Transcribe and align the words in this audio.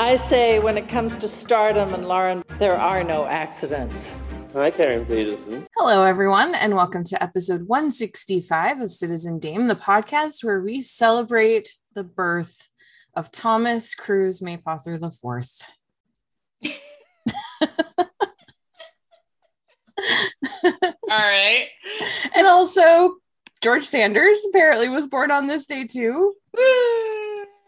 I 0.00 0.16
say 0.16 0.58
when 0.60 0.78
it 0.78 0.88
comes 0.88 1.18
to 1.18 1.28
stardom 1.28 1.92
and 1.92 2.08
Lauren, 2.08 2.42
there 2.58 2.74
are 2.74 3.04
no 3.04 3.26
accidents. 3.26 4.10
Hi, 4.54 4.70
Karen 4.70 5.04
Peterson. 5.04 5.66
Hello, 5.76 6.04
everyone, 6.04 6.54
and 6.54 6.74
welcome 6.74 7.04
to 7.04 7.22
episode 7.22 7.68
165 7.68 8.80
of 8.80 8.90
Citizen 8.90 9.38
Dame, 9.38 9.66
the 9.66 9.74
podcast 9.74 10.42
where 10.42 10.62
we 10.62 10.80
celebrate 10.80 11.78
the 11.92 12.02
birth 12.02 12.70
of 13.14 13.30
Thomas 13.30 13.94
Cruise 13.94 14.40
Mapother 14.40 14.94
IV. 14.94 15.68
All 20.64 20.70
right. 21.10 21.66
And 22.34 22.46
also, 22.46 23.16
George 23.60 23.84
Sanders 23.84 24.46
apparently 24.48 24.88
was 24.88 25.06
born 25.08 25.30
on 25.30 25.46
this 25.46 25.66
day 25.66 25.86
too. 25.86 26.36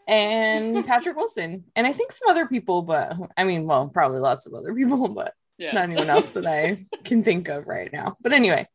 and 0.08 0.84
Patrick 0.86 1.16
Wilson. 1.16 1.64
And 1.76 1.86
I 1.86 1.92
think 1.92 2.12
some 2.12 2.28
other 2.28 2.46
people, 2.46 2.82
but 2.82 3.14
I 3.36 3.44
mean, 3.44 3.66
well, 3.66 3.88
probably 3.88 4.18
lots 4.18 4.46
of 4.46 4.54
other 4.54 4.74
people, 4.74 5.08
but 5.08 5.34
Yes. 5.58 5.74
not 5.74 5.84
anyone 5.84 6.10
else 6.10 6.32
that 6.32 6.46
I 6.46 6.86
can 7.04 7.22
think 7.22 7.48
of 7.48 7.68
right 7.68 7.92
now. 7.92 8.16
But 8.20 8.32
anyway, 8.32 8.66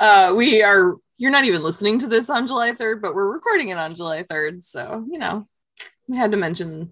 uh, 0.00 0.34
we 0.36 0.62
are, 0.62 0.96
you're 1.16 1.30
not 1.30 1.44
even 1.44 1.62
listening 1.62 1.98
to 2.00 2.08
this 2.08 2.28
on 2.28 2.46
July 2.46 2.72
3rd, 2.72 3.00
but 3.00 3.14
we're 3.14 3.32
recording 3.32 3.68
it 3.70 3.78
on 3.78 3.94
July 3.94 4.24
3rd. 4.24 4.62
So, 4.62 5.06
you 5.10 5.18
know, 5.18 5.48
we 6.08 6.16
had 6.18 6.32
to 6.32 6.36
mention 6.36 6.90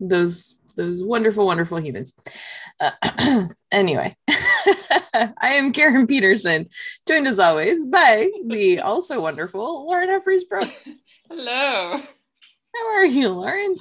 those 0.00 0.56
those 0.76 1.04
wonderful 1.04 1.46
wonderful 1.46 1.78
humans 1.80 2.12
uh, 2.80 3.46
anyway 3.70 4.16
i 4.28 5.52
am 5.52 5.72
karen 5.72 6.04
peterson 6.04 6.68
joined 7.06 7.28
as 7.28 7.38
always 7.38 7.86
by 7.86 8.28
the 8.48 8.80
also 8.80 9.20
wonderful 9.20 9.86
lauren 9.86 10.08
Humphries 10.08 10.42
brooks 10.42 11.02
Hello. 11.30 12.02
How 12.74 12.86
are 12.96 13.06
you 13.06 13.28
lauren 13.30 13.76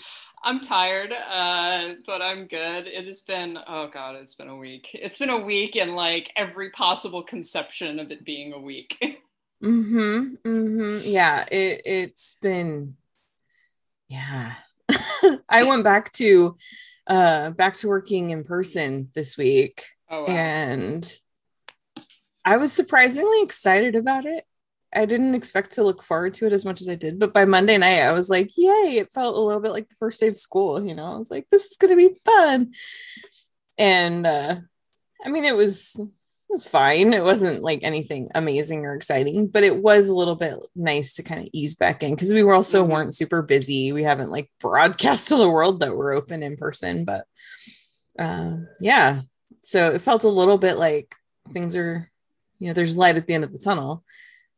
I'm 0.46 0.60
tired, 0.60 1.14
uh, 1.14 1.94
but 2.06 2.22
I'm 2.22 2.48
good. 2.48 2.86
It 2.86 3.06
has 3.06 3.22
been, 3.22 3.58
oh 3.66 3.88
God, 3.88 4.16
it's 4.16 4.34
been 4.34 4.50
a 4.50 4.58
week. 4.58 4.90
It's 4.94 5.18
been 5.18 5.30
a 5.30 5.40
week 5.40 5.78
in 5.78 5.96
like 5.96 6.34
every 6.36 6.70
possible 6.72 7.24
conception 7.24 7.98
of 7.98 8.12
it 8.12 8.26
being 8.26 8.52
a 8.52 8.60
week. 8.60 8.98
mm-hmm 9.64 10.36
mm-hmm 10.44 11.08
yeah 11.08 11.46
it, 11.50 11.82
it's 11.86 12.36
been 12.42 12.98
yeah 14.10 14.56
i 15.50 15.64
went 15.64 15.86
back 15.86 16.12
to 16.12 16.54
uh 17.08 17.52
back 17.52 17.74
to 17.76 17.88
working 17.88 18.32
in 18.32 18.44
person 18.44 19.10
this 19.16 19.38
week 19.38 19.86
Oh, 20.10 20.22
wow. 20.22 20.28
and 20.28 21.20
I 22.46 22.58
was 22.58 22.72
surprisingly 22.72 23.42
excited 23.42 23.96
about 23.96 24.26
it. 24.26 24.46
I 24.96 25.06
didn't 25.06 25.36
expect 25.36 25.72
to 25.72 25.84
look 25.84 26.04
forward 26.04 26.34
to 26.36 26.46
it 26.46 26.54
as 26.54 26.66
much 26.66 26.82
as 26.82 26.90
I 26.90 26.96
did, 26.96 27.20
but 27.20 27.34
by 27.34 27.46
Monday 27.46 27.78
night, 27.78 28.02
I 28.02 28.12
was 28.12 28.30
like, 28.30 28.52
"Yay!" 28.58 28.98
It 28.98 29.12
felt 29.12 29.36
a 29.36 29.40
little 29.40 29.62
bit 29.62 29.72
like 29.72 29.90
the 29.90 29.96
first 29.96 30.20
day 30.20 30.28
of 30.28 30.38
school. 30.38 30.86
You 30.86 30.96
know, 30.96 31.06
I 31.06 31.18
was 31.18 31.32
like, 31.32 31.48
"This 31.50 31.66
is 31.66 31.78
gonna 31.78 31.96
be 31.96 32.16
fun," 32.26 32.72
and 33.78 34.26
uh, 34.26 34.56
I 35.26 35.30
mean, 35.30 35.46
it 35.46 35.56
was 35.56 35.96
it 36.00 36.08
was 36.50 36.66
fine. 36.68 37.14
It 37.14 37.24
wasn't 37.24 37.64
like 37.64 37.80
anything 37.84 38.30
amazing 38.36 38.86
or 38.86 38.94
exciting, 38.94 39.48
but 39.48 39.64
it 39.64 39.78
was 39.78 40.10
a 40.10 40.16
little 40.16 40.36
bit 40.36 40.56
nice 40.76 41.16
to 41.16 41.24
kind 41.24 41.42
of 41.42 41.50
ease 41.54 41.76
back 41.76 42.04
in 42.04 42.12
because 42.14 42.32
we 42.34 42.44
were 42.44 42.54
also 42.54 42.86
Mhm. 42.86 42.90
weren't 42.92 43.14
super 43.16 43.42
busy. 43.42 43.92
We 43.92 44.04
haven't 44.04 44.30
like 44.32 44.52
broadcast 44.60 45.28
to 45.30 45.38
the 45.38 45.50
world 45.50 45.80
that 45.80 45.96
we're 45.96 46.14
open 46.14 46.44
in 46.44 46.56
person, 46.58 47.06
but 47.06 47.26
uh, 48.20 48.58
yeah, 48.80 49.22
so 49.62 49.92
it 49.92 50.02
felt 50.02 50.24
a 50.24 50.30
little 50.30 50.58
bit 50.60 50.78
like 50.78 51.16
things 51.52 51.76
are 51.76 52.10
you 52.60 52.68
know 52.68 52.74
there's 52.74 52.96
light 52.98 53.18
at 53.18 53.28
the 53.28 53.34
end 53.34 53.44
of 53.44 53.52
the 53.52 53.60
tunnel 53.60 54.04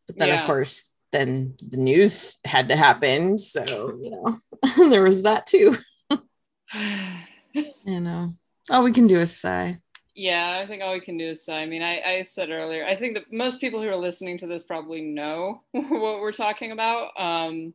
but 0.08 0.18
then 0.18 0.30
Yeah. 0.30 0.42
of 0.42 0.46
course 0.48 0.94
then 1.12 1.56
the 1.70 1.78
news 1.78 2.38
had 2.46 2.70
to 2.70 2.76
happen 2.76 3.38
so 3.38 3.98
you 4.02 4.12
know 4.12 4.38
there 4.90 5.04
was 5.04 5.24
that 5.24 5.48
too 5.48 5.76
you 6.74 8.00
know 8.00 8.32
all 8.70 8.84
we 8.84 8.92
can 8.92 9.08
do 9.08 9.20
is 9.20 9.36
sigh 9.38 9.80
yeah, 10.18 10.56
I 10.58 10.66
think 10.66 10.82
all 10.82 10.94
we 10.94 11.02
can 11.02 11.18
do 11.18 11.28
is 11.28 11.44
sigh. 11.44 11.60
I 11.60 11.66
mean, 11.66 11.82
I, 11.82 12.00
I 12.00 12.22
said 12.22 12.50
earlier, 12.50 12.86
I 12.86 12.96
think 12.96 13.16
that 13.16 13.34
most 13.34 13.60
people 13.60 13.82
who 13.82 13.90
are 13.90 13.98
listening 13.98 14.38
to 14.38 14.48
this 14.48 14.64
probably 14.64 15.02
know 15.02 15.62
what 15.72 16.22
we're 16.22 16.32
talking 16.32 16.72
about. 16.72 17.12
Um, 17.20 17.74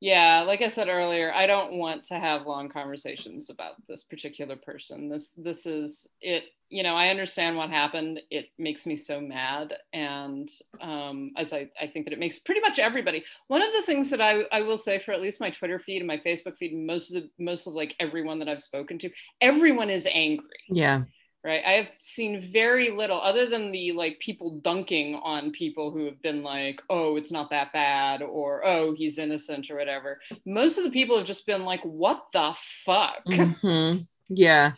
yeah, 0.00 0.42
like 0.42 0.60
I 0.60 0.68
said 0.68 0.88
earlier, 0.88 1.32
I 1.32 1.46
don't 1.46 1.74
want 1.74 2.04
to 2.06 2.18
have 2.18 2.46
long 2.46 2.68
conversations 2.68 3.48
about 3.50 3.76
this 3.88 4.02
particular 4.02 4.56
person. 4.56 5.08
This 5.08 5.32
this 5.32 5.64
is 5.64 6.08
it. 6.20 6.44
You 6.72 6.82
know, 6.82 6.94
I 6.94 7.08
understand 7.08 7.56
what 7.56 7.68
happened. 7.70 8.20
It 8.30 8.46
makes 8.58 8.86
me 8.86 8.96
so 8.96 9.20
mad, 9.20 9.74
and 9.92 10.48
um, 10.80 11.32
as 11.36 11.52
I 11.52 11.68
I 11.80 11.86
think 11.86 12.06
that 12.06 12.12
it 12.12 12.18
makes 12.18 12.38
pretty 12.38 12.62
much 12.62 12.78
everybody. 12.78 13.24
One 13.48 13.62
of 13.62 13.72
the 13.74 13.82
things 13.82 14.08
that 14.10 14.20
I 14.20 14.44
I 14.50 14.62
will 14.62 14.78
say 14.78 14.98
for 14.98 15.12
at 15.12 15.20
least 15.20 15.40
my 15.40 15.50
Twitter 15.50 15.78
feed 15.78 15.98
and 15.98 16.06
my 16.06 16.16
Facebook 16.18 16.56
feed, 16.56 16.72
and 16.72 16.86
most 16.86 17.14
of 17.14 17.22
the 17.22 17.28
most 17.38 17.66
of 17.66 17.74
like 17.74 17.94
everyone 18.00 18.38
that 18.38 18.48
I've 18.48 18.62
spoken 18.62 18.98
to, 19.00 19.10
everyone 19.40 19.90
is 19.90 20.08
angry 20.12 20.48
yeah 20.68 21.02
right 21.44 21.62
i 21.66 21.72
have 21.72 21.88
seen 21.98 22.40
very 22.52 22.90
little 22.90 23.20
other 23.20 23.48
than 23.48 23.72
the 23.72 23.92
like 23.92 24.18
people 24.20 24.60
dunking 24.60 25.16
on 25.16 25.50
people 25.50 25.90
who 25.90 26.04
have 26.04 26.20
been 26.22 26.42
like 26.42 26.80
oh 26.88 27.16
it's 27.16 27.32
not 27.32 27.50
that 27.50 27.72
bad 27.72 28.22
or 28.22 28.64
oh 28.64 28.94
he's 28.94 29.18
innocent 29.18 29.70
or 29.70 29.76
whatever 29.76 30.20
most 30.46 30.78
of 30.78 30.84
the 30.84 30.90
people 30.90 31.16
have 31.18 31.26
just 31.26 31.46
been 31.46 31.64
like 31.64 31.82
what 31.82 32.22
the 32.32 32.54
fuck 32.56 33.24
Mhm. 33.26 34.02
yeah 34.28 34.72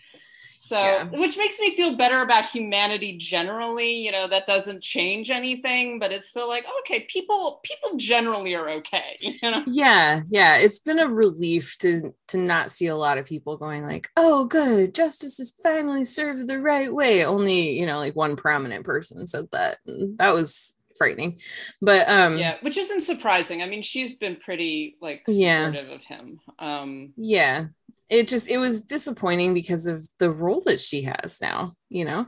so 0.66 0.78
Yeah. 0.78 1.04
which 1.04 1.36
makes 1.36 1.58
me 1.60 1.76
feel 1.76 1.96
better 1.96 2.22
about 2.22 2.46
humanity 2.46 3.16
generally 3.18 3.92
you 3.96 4.10
know 4.10 4.26
that 4.28 4.46
doesn't 4.46 4.82
change 4.82 5.30
anything 5.30 5.98
but 5.98 6.10
it's 6.10 6.28
still 6.30 6.48
like 6.48 6.64
okay 6.80 7.06
people 7.10 7.60
people 7.62 7.96
generally 7.96 8.54
are 8.54 8.68
okay 8.70 9.14
you 9.20 9.32
know? 9.50 9.62
Yeah 9.66 10.22
yeah 10.30 10.56
it's 10.58 10.78
been 10.80 10.98
a 10.98 11.08
relief 11.08 11.76
to 11.78 12.14
to 12.28 12.38
not 12.38 12.70
see 12.70 12.86
a 12.86 12.96
lot 12.96 13.18
of 13.18 13.26
people 13.26 13.56
going 13.58 13.82
like 13.82 14.08
oh 14.16 14.46
good 14.46 14.94
justice 14.94 15.38
is 15.38 15.54
finally 15.62 16.04
served 16.04 16.48
the 16.48 16.60
right 16.60 16.92
way. 16.92 17.24
Only 17.24 17.70
you 17.78 17.84
know 17.86 17.98
like 17.98 18.16
one 18.16 18.34
prominent 18.36 18.84
person 18.84 19.26
said 19.26 19.46
that 19.52 19.76
that 20.18 20.32
was 20.32 20.74
frightening. 20.96 21.40
But 21.82 22.08
um 22.08 22.38
yeah 22.38 22.56
which 22.62 22.78
isn't 22.78 23.02
surprising. 23.02 23.62
I 23.62 23.66
mean 23.66 23.82
she's 23.82 24.14
been 24.14 24.36
pretty 24.36 24.96
like 25.02 25.22
Yeah. 25.26 25.66
supportive 25.66 25.90
of 25.92 26.02
him 26.04 26.40
um 26.58 27.12
yeah 27.16 27.66
it 28.08 28.28
just 28.28 28.48
it 28.48 28.58
was 28.58 28.82
disappointing 28.82 29.54
because 29.54 29.86
of 29.86 30.06
the 30.18 30.30
role 30.30 30.62
that 30.66 30.80
she 30.80 31.02
has 31.02 31.38
now 31.40 31.72
you 31.94 32.04
know? 32.04 32.26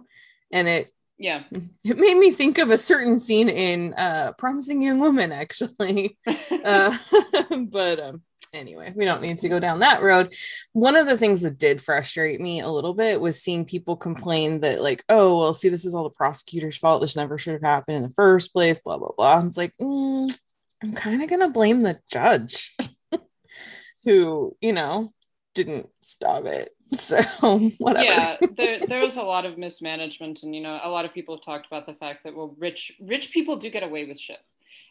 And 0.53 0.69
it 0.69 0.91
yeah. 1.19 1.43
it 1.85 1.99
made 1.99 2.17
me 2.17 2.31
think 2.31 2.59
of 2.59 2.71
a 2.71 2.79
certain 2.79 3.19
scene 3.19 3.49
in 3.49 3.93
uh 3.95 4.33
promising 4.39 4.81
young 4.81 5.01
woman 5.01 5.33
actually. 5.33 6.17
Uh 6.65 6.97
but 7.71 8.01
um 8.01 8.23
anyway 8.53 8.93
we 8.97 9.05
don't 9.05 9.23
need 9.23 9.39
to 9.39 9.49
go 9.49 9.61
down 9.61 9.81
that 9.81 10.03
road. 10.03 10.35
One 10.73 10.97
of 10.97 11.07
the 11.07 11.19
things 11.19 11.43
that 11.43 11.59
did 11.59 11.83
frustrate 11.83 12.41
me 12.41 12.61
a 12.61 12.69
little 12.69 12.95
bit 12.95 13.21
was 13.21 13.41
seeing 13.41 13.65
people 13.65 13.97
complain 13.97 14.61
that 14.61 14.83
like 14.83 15.05
oh 15.09 15.39
well 15.39 15.55
see 15.55 15.69
this 15.69 15.85
is 15.85 15.95
all 15.95 16.05
the 16.05 16.11
prosecutor's 16.11 16.77
fault. 16.77 17.01
This 17.01 17.17
never 17.17 17.39
should 17.39 17.53
have 17.53 17.63
happened 17.63 17.99
in 17.99 18.03
the 18.03 18.11
first 18.11 18.53
place 18.53 18.81
blah 18.81 18.99
blah 18.99 19.13
blah. 19.17 19.43
It's 19.47 19.57
like 19.57 19.75
mm, 19.81 20.39
i'm 20.83 20.93
kind 20.93 21.23
of 21.23 21.31
gonna 21.31 21.51
blame 21.51 21.81
the 21.81 21.97
judge 22.11 22.77
who 24.05 24.57
you 24.61 24.73
know 24.73 25.11
didn't 25.57 25.89
stop 26.03 26.45
it 26.45 26.71
so 26.93 27.17
whatever 27.79 28.05
yeah 28.05 28.37
there, 28.57 28.79
there 28.87 29.01
was 29.01 29.17
a 29.17 29.23
lot 29.23 29.45
of 29.45 29.59
mismanagement 29.59 30.43
and 30.45 30.55
you 30.55 30.61
know 30.61 30.79
a 30.85 30.89
lot 30.89 31.05
of 31.05 31.13
people 31.13 31.35
have 31.37 31.45
talked 31.45 31.67
about 31.67 31.87
the 31.87 31.95
fact 31.95 32.23
that 32.23 32.37
well 32.37 32.55
rich 32.59 32.93
rich 33.01 33.33
people 33.33 33.57
do 33.57 33.71
get 33.71 33.83
away 33.83 34.05
with 34.05 34.19
shit 34.21 34.39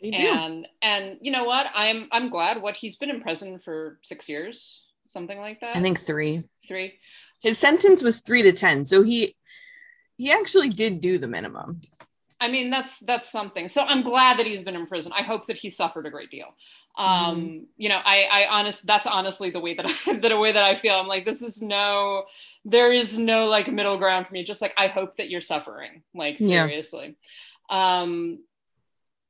They 0.01 0.11
do. 0.11 0.23
and 0.23 0.67
and 0.81 1.17
you 1.21 1.31
know 1.31 1.45
what 1.45 1.67
i'm 1.73 2.09
i'm 2.11 2.29
glad 2.29 2.61
what 2.61 2.75
he's 2.75 2.97
been 2.97 3.09
in 3.09 3.21
prison 3.21 3.59
for 3.63 3.99
six 4.01 4.27
years 4.27 4.81
something 5.07 5.39
like 5.39 5.61
that 5.61 5.77
i 5.77 5.81
think 5.81 6.01
three 6.01 6.43
three 6.67 6.99
his 7.41 7.57
sentence 7.57 8.03
was 8.03 8.19
three 8.19 8.41
to 8.41 8.51
ten 8.51 8.83
so 8.83 9.03
he 9.03 9.35
he 10.17 10.31
actually 10.31 10.69
did 10.69 10.99
do 10.99 11.17
the 11.17 11.27
minimum 11.27 11.81
I 12.37 12.49
mean, 12.49 12.69
that's 12.69 12.99
that's 12.99 13.31
something. 13.31 13.69
So 13.69 13.81
I'm 13.81 14.01
glad 14.01 14.37
that 14.37 14.45
he's 14.45 14.61
been 14.61 14.75
in 14.75 14.87
prison. 14.87 15.13
I 15.15 15.23
hope 15.23 15.47
that 15.47 15.55
he 15.55 15.69
suffered 15.69 16.05
a 16.05 16.09
great 16.11 16.29
deal. 16.29 16.47
Um, 16.97 17.67
You 17.77 17.89
know, 17.89 18.01
I 18.03 18.23
I 18.31 18.47
honest 18.47 18.85
that's 18.87 19.07
honestly 19.07 19.49
the 19.49 19.59
way 19.59 19.73
that 19.73 19.85
I 19.85 20.13
that 20.21 20.31
a 20.31 20.37
way 20.37 20.51
that 20.51 20.63
I 20.63 20.75
feel. 20.75 20.95
I'm 20.95 21.07
like, 21.07 21.25
this 21.25 21.41
is 21.41 21.61
no, 21.61 22.25
there 22.63 22.91
is 22.91 23.17
no 23.17 23.47
like 23.47 23.71
middle 23.71 23.97
ground 23.97 24.27
for 24.27 24.33
me. 24.33 24.43
Just 24.43 24.61
like 24.61 24.73
I 24.77 24.87
hope 24.87 25.17
that 25.17 25.29
you're 25.29 25.41
suffering. 25.41 26.03
Like 26.13 26.39
Yeah. 26.39 26.65
seriously. 26.65 27.15
Um, 27.69 28.39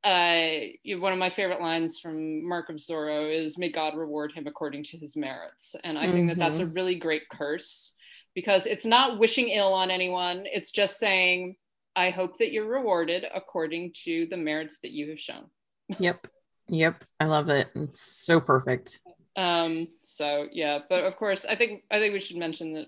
uh, 0.03 0.67
you 0.83 1.01
one 1.01 1.13
of 1.13 1.17
my 1.17 1.31
favorite 1.31 1.59
lines 1.61 1.99
from 1.99 2.47
Mark 2.47 2.69
of 2.69 2.75
Zorro 2.75 3.33
is 3.33 3.57
"May 3.57 3.71
God 3.71 3.95
reward 3.97 4.31
him 4.33 4.45
according 4.45 4.83
to 4.85 4.97
his 4.97 5.17
merits," 5.17 5.75
and 5.83 5.97
I 5.97 6.05
think 6.11 6.29
that 6.29 6.37
that's 6.37 6.59
a 6.59 6.67
really 6.67 6.95
great 6.95 7.27
curse 7.29 7.95
because 8.35 8.67
it's 8.67 8.85
not 8.85 9.17
wishing 9.17 9.47
ill 9.47 9.73
on 9.73 9.89
anyone. 9.89 10.45
It's 10.45 10.71
just 10.71 10.99
saying, 10.99 11.55
"I 11.95 12.11
hope 12.11 12.37
that 12.37 12.51
you're 12.51 12.67
rewarded 12.67 13.25
according 13.33 13.93
to 14.03 14.27
the 14.27 14.37
merits 14.37 14.79
that 14.81 14.91
you 14.91 15.09
have 15.09 15.19
shown." 15.19 15.49
Yep. 15.97 16.27
Yep. 16.67 17.03
I 17.19 17.25
love 17.25 17.49
it. 17.49 17.69
It's 17.75 18.01
so 18.01 18.39
perfect. 18.39 18.99
Um, 19.35 19.87
so 20.03 20.47
yeah, 20.51 20.79
but 20.89 21.03
of 21.03 21.17
course, 21.17 21.45
I 21.45 21.55
think 21.55 21.83
I 21.91 21.99
think 21.99 22.13
we 22.13 22.19
should 22.19 22.37
mention 22.37 22.73
that 22.73 22.87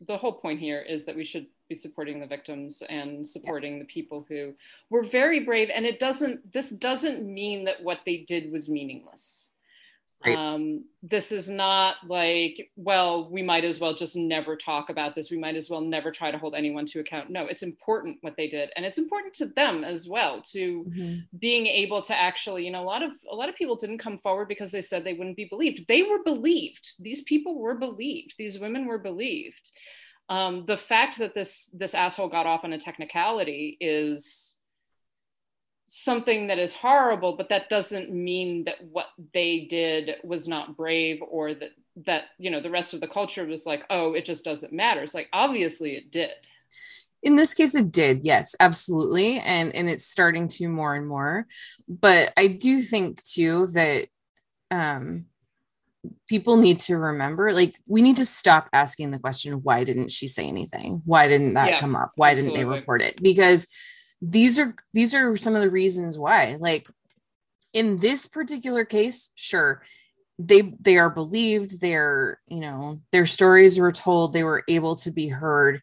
the 0.00 0.16
whole 0.16 0.32
point 0.32 0.60
here 0.60 0.80
is 0.80 1.04
that 1.06 1.16
we 1.16 1.24
should 1.24 1.46
be 1.68 1.74
supporting 1.74 2.20
the 2.20 2.26
victims 2.26 2.82
and 2.88 3.28
supporting 3.28 3.78
the 3.78 3.84
people 3.84 4.24
who 4.28 4.54
were 4.90 5.02
very 5.02 5.40
brave. 5.40 5.70
And 5.74 5.84
it 5.84 5.98
doesn't. 5.98 6.52
This 6.52 6.70
doesn't 6.70 7.26
mean 7.26 7.64
that 7.64 7.82
what 7.82 8.00
they 8.06 8.18
did 8.18 8.52
was 8.52 8.68
meaningless. 8.68 9.47
Right. 10.26 10.36
Um, 10.36 10.84
this 11.00 11.30
is 11.30 11.48
not 11.48 11.96
like, 12.08 12.70
well, 12.74 13.30
we 13.30 13.40
might 13.40 13.64
as 13.64 13.78
well 13.78 13.94
just 13.94 14.16
never 14.16 14.56
talk 14.56 14.90
about 14.90 15.14
this. 15.14 15.30
We 15.30 15.38
might 15.38 15.54
as 15.54 15.70
well 15.70 15.80
never 15.80 16.10
try 16.10 16.32
to 16.32 16.38
hold 16.38 16.56
anyone 16.56 16.86
to 16.86 16.98
account. 16.98 17.30
No, 17.30 17.46
it's 17.46 17.62
important 17.62 18.18
what 18.22 18.36
they 18.36 18.48
did, 18.48 18.70
and 18.74 18.84
it's 18.84 18.98
important 18.98 19.32
to 19.34 19.46
them 19.46 19.84
as 19.84 20.08
well 20.08 20.42
to 20.52 20.84
Mhm. 20.84 21.28
being 21.38 21.68
able 21.68 22.02
to 22.02 22.16
actually 22.16 22.64
you 22.64 22.72
know 22.72 22.82
a 22.82 22.84
lot 22.84 23.02
of 23.04 23.12
a 23.30 23.34
lot 23.34 23.48
of 23.48 23.54
people 23.54 23.76
didn't 23.76 23.98
come 23.98 24.18
forward 24.18 24.48
because 24.48 24.72
they 24.72 24.82
said 24.82 25.04
they 25.04 25.12
wouldn't 25.14 25.36
be 25.36 25.44
believed 25.44 25.86
they 25.86 26.02
were 26.02 26.22
believed 26.24 27.00
these 27.00 27.22
people 27.22 27.58
were 27.60 27.76
believed 27.76 28.34
these 28.38 28.58
women 28.58 28.86
were 28.86 28.98
believed 28.98 29.70
um, 30.28 30.66
the 30.66 30.76
fact 30.76 31.18
that 31.18 31.34
this 31.34 31.66
this 31.72 31.94
asshole 31.94 32.28
got 32.28 32.46
off 32.46 32.64
on 32.64 32.72
a 32.72 32.78
technicality 32.78 33.76
is 33.80 34.57
something 35.90 36.48
that 36.48 36.58
is 36.58 36.74
horrible 36.74 37.34
but 37.34 37.48
that 37.48 37.70
doesn't 37.70 38.12
mean 38.12 38.64
that 38.64 38.76
what 38.92 39.06
they 39.32 39.66
did 39.70 40.16
was 40.22 40.46
not 40.46 40.76
brave 40.76 41.18
or 41.22 41.54
that 41.54 41.70
that 42.06 42.24
you 42.38 42.50
know 42.50 42.60
the 42.60 42.70
rest 42.70 42.94
of 42.94 43.00
the 43.00 43.08
culture 43.08 43.44
was 43.46 43.66
like 43.66 43.84
oh 43.90 44.12
it 44.12 44.24
just 44.24 44.44
doesn't 44.44 44.72
matter. 44.72 45.02
It's 45.02 45.14
like 45.14 45.28
obviously 45.32 45.96
it 45.96 46.10
did. 46.10 46.30
In 47.22 47.36
this 47.36 47.54
case 47.54 47.74
it 47.74 47.90
did. 47.90 48.22
Yes 48.22 48.54
absolutely. 48.60 49.38
And 49.40 49.74
and 49.74 49.88
it's 49.88 50.04
starting 50.04 50.46
to 50.48 50.68
more 50.68 50.94
and 50.94 51.08
more. 51.08 51.46
But 51.88 52.32
i 52.36 52.46
do 52.46 52.82
think 52.82 53.22
too 53.22 53.66
that 53.68 54.06
um 54.70 55.24
people 56.28 56.56
need 56.56 56.78
to 56.80 56.96
remember 56.96 57.52
like 57.52 57.76
we 57.88 58.02
need 58.02 58.16
to 58.16 58.24
stop 58.26 58.68
asking 58.72 59.10
the 59.10 59.18
question 59.18 59.54
why 59.62 59.84
didn't 59.84 60.10
she 60.10 60.28
say 60.28 60.46
anything? 60.46 61.02
Why 61.06 61.26
didn't 61.28 61.54
that 61.54 61.70
Yeah, 61.70 61.80
come 61.80 61.96
up? 61.96 62.12
Why 62.16 62.34
didn't 62.34 62.54
they 62.54 62.64
report 62.64 63.02
it? 63.02 63.20
Because 63.22 63.68
these 64.20 64.58
are 64.58 64.74
these 64.94 65.14
are 65.14 65.36
some 65.36 65.54
of 65.54 65.62
the 65.62 65.70
reasons 65.70 66.18
why 66.18 66.56
like 66.58 66.88
in 67.72 67.96
this 67.98 68.26
particular 68.26 68.84
case 68.84 69.30
sure 69.34 69.82
they 70.38 70.74
they 70.80 70.96
are 70.96 71.10
believed 71.10 71.80
they're 71.80 72.40
you 72.48 72.60
know 72.60 73.00
their 73.12 73.26
stories 73.26 73.78
were 73.78 73.92
told 73.92 74.32
they 74.32 74.44
were 74.44 74.64
able 74.68 74.96
to 74.96 75.10
be 75.10 75.28
heard 75.28 75.82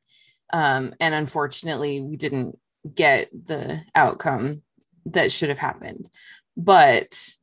um 0.54 0.94
and 1.00 1.14
unfortunately 1.14 2.02
we 2.02 2.18
didn't 2.18 2.58
get 2.94 3.28
the 3.32 3.82
outcome 3.96 4.62
that 5.06 5.32
should 5.32 5.50
have 5.50 5.60
happened. 5.60 6.10
But 6.58 7.36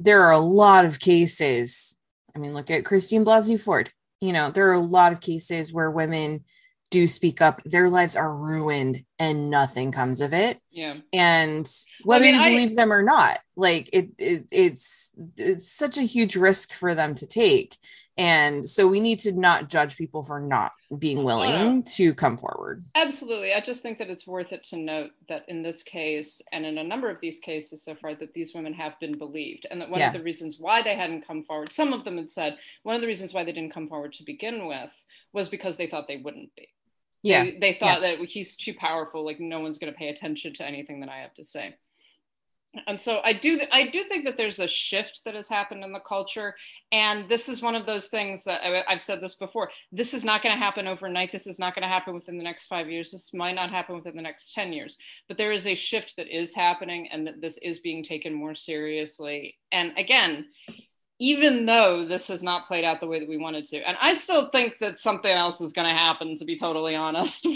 there 0.00 0.22
are 0.22 0.32
a 0.32 0.38
lot 0.38 0.86
of 0.86 0.98
cases 0.98 1.96
i 2.34 2.38
mean 2.38 2.54
look 2.54 2.70
at 2.70 2.86
christine 2.86 3.24
blasey 3.24 3.62
ford 3.62 3.90
you 4.20 4.32
know 4.32 4.50
there 4.50 4.68
are 4.70 4.74
a 4.74 4.80
lot 4.80 5.12
of 5.12 5.20
cases 5.20 5.72
where 5.72 5.90
women 5.90 6.42
do 6.90 7.06
speak 7.06 7.40
up 7.40 7.62
their 7.64 7.88
lives 7.88 8.16
are 8.16 8.34
ruined 8.34 9.04
and 9.18 9.48
nothing 9.50 9.92
comes 9.92 10.20
of 10.20 10.32
it 10.32 10.58
yeah 10.70 10.94
and 11.12 11.70
whether 12.04 12.24
mean, 12.24 12.34
you 12.34 12.40
I- 12.40 12.50
believe 12.50 12.74
them 12.76 12.92
or 12.92 13.02
not 13.02 13.38
like 13.56 13.88
it, 13.92 14.10
it 14.18 14.46
it's 14.50 15.12
it's 15.36 15.70
such 15.70 15.98
a 15.98 16.02
huge 16.02 16.36
risk 16.36 16.72
for 16.72 16.94
them 16.94 17.14
to 17.14 17.26
take 17.26 17.76
and 18.16 18.66
so 18.68 18.86
we 18.86 19.00
need 19.00 19.18
to 19.20 19.32
not 19.32 19.68
judge 19.70 19.96
people 19.96 20.22
for 20.22 20.40
not 20.40 20.72
being 20.98 21.22
willing 21.22 21.82
to 21.84 22.12
come 22.14 22.36
forward 22.36 22.84
Absolutely. 22.94 23.52
I 23.54 23.60
just 23.60 23.82
think 23.82 23.98
that 23.98 24.10
it's 24.10 24.26
worth 24.26 24.52
it 24.52 24.64
to 24.64 24.76
note 24.76 25.10
that 25.28 25.44
in 25.48 25.62
this 25.62 25.82
case, 25.82 26.42
and 26.52 26.66
in 26.66 26.78
a 26.78 26.84
number 26.84 27.08
of 27.10 27.20
these 27.20 27.38
cases 27.38 27.82
so 27.84 27.94
far, 27.94 28.14
that 28.16 28.34
these 28.34 28.52
women 28.54 28.72
have 28.74 28.98
been 29.00 29.16
believed. 29.16 29.66
And 29.70 29.80
that 29.80 29.90
one 29.90 30.00
Yeah. 30.00 30.08
of 30.08 30.12
the 30.12 30.22
reasons 30.22 30.56
why 30.58 30.82
they 30.82 30.96
hadn't 30.96 31.26
come 31.26 31.44
forward, 31.44 31.72
some 31.72 31.92
of 31.92 32.04
them 32.04 32.16
had 32.16 32.30
said, 32.30 32.58
one 32.82 32.94
of 32.94 33.00
the 33.00 33.06
reasons 33.06 33.32
why 33.32 33.44
they 33.44 33.52
didn't 33.52 33.72
come 33.72 33.88
forward 33.88 34.12
to 34.14 34.24
begin 34.24 34.66
with 34.66 34.92
was 35.32 35.48
because 35.48 35.76
they 35.76 35.86
thought 35.86 36.08
they 36.08 36.16
wouldn't 36.18 36.54
be. 36.56 36.68
Yeah 37.22 37.44
They, 37.44 37.58
they 37.58 37.74
thought 37.74 38.00
that 38.02 38.18
he's 38.20 38.56
too 38.56 38.74
powerful, 38.74 39.24
like 39.24 39.40
no 39.40 39.60
one's 39.60 39.78
going 39.78 39.92
to 39.92 39.98
pay 39.98 40.08
attention 40.08 40.52
to 40.54 40.66
anything 40.66 41.00
that 41.00 41.08
I 41.08 41.18
have 41.18 41.34
to 41.34 41.44
say. 41.44 41.74
And 42.86 43.00
so 43.00 43.20
I 43.24 43.32
do 43.32 43.60
I 43.72 43.88
do 43.88 44.04
think 44.04 44.24
that 44.26 44.36
there's 44.36 44.60
a 44.60 44.68
shift 44.68 45.22
that 45.24 45.34
has 45.34 45.48
happened 45.48 45.82
in 45.82 45.92
the 45.92 45.98
culture 45.98 46.54
and 46.92 47.28
this 47.28 47.48
is 47.48 47.62
one 47.62 47.74
of 47.74 47.84
those 47.84 48.06
things 48.06 48.44
that 48.44 48.64
I, 48.64 48.84
I've 48.88 49.00
said 49.00 49.20
this 49.20 49.34
before. 49.34 49.70
This 49.90 50.14
is 50.14 50.24
not 50.24 50.40
going 50.40 50.54
to 50.54 50.64
happen 50.64 50.86
overnight. 50.86 51.32
This 51.32 51.48
is 51.48 51.58
not 51.58 51.74
going 51.74 51.82
to 51.82 51.88
happen 51.88 52.14
within 52.14 52.38
the 52.38 52.44
next 52.44 52.66
5 52.66 52.88
years. 52.88 53.10
This 53.10 53.34
might 53.34 53.56
not 53.56 53.70
happen 53.70 53.96
within 53.96 54.14
the 54.14 54.22
next 54.22 54.54
10 54.54 54.72
years. 54.72 54.96
But 55.26 55.36
there 55.36 55.50
is 55.50 55.66
a 55.66 55.74
shift 55.74 56.14
that 56.16 56.28
is 56.28 56.54
happening 56.54 57.08
and 57.10 57.26
that 57.26 57.40
this 57.40 57.58
is 57.58 57.80
being 57.80 58.04
taken 58.04 58.32
more 58.32 58.54
seriously. 58.54 59.58
And 59.72 59.92
again, 59.98 60.46
even 61.20 61.66
though 61.66 62.06
this 62.06 62.28
has 62.28 62.42
not 62.42 62.66
played 62.66 62.84
out 62.84 62.98
the 62.98 63.06
way 63.06 63.20
that 63.20 63.28
we 63.28 63.36
wanted 63.36 63.66
to. 63.66 63.76
And 63.86 63.96
I 64.00 64.14
still 64.14 64.48
think 64.50 64.78
that 64.80 64.98
something 64.98 65.30
else 65.30 65.60
is 65.60 65.72
going 65.74 65.86
to 65.86 65.94
happen 65.94 66.34
to 66.36 66.44
be 66.46 66.56
totally 66.56 66.96
honest. 66.96 67.46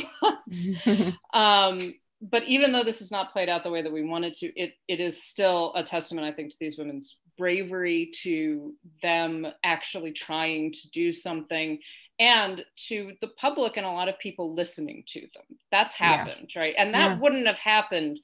um, 1.34 1.94
but 2.20 2.44
even 2.44 2.72
though 2.72 2.84
this 2.84 3.00
has 3.00 3.10
not 3.10 3.32
played 3.32 3.48
out 3.48 3.64
the 3.64 3.70
way 3.70 3.82
that 3.82 3.92
we 3.92 4.04
wanted 4.04 4.34
to, 4.34 4.46
it 4.58 4.74
it 4.86 5.00
is 5.00 5.22
still 5.22 5.72
a 5.74 5.82
testament, 5.82 6.26
I 6.26 6.32
think, 6.32 6.50
to 6.52 6.56
these 6.60 6.78
women's 6.78 7.16
bravery, 7.36 8.12
to 8.22 8.74
them 9.02 9.46
actually 9.64 10.12
trying 10.12 10.72
to 10.72 10.90
do 10.90 11.10
something, 11.12 11.78
and 12.18 12.64
to 12.88 13.12
the 13.20 13.28
public 13.28 13.76
and 13.76 13.86
a 13.86 13.90
lot 13.90 14.08
of 14.08 14.18
people 14.18 14.54
listening 14.54 15.04
to 15.08 15.20
them. 15.20 15.58
That's 15.70 15.98
Yeah. 16.00 16.26
happened, 16.26 16.50
right? 16.54 16.74
And 16.78 16.94
that 16.94 17.10
Yeah. 17.10 17.18
wouldn't 17.18 17.46
have 17.46 17.58
happened 17.58 18.20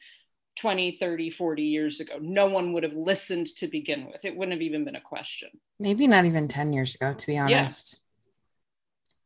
20, 0.60 0.98
30, 1.00 1.30
40 1.30 1.62
years 1.62 2.00
ago. 2.00 2.14
No 2.20 2.46
one 2.46 2.72
would 2.72 2.82
have 2.82 2.92
listened 2.94 3.46
to 3.56 3.66
begin 3.66 4.06
with. 4.06 4.24
It 4.24 4.36
wouldn't 4.36 4.52
have 4.52 4.62
even 4.62 4.84
been 4.84 4.96
a 4.96 5.00
question. 5.00 5.50
maybe 5.78 6.06
not 6.06 6.26
even 6.26 6.46
10 6.48 6.72
years 6.72 6.94
ago 6.94 7.14
to 7.14 7.26
be 7.26 7.38
honest 7.38 8.00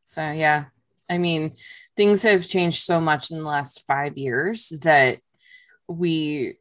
so 0.03 0.31
yeah 0.31 0.65
i 1.09 1.17
mean 1.17 1.51
things 1.97 2.23
have 2.23 2.47
changed 2.47 2.79
so 2.79 3.01
much 3.01 3.31
in 3.31 3.37
the 3.37 3.49
last 3.49 3.85
five 3.85 4.17
years 4.17 4.69
that 4.83 5.17
we 5.87 6.53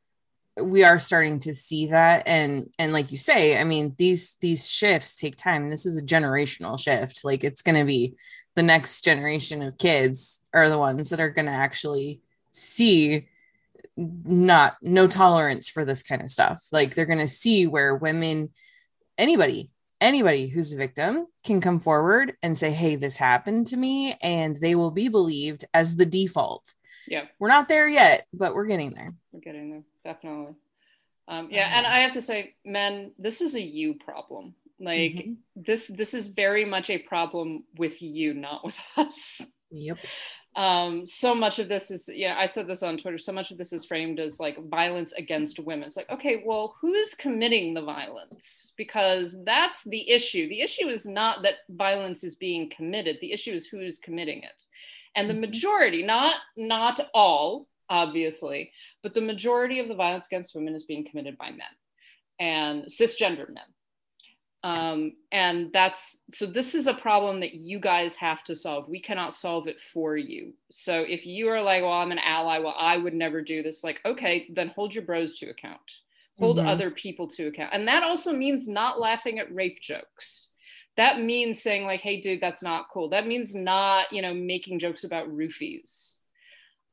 we 0.60 0.84
are 0.84 0.98
starting 0.98 1.38
to 1.40 1.52
see 1.52 1.86
that 1.88 2.26
and 2.26 2.70
and 2.78 2.92
like 2.92 3.10
you 3.12 3.16
say 3.18 3.58
i 3.60 3.64
mean 3.64 3.94
these 3.98 4.36
these 4.40 4.70
shifts 4.70 5.16
take 5.16 5.36
time 5.36 5.68
this 5.68 5.86
is 5.86 5.96
a 5.96 6.04
generational 6.04 6.78
shift 6.78 7.24
like 7.24 7.44
it's 7.44 7.62
going 7.62 7.78
to 7.78 7.84
be 7.84 8.14
the 8.56 8.62
next 8.62 9.04
generation 9.04 9.62
of 9.62 9.78
kids 9.78 10.42
are 10.52 10.68
the 10.68 10.78
ones 10.78 11.10
that 11.10 11.20
are 11.20 11.30
going 11.30 11.46
to 11.46 11.52
actually 11.52 12.20
see 12.50 13.28
not 13.96 14.76
no 14.82 15.06
tolerance 15.06 15.68
for 15.68 15.84
this 15.84 16.02
kind 16.02 16.20
of 16.22 16.30
stuff 16.30 16.66
like 16.72 16.94
they're 16.94 17.06
going 17.06 17.18
to 17.18 17.28
see 17.28 17.66
where 17.66 17.94
women 17.94 18.50
anybody 19.18 19.70
anybody 20.00 20.48
who's 20.48 20.72
a 20.72 20.76
victim 20.76 21.26
can 21.44 21.60
come 21.60 21.78
forward 21.78 22.34
and 22.42 22.58
say 22.58 22.70
hey 22.72 22.96
this 22.96 23.16
happened 23.16 23.66
to 23.68 23.76
me 23.76 24.14
and 24.20 24.56
they 24.56 24.74
will 24.74 24.90
be 24.90 25.08
believed 25.08 25.64
as 25.72 25.94
the 25.96 26.04
default 26.06 26.74
Yeah. 27.06 27.26
we're 27.38 27.48
not 27.48 27.68
there 27.68 27.88
yet 27.88 28.26
but 28.32 28.54
we're 28.54 28.66
getting 28.66 28.90
there 28.94 29.14
We're 29.32 29.40
getting 29.40 29.70
there, 29.70 29.82
definitely. 30.04 30.54
Um, 31.26 31.48
yeah, 31.50 31.78
and 31.78 31.86
I 31.86 32.00
have 32.00 32.12
to 32.14 32.20
say, 32.20 32.54
men, 32.66 33.12
this 33.18 33.40
is 33.40 33.54
a 33.54 33.60
you 33.62 33.94
problem. 33.94 34.54
Like 34.78 35.12
Mhm. 35.12 35.36
this, 35.56 35.86
this 35.86 36.12
is 36.12 36.28
very 36.28 36.66
much 36.66 36.90
a 36.90 36.98
problem 36.98 37.64
with 37.78 38.02
you, 38.02 38.34
not 38.34 38.62
with 38.64 38.76
us. 38.98 39.40
yep 39.70 39.96
Um, 40.56 41.04
so 41.04 41.34
much 41.34 41.58
of 41.58 41.68
this 41.68 41.90
is, 41.90 42.08
yeah, 42.12 42.36
I 42.38 42.46
said 42.46 42.68
this 42.68 42.84
on 42.84 42.96
Twitter. 42.96 43.18
So 43.18 43.32
much 43.32 43.50
of 43.50 43.58
this 43.58 43.72
is 43.72 43.84
framed 43.84 44.20
as 44.20 44.38
like 44.38 44.56
violence 44.68 45.12
against 45.12 45.58
women. 45.58 45.84
It's 45.86 45.96
like, 45.96 46.10
okay, 46.10 46.44
well, 46.46 46.76
who 46.80 46.94
is 46.94 47.14
committing 47.14 47.74
the 47.74 47.82
violence? 47.82 48.72
Because 48.76 49.42
that's 49.44 49.82
the 49.84 50.08
issue. 50.08 50.48
The 50.48 50.60
issue 50.60 50.86
is 50.88 51.06
not 51.06 51.42
that 51.42 51.54
violence 51.70 52.22
is 52.22 52.36
being 52.36 52.70
committed. 52.70 53.18
The 53.20 53.32
issue 53.32 53.52
is 53.52 53.66
who 53.66 53.80
is 53.80 53.98
committing 53.98 54.44
it. 54.44 54.62
And 55.16 55.28
the 55.28 55.34
Mhm. 55.34 55.40
majority, 55.40 56.02
not 56.02 56.36
not 56.56 57.10
all, 57.14 57.66
obviously, 57.88 58.72
but 59.02 59.12
the 59.12 59.20
majority 59.20 59.80
of 59.80 59.88
the 59.88 59.94
violence 59.94 60.26
against 60.26 60.54
women 60.54 60.74
is 60.74 60.84
being 60.84 61.04
committed 61.04 61.36
by 61.36 61.50
men 61.50 61.66
and 62.38 62.84
cisgender 62.84 63.48
men. 63.48 63.73
Um, 64.64 65.12
and 65.30 65.70
that's 65.74 66.22
so 66.32 66.46
this 66.46 66.74
is 66.74 66.86
a 66.86 66.94
problem 66.94 67.40
that 67.40 67.54
you 67.54 67.78
guys 67.78 68.16
have 68.16 68.42
to 68.44 68.54
solve. 68.56 68.88
We 68.88 68.98
cannot 69.00 69.34
solve 69.34 69.68
it 69.68 69.78
for 69.78 70.16
you. 70.16 70.54
So 70.70 71.02
if 71.02 71.26
you 71.26 71.48
are 71.50 71.62
like, 71.62 71.82
well, 71.82 71.92
I'm 71.92 72.12
an 72.12 72.18
ally, 72.18 72.58
well, 72.58 72.74
I 72.78 72.96
would 72.96 73.14
never 73.14 73.42
do 73.42 73.62
this, 73.62 73.84
like, 73.84 74.00
okay, 74.06 74.48
then 74.54 74.68
hold 74.68 74.94
your 74.94 75.04
bros 75.04 75.38
to 75.40 75.50
account, 75.50 76.00
hold 76.38 76.58
Mhm. 76.58 76.66
other 76.66 76.90
people 76.90 77.28
to 77.28 77.48
account. 77.48 77.74
And 77.74 77.86
that 77.88 78.02
also 78.04 78.32
means 78.32 78.66
not 78.66 78.98
laughing 79.00 79.38
at 79.38 79.54
rape 79.54 79.80
jokes. 79.82 80.50
That 80.96 81.20
means 81.20 81.60
saying, 81.62 81.84
like, 81.84 82.00
hey, 82.00 82.20
dude, 82.20 82.40
that's 82.40 82.62
not 82.62 82.88
cool. 82.90 83.10
That 83.10 83.26
means 83.26 83.54
not, 83.54 84.12
you 84.12 84.22
know, 84.22 84.32
making 84.34 84.78
jokes 84.78 85.04
about 85.04 85.28
roofies 85.28 86.18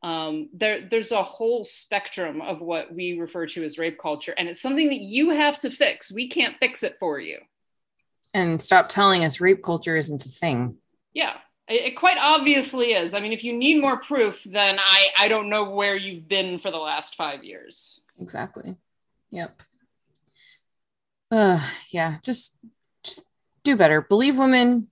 um, 0.04 0.50
there, 0.54 0.88
there's 0.90 1.12
a 1.12 1.24
whole 1.24 1.64
spectrum 1.64 2.42
of 2.42 2.60
what 2.60 2.94
we 2.94 3.20
refer 3.20 3.46
to 3.48 3.64
as 3.64 3.78
rape 3.78 4.00
culture, 4.00 4.34
and 4.38 4.48
it's 4.50 4.62
something 4.62 4.90
that 4.90 5.02
you 5.02 5.30
have 5.30 5.60
to 5.60 5.70
fix. 5.70 6.12
We 6.12 6.28
can't 6.28 6.58
fix 6.60 6.84
it 6.84 6.98
for 7.00 7.20
you. 7.20 7.40
And 8.34 8.62
stop 8.62 8.88
telling 8.88 9.26
us 9.26 9.42
rape 9.42 9.64
culture 9.64 9.98
isn't 9.98 10.26
a 10.26 10.30
thing. 10.30 10.78
Yeah, 11.14 11.36
it, 11.68 11.82
it 11.82 11.92
quite 11.98 12.18
obviously 12.20 12.94
is. 12.94 13.14
I 13.14 13.20
mean, 13.20 13.34
if 13.34 13.44
you 13.44 13.54
need 13.54 13.82
more 13.82 13.98
proof, 13.98 14.44
then 14.44 14.80
I, 14.80 15.08
I 15.18 15.28
don't 15.28 15.50
know 15.50 15.70
where 15.70 15.96
you've 15.96 16.28
been 16.28 16.58
for 16.58 16.72
the 16.72 16.78
last 16.78 17.16
five 17.16 17.44
years. 17.44 18.02
Exactly. 18.20 18.76
Yep. 19.32 19.62
Uh, 21.32 21.66
yeah, 21.92 22.18
just 22.24 22.58
just 23.04 23.26
do 23.64 23.76
better. 23.76 24.02
Believe 24.02 24.38
women. 24.38 24.90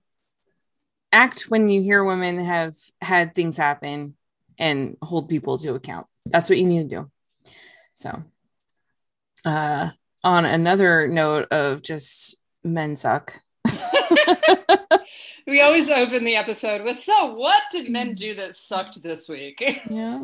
Act 1.12 1.46
when 1.48 1.68
you 1.68 1.82
hear 1.82 2.04
women 2.04 2.38
have 2.38 2.76
had 3.00 3.34
things 3.34 3.56
happen 3.56 4.14
and 4.58 4.96
hold 5.02 5.28
people 5.28 5.58
to 5.58 5.74
account. 5.74 6.06
That's 6.24 6.48
what 6.48 6.58
you 6.58 6.66
need 6.66 6.88
to 6.88 6.96
do. 6.96 7.10
So, 7.94 8.22
uh, 9.44 9.90
on 10.22 10.44
another 10.44 11.08
note 11.08 11.48
of 11.50 11.82
just 11.82 12.36
men 12.64 12.96
suck. 12.96 13.40
we 15.46 15.60
always 15.60 15.90
open 15.90 16.24
the 16.24 16.36
episode 16.36 16.82
with 16.82 16.98
so 16.98 17.34
what 17.34 17.60
did 17.72 17.90
men 17.90 18.14
do 18.14 18.34
that 18.34 18.54
sucked 18.54 19.02
this 19.02 19.28
week 19.28 19.60
yeah 19.90 20.22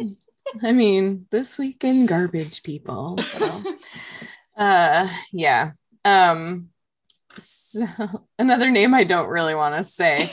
i 0.63 0.73
mean 0.73 1.27
this 1.31 1.59
week 1.59 1.83
in 1.85 2.07
garbage 2.07 2.63
people 2.63 3.19
so. 3.19 3.63
uh 4.57 5.09
yeah 5.33 5.73
um 6.05 6.69
so 7.37 7.85
another 8.39 8.71
name 8.71 8.95
i 8.95 9.05
don't 9.05 9.29
really 9.29 9.55
want 9.55 9.75
to 9.75 9.85
say 9.85 10.31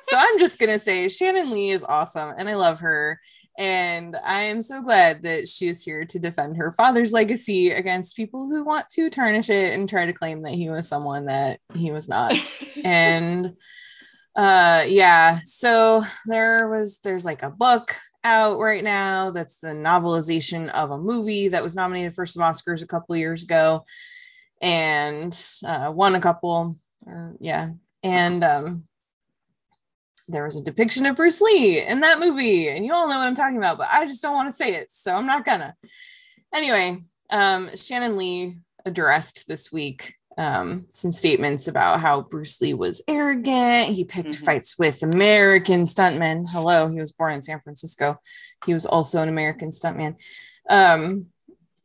so 0.00 0.16
i'm 0.16 0.38
just 0.38 0.58
gonna 0.58 0.78
say 0.78 1.08
shannon 1.08 1.50
lee 1.50 1.70
is 1.70 1.84
awesome 1.84 2.32
and 2.38 2.48
i 2.48 2.54
love 2.54 2.80
her 2.80 3.20
and 3.58 4.16
i 4.24 4.40
am 4.40 4.60
so 4.60 4.82
glad 4.82 5.22
that 5.22 5.48
she 5.48 5.66
is 5.66 5.82
here 5.82 6.04
to 6.04 6.18
defend 6.18 6.56
her 6.56 6.72
father's 6.72 7.12
legacy 7.12 7.70
against 7.70 8.16
people 8.16 8.48
who 8.48 8.64
want 8.64 8.88
to 8.88 9.10
tarnish 9.10 9.50
it 9.50 9.72
and 9.72 9.88
try 9.88 10.06
to 10.06 10.12
claim 10.12 10.40
that 10.40 10.52
he 10.52 10.68
was 10.68 10.88
someone 10.88 11.26
that 11.26 11.60
he 11.74 11.90
was 11.90 12.08
not. 12.08 12.34
And 12.84 13.54
uh 14.36 14.84
yeah 14.86 15.40
so 15.44 16.02
there 16.26 16.68
was 16.68 16.98
there's 17.02 17.24
like 17.24 17.42
a 17.42 17.50
book 17.50 17.96
out 18.22 18.58
right 18.58 18.84
now 18.84 19.30
that's 19.30 19.58
the 19.58 19.68
novelization 19.68 20.68
of 20.70 20.90
a 20.90 20.98
movie 20.98 21.48
that 21.48 21.62
was 21.62 21.74
nominated 21.74 22.14
for 22.14 22.26
some 22.26 22.42
oscars 22.42 22.82
a 22.82 22.86
couple 22.86 23.16
years 23.16 23.44
ago 23.44 23.82
and 24.60 25.38
uh, 25.64 25.90
won 25.94 26.14
a 26.14 26.20
couple 26.20 26.76
or 27.06 27.36
yeah. 27.40 27.70
And 28.02 28.44
um 28.44 28.84
there 30.28 30.44
was 30.44 30.60
a 30.60 30.64
depiction 30.64 31.06
of 31.06 31.16
bruce 31.16 31.40
lee 31.40 31.80
in 31.80 32.00
that 32.00 32.18
movie 32.20 32.68
and 32.68 32.84
you 32.84 32.92
all 32.92 33.08
know 33.08 33.18
what 33.18 33.26
i'm 33.26 33.34
talking 33.34 33.56
about 33.58 33.78
but 33.78 33.88
i 33.90 34.04
just 34.06 34.22
don't 34.22 34.34
want 34.34 34.48
to 34.48 34.52
say 34.52 34.74
it 34.74 34.90
so 34.90 35.14
i'm 35.14 35.26
not 35.26 35.44
gonna 35.44 35.74
anyway 36.54 36.96
um 37.30 37.68
shannon 37.76 38.16
lee 38.16 38.56
addressed 38.84 39.46
this 39.48 39.70
week 39.72 40.14
um, 40.38 40.84
some 40.90 41.12
statements 41.12 41.66
about 41.66 42.00
how 42.00 42.20
Bruce 42.20 42.60
Lee 42.60 42.74
was 42.74 43.00
arrogant. 43.08 43.94
He 43.94 44.04
picked 44.04 44.28
Mhm. 44.32 44.44
fights 44.44 44.78
with 44.78 45.02
American 45.02 45.84
stuntmen. 45.84 46.44
Hello, 46.50 46.88
he 46.88 47.00
was 47.00 47.10
born 47.10 47.32
in 47.32 47.40
San 47.40 47.58
Francisco. 47.60 48.20
He 48.66 48.74
was 48.74 48.84
also 48.84 49.22
an 49.22 49.30
American 49.30 49.70
stuntman. 49.70 50.16
Um, 50.68 51.30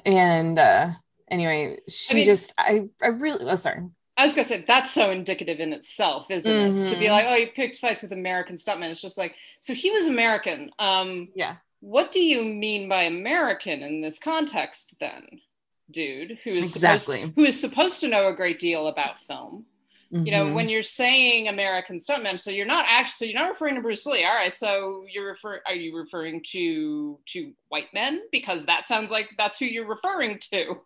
and 0.06 0.60
uh, 0.60 0.90
anyway, 1.30 1.78
she 1.88 2.16
mean- 2.16 2.26
just, 2.26 2.54
I, 2.60 2.90
I 3.02 3.08
really, 3.08 3.46
oh, 3.50 3.56
sorry. 3.56 3.84
I 4.22 4.26
was 4.26 4.36
gonna 4.36 4.44
say 4.46 4.64
that's 4.68 4.92
so 4.92 5.10
indicative 5.10 5.60
in 5.60 5.74
itself, 5.74 6.30
isn't 6.30 6.56
it? 6.56 6.90
To 6.90 6.96
be 6.96 7.06
Mhm. 7.06 7.10
like, 7.12 7.26
oh, 7.28 7.34
he 7.36 7.46
picked 7.48 7.78
fights 7.78 8.04
with 8.04 8.12
American 8.14 8.56
stuntmen. 8.56 8.92
It's 8.92 9.02
just 9.02 9.18
like, 9.18 9.36
so 9.60 9.74
he 9.74 9.90
was 9.90 10.06
American. 10.06 10.72
Um, 10.78 11.30
Yeah. 11.36 11.56
what 11.80 12.12
do 12.12 12.20
you 12.22 12.44
mean 12.44 12.88
by 12.88 13.04
American 13.04 13.82
in 13.82 14.02
this 14.02 14.20
context, 14.20 14.94
then, 15.00 15.42
dude? 15.90 16.38
Who 16.44 16.52
is 16.52 16.76
Exactly. 16.76 17.22
supposed, 17.22 17.36
who 17.36 17.46
is 17.46 17.60
supposed 17.60 18.00
to 18.02 18.08
know 18.08 18.28
a 18.28 18.34
great 18.34 18.60
deal 18.60 18.88
about 18.88 19.20
film? 19.20 19.66
You 20.12 20.30
know, 20.32 20.46
Mhm. 20.46 20.54
when 20.56 20.68
you're 20.70 20.84
saying 20.84 21.48
American 21.48 21.96
stuntmen, 21.98 22.38
so 22.38 22.52
you're 22.52 22.66
not 22.66 22.86
actually, 22.88 23.16
so 23.16 23.32
you're 23.32 23.40
not 23.42 23.50
referring 23.50 23.76
to 23.76 23.82
Bruce 23.82 24.06
Lee. 24.06 24.26
All 24.26 24.36
right, 24.36 24.52
so 24.54 25.06
you're 25.10 25.26
refer, 25.28 25.62
are 25.66 25.74
you 25.74 25.96
referring 25.98 26.44
to 26.52 27.18
to 27.28 27.54
white 27.70 27.92
men? 27.94 28.22
Because 28.32 28.66
that 28.66 28.88
sounds 28.90 29.10
like 29.10 29.30
that's 29.38 29.58
who 29.58 29.66
you're 29.66 29.88
referring 29.88 30.38
to. 30.52 30.82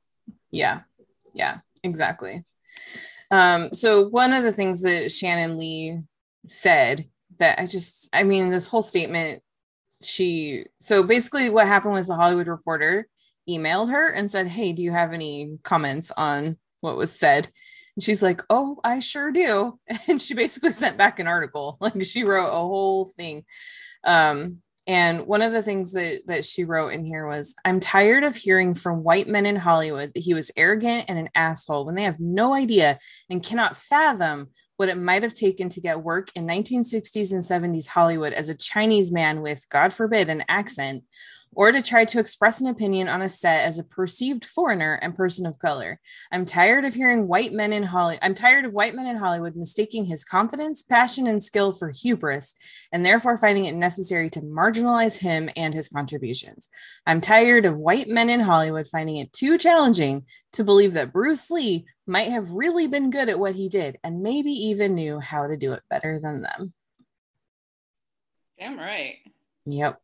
yeah 0.52 0.82
yeah 1.34 1.58
exactly 1.84 2.46
um 3.32 3.72
so 3.74 4.08
one 4.10 4.34
of 4.34 4.44
the 4.44 4.52
things 4.52 4.82
that 4.82 5.12
shannon 5.12 5.58
lee 5.58 6.00
said 6.46 7.06
that 7.40 7.60
i 7.60 7.66
just 7.66 8.10
i 8.14 8.24
mean 8.24 8.50
this 8.50 8.68
whole 8.68 8.82
statement 8.82 9.42
she 10.02 10.66
so 10.80 11.04
basically 11.04 11.50
what 11.50 11.68
happened 11.68 11.94
was 11.94 12.08
the 12.08 12.16
hollywood 12.16 12.48
reporter 12.48 13.08
emailed 13.50 13.90
her 13.90 14.14
and 14.14 14.30
said 14.30 14.48
hey 14.48 14.72
do 14.72 14.84
you 14.84 14.92
have 14.92 15.14
any 15.14 15.58
comments 15.64 16.12
on 16.18 16.58
what 16.86 16.98
was 16.98 17.18
said? 17.18 17.50
And 17.96 18.04
she's 18.04 18.24
like 18.24 18.42
oh 18.50 18.80
i 18.84 19.00
sure 19.00 19.32
do. 19.32 19.80
And 20.08 20.22
she 20.22 20.34
basically 20.34 20.72
sent 20.72 20.98
back 20.98 21.20
an 21.20 21.28
article. 21.28 21.78
Like 21.82 22.04
she 22.04 22.24
wrote 22.24 22.50
a 22.50 22.68
whole 22.68 23.06
thing. 23.06 23.44
Um 24.06 24.62
and 24.88 25.26
one 25.26 25.42
of 25.42 25.52
the 25.52 25.64
things 25.64 25.94
that 25.94 26.22
that 26.28 26.46
she 26.46 26.64
wrote 26.64 26.90
in 26.90 27.06
here 27.06 27.26
was, 27.26 27.56
"I'm 27.66 27.80
tired 27.80 28.24
of 28.24 28.36
hearing 28.36 28.76
from 28.76 29.04
white 29.04 29.28
men 29.28 29.46
in 29.46 29.56
Hollywood 29.56 30.14
that 30.14 30.24
he 30.24 30.34
was 30.34 30.52
arrogant 30.56 31.06
and 31.08 31.18
an 31.18 31.30
asshole 31.36 31.86
when 31.86 31.96
they 31.96 32.04
have 32.04 32.20
no 32.20 32.54
idea 32.54 33.00
and 33.30 33.44
cannot 33.44 33.76
fathom 33.76 34.50
what 34.78 34.90
it 34.90 34.98
might 34.98 35.24
have 35.24 35.34
taken 35.34 35.70
to 35.70 35.82
get 35.82 36.04
work 36.04 36.30
in 36.36 36.46
1960s 36.46 37.32
and 37.32 37.44
70s 37.44 37.88
Hollywood 37.88 38.34
as 38.34 38.50
a 38.50 38.58
Chinese 38.58 39.12
man 39.12 39.42
with, 39.42 39.68
God 39.70 39.94
forbid, 39.94 40.30
an 40.30 40.44
accent, 40.50 41.04
or 41.56 41.72
to 41.72 41.82
try 41.82 42.06
to 42.06 42.20
express 42.20 42.62
an 42.62 42.68
opinion 42.68 43.08
on 43.08 43.22
a 43.22 43.30
set 43.30 43.66
as 43.66 43.80
a 43.80 43.84
perceived 43.84 44.46
foreigner 44.46 45.00
and 45.02 45.16
person 45.16 45.46
of 45.46 45.58
color. 45.58 46.00
I'm 46.32 46.46
tired 46.46 46.86
of 46.86 46.94
hearing 46.94 47.28
white 47.28 47.54
men 47.54 47.74
in 47.74 47.84
Hollywood. 47.84 48.20
I'm 48.22 48.36
tired 48.36 48.66
of 48.66 48.74
white 48.74 48.94
men 48.94 49.08
in 49.08 49.16
Hollywood 49.16 49.56
mistaking 49.56 50.06
his 50.06 50.24
confidence, 50.24 50.84
passion, 50.84 51.28
and 51.28 51.44
skill 51.44 51.72
for 51.72 51.90
hubris, 51.90 52.54
and 52.92 53.06
therefore 53.06 53.38
finding 53.38 53.66
it 53.66 53.76
necessary 53.76 54.30
to 54.32 54.42
marginalize 54.42 55.20
him 55.20 55.50
and 55.56 55.74
his 55.74 55.88
contributions. 55.88 56.70
I'm 57.08 57.22
tired 57.22 57.66
of 57.66 57.78
white 57.78 58.10
men 58.10 58.30
in 58.30 58.42
Hollywood 58.42 58.88
finding 58.88 59.18
it 59.18 59.34
too 59.34 59.58
challenging 59.58 60.26
to 60.54 60.64
believe 60.64 60.94
that 60.94 61.14
Bruce 61.14 61.50
Lee 61.50 61.86
might 62.06 62.30
have 62.30 62.52
really 62.52 62.88
been 62.88 63.10
good 63.10 63.30
at 63.30 63.40
what 63.40 63.56
he 63.56 63.70
did 63.70 63.98
and 64.04 64.22
maybe 64.22 64.52
even 64.52 64.94
knew 64.94 65.20
how 65.20 65.48
to 65.48 65.58
do 65.58 65.74
it 65.74 65.84
better 65.90 66.20
than 66.20 66.42
them. 66.42 66.74
Damn 68.60 68.78
right. 68.78 69.16
Yep. 69.66 70.00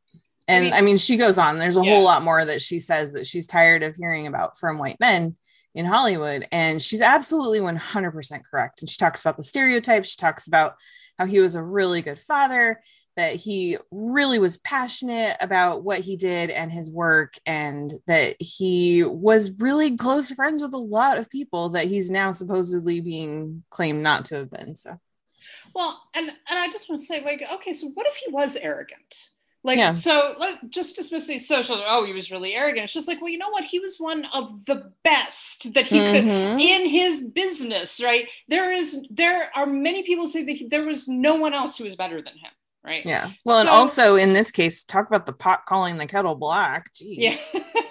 And 0.48 0.66
mean- 0.66 0.74
I 0.74 0.82
mean, 0.82 0.98
she 0.98 1.18
goes 1.18 1.38
on. 1.38 1.60
There's 1.60 1.78
a 1.78 1.84
Yeah. 1.84 1.96
whole 1.96 2.04
lot 2.04 2.24
more 2.24 2.44
that 2.44 2.62
she 2.62 2.80
says 2.80 3.14
that 3.14 3.28
she's 3.28 3.48
tired 3.48 3.84
of 3.84 3.96
hearing 3.96 4.28
about 4.28 4.58
from 4.58 4.78
white 4.78 5.00
men 5.00 5.36
in 5.74 5.86
Hollywood. 5.86 6.48
And 6.52 6.82
she's 6.82 7.02
absolutely 7.02 7.62
100% 7.62 8.44
correct. 8.46 8.82
And 8.82 8.90
she 8.90 8.98
talks 8.98 9.22
about 9.22 9.38
the 9.38 9.44
stereotypes. 9.44 10.10
She 10.10 10.18
talks 10.18 10.48
about 10.48 10.76
how 11.18 11.26
he 11.26 11.40
was 11.40 11.56
a 11.56 11.64
really 11.64 12.02
good 12.02 12.18
father, 12.20 12.82
that 13.16 13.36
he 13.36 13.78
really 13.92 14.40
was 14.40 14.58
passionate 14.58 15.38
about 15.40 15.84
what 15.84 16.00
he 16.00 16.16
did 16.16 16.50
and 16.50 16.72
his 16.72 16.90
work, 16.90 17.36
and 17.46 17.94
that 18.08 18.36
he 18.42 19.04
was 19.04 19.52
really 19.60 19.96
close 19.96 20.32
friends 20.32 20.62
with 20.62 20.74
a 20.74 20.78
lot 20.78 21.18
of 21.18 21.30
people 21.30 21.70
that 21.70 21.86
he's 21.88 22.10
now 22.10 22.32
supposedly 22.32 23.00
being 23.00 23.64
claimed 23.70 24.02
not 24.02 24.26
to 24.26 24.36
have 24.36 24.50
been. 24.50 24.76
So, 24.76 25.00
Well, 25.76 26.02
and 26.16 26.28
and 26.30 26.60
I 26.60 26.68
just 26.70 26.90
want 26.90 27.00
to 27.00 27.06
say, 27.06 27.22
like, 27.24 27.44
okay, 27.56 27.72
so 27.74 27.88
what 27.90 28.08
if 28.08 28.16
he 28.16 28.32
was 28.32 28.56
arrogant? 28.58 29.16
Like, 29.64 29.78
Yeah. 29.78 29.92
so 29.92 30.36
like, 30.40 30.58
just 30.70 30.96
dismissing 30.96 31.40
social. 31.40 31.82
Oh, 31.88 32.04
he 32.06 32.14
was 32.14 32.32
really 32.32 32.54
arrogant. 32.54 32.86
It's 32.86 32.94
just 32.94 33.08
like, 33.08 33.22
well, 33.22 33.30
you 33.30 33.38
know 33.38 33.50
what? 33.52 33.64
He 33.64 33.80
was 33.80 33.98
one 34.00 34.26
of 34.34 34.66
the 34.66 34.92
best 35.04 35.74
that 35.76 35.86
he 35.86 36.00
could 36.00 36.24
Mhm. 36.26 36.60
in 36.62 36.90
his 36.90 37.24
business, 37.24 38.02
right? 38.02 38.28
There 38.48 38.72
is 38.72 39.04
there 39.12 39.52
are 39.56 39.68
many 39.68 40.02
people 40.04 40.28
say 40.28 40.44
that 40.44 40.52
he, 40.54 40.68
there 40.68 40.84
was 40.86 41.08
no 41.08 41.36
one 41.36 41.54
else 41.54 41.78
who 41.78 41.84
was 41.84 41.96
better 41.96 42.22
than 42.22 42.34
him, 42.34 42.52
right? 42.84 43.06
yeah. 43.06 43.30
Well, 43.46 43.60
and 43.60 43.70
also 43.70 44.16
in 44.16 44.34
this 44.34 44.50
case, 44.52 44.84
talk 44.84 45.08
about 45.08 45.26
the 45.28 45.34
pot 45.34 45.66
calling 45.68 45.98
the 45.98 46.08
kettle 46.08 46.36
black. 46.36 46.92
Jeez. 46.96 47.16
Yeah. 47.54 47.64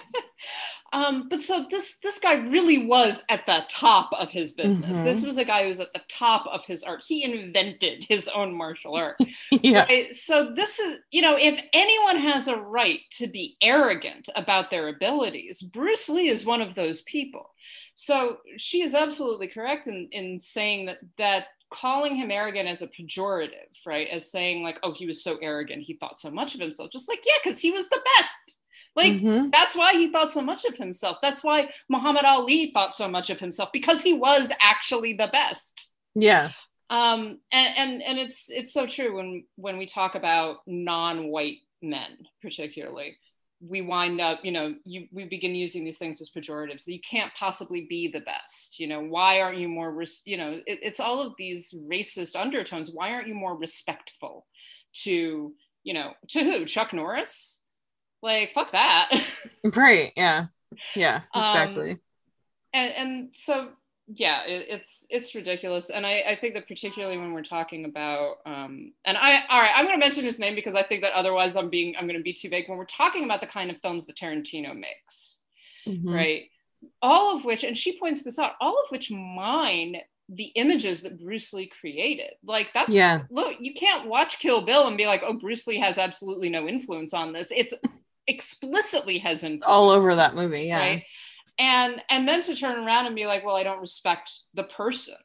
um, 0.93 1.29
but 1.29 1.41
so 1.41 1.65
this 1.69 1.97
this 2.03 2.19
guy 2.19 2.33
really 2.33 2.85
was 2.85 3.23
at 3.29 3.45
the 3.45 3.63
top 3.69 4.09
of 4.13 4.29
his 4.29 4.51
business. 4.51 4.97
Mhm. 4.97 5.03
This 5.05 5.25
was 5.25 5.37
a 5.37 5.45
guy 5.45 5.61
who 5.61 5.69
was 5.69 5.79
at 5.79 5.93
the 5.93 6.01
top 6.09 6.45
of 6.47 6.65
his 6.65 6.83
art. 6.83 7.01
He 7.07 7.23
invented 7.23 8.03
his 8.03 8.27
own 8.27 8.53
martial 8.53 8.95
art. 8.95 9.17
yeah. 9.51 9.85
Right? 9.85 10.13
So 10.13 10.51
this 10.53 10.79
is, 10.79 10.99
you 11.11 11.21
know, 11.21 11.37
if 11.37 11.63
anyone 11.71 12.17
has 12.17 12.47
a 12.47 12.57
right 12.57 12.99
to 13.11 13.27
be 13.27 13.55
arrogant 13.61 14.29
about 14.35 14.69
their 14.69 14.89
abilities, 14.89 15.61
Bruce 15.61 16.09
Lee 16.09 16.27
is 16.27 16.45
one 16.45 16.61
of 16.61 16.75
those 16.75 17.03
people. 17.03 17.49
So 17.95 18.37
she 18.57 18.81
is 18.81 18.93
absolutely 18.93 19.47
correct 19.47 19.87
in, 19.87 20.09
in 20.11 20.39
saying 20.39 20.87
that 20.87 20.99
that 21.17 21.45
calling 21.69 22.15
him 22.15 22.31
arrogant 22.31 22.67
as 22.67 22.81
a 22.81 22.87
pejorative, 22.87 23.71
right? 23.85 24.07
As 24.09 24.29
saying 24.29 24.61
like, 24.61 24.79
oh, 24.83 24.93
he 24.93 25.05
was 25.05 25.23
so 25.23 25.37
arrogant, 25.41 25.83
he 25.83 25.93
thought 25.93 26.19
so 26.19 26.29
much 26.29 26.53
of 26.53 26.59
himself. 26.59 26.91
Just 26.91 27.07
like, 27.07 27.23
yeah, 27.25 27.33
because 27.41 27.59
he 27.59 27.71
was 27.71 27.87
the 27.89 28.01
best. 28.17 28.57
Like 28.95 29.13
Mhm. 29.13 29.51
that's 29.51 29.75
why 29.75 29.93
he 29.93 30.11
thought 30.11 30.31
so 30.31 30.41
much 30.41 30.65
of 30.65 30.75
himself. 30.77 31.17
That's 31.21 31.43
why 31.43 31.69
Muhammad 31.89 32.25
Ali 32.25 32.71
thought 32.71 32.93
so 32.93 33.07
much 33.07 33.29
of 33.29 33.39
himself 33.39 33.71
because 33.71 34.01
he 34.01 34.13
was 34.13 34.51
actually 34.59 35.13
the 35.13 35.27
best 35.27 35.91
Yeah. 36.15 36.51
um 36.89 37.39
and 37.51 37.77
and 37.77 38.03
and 38.03 38.19
it's 38.19 38.49
it's 38.49 38.73
so 38.73 38.85
true 38.85 39.15
when 39.15 39.45
when 39.55 39.77
we 39.77 39.85
talk 39.85 40.15
about 40.15 40.57
non-white 40.67 41.59
men 41.81 42.17
particularly 42.41 43.17
we 43.63 43.81
wind 43.83 44.19
up, 44.19 44.43
you 44.43 44.51
know, 44.51 44.73
you, 44.85 45.07
we 45.11 45.25
begin 45.25 45.53
using 45.53 45.83
these 45.85 45.99
things 45.99 46.19
as 46.19 46.31
pejoratives. 46.31 46.87
You 46.87 46.99
can't 46.99 47.31
possibly 47.35 47.85
be 47.87 48.07
the 48.07 48.21
best. 48.21 48.79
You 48.79 48.87
know, 48.87 49.01
why 49.01 49.39
aren't 49.39 49.59
you 49.59 49.67
more, 49.69 49.93
res- 49.93 50.23
you 50.25 50.35
know, 50.35 50.53
it, 50.65 50.79
it's 50.81 50.99
all 50.99 51.21
of 51.21 51.33
these 51.37 51.71
racist 51.71 52.35
undertones. 52.35 52.89
Why 52.91 53.11
aren't 53.11 53.27
you 53.27 53.35
more 53.35 53.55
respectful 53.55 54.47
to, 55.03 55.53
you 55.83 55.93
know, 55.93 56.13
to 56.29 56.43
who? 56.43 56.65
Chuck 56.65 56.91
Norris? 56.91 57.60
Like, 58.21 58.53
fuck 58.53 58.71
that. 58.71 59.09
Right. 59.75 60.11
Yeah. 60.17 60.47
Yeah. 60.95 61.21
Um, 61.33 61.43
Exactly. 61.45 61.97
and 62.73 62.91
and 62.93 63.29
so 63.35 63.69
yeah 64.13 64.43
it, 64.45 64.65
it's 64.69 65.05
it's 65.09 65.35
ridiculous 65.35 65.89
and 65.89 66.05
I, 66.05 66.23
I 66.29 66.35
think 66.35 66.55
that 66.55 66.67
particularly 66.67 67.17
when 67.17 67.31
we're 67.31 67.43
talking 67.43 67.85
about 67.85 68.37
um 68.45 68.91
and 69.05 69.17
i 69.17 69.43
all 69.49 69.61
right 69.61 69.71
i'm 69.75 69.85
going 69.85 69.95
to 69.97 70.03
mention 70.05 70.25
his 70.25 70.37
name 70.39 70.53
because 70.55 70.75
i 70.75 70.83
think 70.83 71.01
that 71.03 71.13
otherwise 71.13 71.55
i'm 71.55 71.69
being 71.69 71.95
i'm 71.95 72.07
going 72.07 72.17
to 72.17 72.23
be 72.23 72.33
too 72.33 72.49
vague 72.49 72.67
when 72.67 72.77
we're 72.77 72.85
talking 72.85 73.23
about 73.23 73.39
the 73.39 73.47
kind 73.47 73.69
of 73.71 73.77
films 73.81 74.07
that 74.07 74.17
tarantino 74.17 74.75
makes 74.77 75.37
Mhm. 75.87 76.13
right 76.13 76.49
all 77.01 77.35
of 77.37 77.45
which 77.45 77.63
and 77.63 77.77
she 77.77 77.97
points 77.99 78.23
this 78.23 78.37
out 78.39 78.53
all 78.59 78.73
of 78.83 78.89
which 78.89 79.11
mine 79.11 79.95
the 80.27 80.45
images 80.55 81.01
that 81.03 81.17
bruce 81.23 81.53
lee 81.53 81.67
created 81.79 82.31
like 82.43 82.67
that's 82.73 82.89
Yeah. 82.89 83.21
look 83.29 83.55
you 83.61 83.73
can't 83.75 84.07
watch 84.09 84.39
kill 84.39 84.61
bill 84.61 84.87
and 84.87 84.97
be 84.97 85.05
like 85.05 85.21
oh 85.25 85.33
bruce 85.33 85.67
lee 85.67 85.79
has 85.79 85.97
absolutely 85.97 86.49
no 86.49 86.67
influence 86.67 87.13
on 87.13 87.31
this 87.31 87.51
it's 87.55 87.73
explicitly 88.31 89.19
has 89.19 89.43
influence 89.43 89.65
All 89.65 89.89
over 89.89 90.15
that 90.15 90.35
movie. 90.35 90.63
Yeah. 90.63 90.77
right 90.79 91.03
and 91.59 92.01
and 92.09 92.27
then 92.27 92.41
to 92.43 92.55
turn 92.55 92.79
around 92.85 93.05
and 93.07 93.15
be 93.15 93.25
like 93.27 93.45
well 93.45 93.55
i 93.57 93.63
don't 93.63 93.81
respect 93.81 94.31
the 94.53 94.63
person 94.63 95.15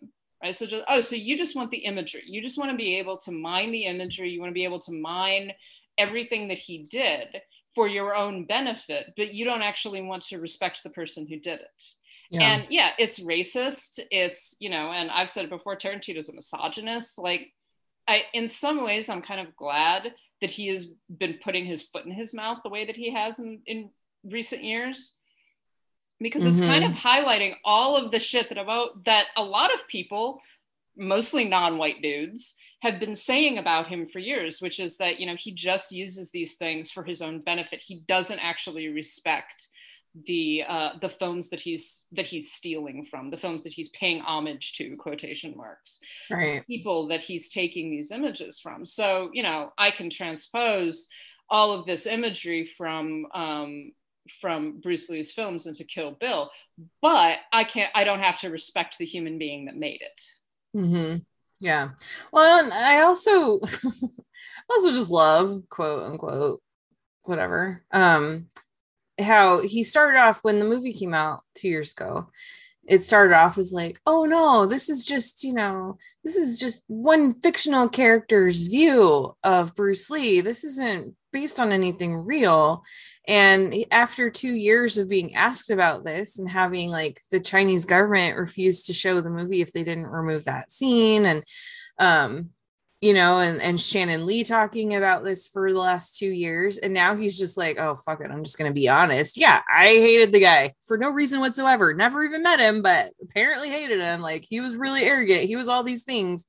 right 0.42 0.54
so 0.54 0.66
just 0.66 0.84
oh 0.88 1.00
so 1.00 1.14
you 1.16 1.38
just 1.38 1.54
want 1.56 1.70
the 1.70 1.78
imagery 1.78 2.22
you 2.26 2.42
just 2.42 2.58
want 2.58 2.70
to 2.70 2.76
be 2.76 2.96
able 2.98 3.16
to 3.16 3.30
mine 3.32 3.70
the 3.70 3.84
imagery 3.84 4.28
you 4.30 4.40
want 4.40 4.50
to 4.50 4.54
be 4.54 4.64
able 4.64 4.80
to 4.80 4.92
mine 4.92 5.52
everything 5.98 6.48
that 6.48 6.58
he 6.58 6.78
did 6.90 7.28
for 7.75 7.86
your 7.88 8.14
own 8.14 8.44
benefit 8.44 9.12
but 9.16 9.32
you 9.32 9.44
don't 9.44 9.62
actually 9.62 10.02
want 10.02 10.22
to 10.22 10.38
respect 10.38 10.82
the 10.82 10.90
person 10.90 11.26
who 11.28 11.38
did 11.38 11.60
it 11.60 11.82
Yeah. 12.30 12.42
and 12.54 12.66
yeah 12.70 12.90
it's 12.98 13.20
racist 13.20 14.00
it's 14.10 14.56
you 14.58 14.68
know 14.68 14.90
and 14.90 15.10
i've 15.12 15.30
said 15.30 15.44
it 15.44 15.50
before 15.50 15.76
tarantino's 15.76 16.28
a 16.28 16.34
misogynist 16.34 17.18
like 17.18 17.52
i 18.08 18.22
in 18.34 18.48
some 18.48 18.84
ways 18.84 19.08
i'm 19.08 19.22
kind 19.22 19.40
of 19.46 19.54
glad 19.56 20.12
that 20.40 20.50
he 20.50 20.69
has 20.69 20.87
been 21.09 21.38
putting 21.43 21.64
his 21.64 21.83
foot 21.83 22.05
in 22.05 22.12
his 22.12 22.35
mouth 22.35 22.59
the 22.62 22.71
way 22.71 22.87
that 22.87 22.97
he 22.97 23.12
has 23.12 23.38
in, 23.38 23.61
in 23.66 23.90
recent 24.25 24.62
years. 24.62 25.14
Because 26.19 26.47
it's 26.47 26.61
kind 26.61 26.83
mm-hmm. 26.83 26.93
of 26.93 26.99
highlighting 26.99 27.57
all 27.62 27.97
of 27.97 28.11
the 28.11 28.19
shit 28.19 28.49
that 28.49 28.57
about 28.57 29.05
that 29.05 29.26
a 29.37 29.45
lot 29.45 29.75
of 29.75 29.87
people 29.87 30.40
mostly 30.97 31.45
non-white 31.45 32.00
dudes 32.00 32.55
have 32.81 32.99
been 32.99 33.14
saying 33.14 33.59
about 33.59 33.88
him 33.88 34.07
for 34.07 34.19
years 34.19 34.62
which 34.62 34.81
is 34.81 34.97
that 34.97 35.21
you 35.21 35.26
know 35.26 35.37
he 35.38 35.52
just 35.52 35.93
uses 35.93 36.31
these 36.31 36.55
things 36.57 36.90
for 36.90 37.05
his 37.05 37.21
own 37.21 37.40
benefit. 37.40 37.81
He 37.81 38.02
doesn't 38.09 38.38
actually 38.38 38.88
respect 38.88 39.69
the 40.25 40.64
uh, 40.66 40.90
the 41.00 41.08
films 41.08 41.50
that 41.50 41.61
he's 41.61 42.06
that 42.12 42.26
he's 42.26 42.52
stealing 42.52 43.04
from 43.04 43.30
the 43.30 43.37
films 43.37 43.62
that 43.64 43.73
he's 43.73 43.90
paying 43.90 44.20
homage 44.23 44.73
to 44.75 44.96
quotation 44.96 45.54
marks 45.56 46.00
right. 46.30 46.66
people 46.66 47.08
that 47.08 47.20
he's 47.20 47.50
taking 47.50 47.90
these 47.90 48.11
images 48.11 48.58
from. 48.58 48.87
So, 48.87 49.30
you 49.32 49.42
know, 49.42 49.73
I 49.76 49.90
can 49.90 50.08
transpose 50.08 51.08
all 51.50 51.73
of 51.73 51.87
this 51.87 52.06
imagery 52.06 52.64
from 52.64 53.26
um, 53.35 53.92
from 54.40 54.80
Bruce 54.80 55.08
Lee's 55.08 55.32
films 55.32 55.66
into 55.66 55.85
Kill 55.85 56.12
Bill, 56.12 56.50
but 57.02 57.38
I 57.52 57.64
can't. 57.64 57.90
I 57.94 58.04
don't 58.04 58.20
have 58.20 58.40
to 58.40 58.49
respect 58.49 58.99
the 58.99 59.06
human 59.06 59.38
being 59.38 59.66
that 59.66 59.76
made 59.76 60.00
it. 60.00 60.78
Mm-hmm. 60.78 61.16
Yeah. 61.61 61.90
Well, 62.32 62.64
and 62.64 62.73
I 62.73 63.00
also 63.00 63.61
also 64.70 64.88
just 64.88 65.11
love 65.11 65.62
quote 65.68 66.04
unquote 66.04 66.62
whatever. 67.25 67.85
Um 67.92 68.49
how 69.20 69.61
he 69.61 69.82
started 69.82 70.18
off 70.18 70.40
when 70.42 70.58
the 70.58 70.64
movie 70.64 70.92
came 70.92 71.14
out 71.14 71.42
two 71.54 71.68
years 71.68 71.92
ago. 71.92 72.28
It 72.88 73.02
started 73.04 73.35
off 73.35 73.58
as 73.58 73.73
like, 73.73 74.00
oh 74.06 74.26
no, 74.26 74.66
this 74.66 74.88
is 74.88 75.04
just, 75.04 75.42
you 75.42 75.52
know, 75.52 75.99
this 76.23 76.37
is 76.37 76.61
just 76.61 76.85
one 76.87 77.40
fictional 77.40 77.88
character's 77.88 78.68
view 78.68 79.35
of 79.42 79.75
Bruce 79.75 80.08
Lee. 80.08 80.40
This 80.40 80.62
isn't 80.62 81.16
based 81.32 81.58
on 81.58 81.73
anything 81.73 82.14
real. 82.16 82.85
And 83.26 83.74
after 83.90 84.31
two 84.31 84.55
years 84.55 84.98
of 84.98 85.09
being 85.09 85.35
asked 85.35 85.70
about 85.70 86.05
this 86.05 86.38
and 86.38 86.48
having 86.48 86.90
like 86.90 87.20
the 87.33 87.40
Chinese 87.40 87.85
government 87.85 88.38
refuse 88.38 88.87
to 88.87 88.92
show 88.92 89.20
the 89.20 89.31
movie 89.31 89.61
if 89.62 89.72
they 89.72 89.83
didn't 89.83 90.07
remove 90.07 90.44
that 90.44 90.70
scene, 90.70 91.26
and 91.26 91.44
um, 91.98 92.50
you 93.07 93.14
know, 93.14 93.38
and 93.38 93.62
and 93.62 93.81
Shannon 93.81 94.27
Lee 94.27 94.42
talking 94.42 94.97
about 94.97 95.23
this 95.23 95.47
for 95.47 95.73
the 95.73 95.79
last 95.79 96.19
two 96.19 96.31
years, 96.31 96.77
and 96.79 96.92
now 96.92 97.14
he's 97.14 97.38
just 97.38 97.57
like, 97.57 97.79
oh 97.79 97.95
fuck 97.95 98.21
it, 98.21 98.33
I'm 98.33 98.42
just 98.42 98.59
gonna 98.59 98.73
be 98.73 98.88
honest. 98.88 99.37
Yeah, 99.37 99.62
I 99.73 99.87
hated 99.87 100.33
the 100.33 100.40
guy 100.40 100.75
for 100.85 100.99
no 100.99 101.11
reason 101.11 101.38
whatsoever. 101.38 101.95
Never 101.95 102.25
even 102.25 102.42
met 102.42 102.59
him, 102.59 102.83
but 102.83 103.12
apparently 103.23 103.71
hated 103.71 104.01
him. 104.01 104.23
Like 104.23 104.45
he 104.45 104.61
was 104.61 104.75
really 104.75 105.05
arrogant. 105.05 105.45
He 105.45 105.55
was 105.55 105.69
all 105.69 105.85
these 105.85 106.03
things 106.03 106.47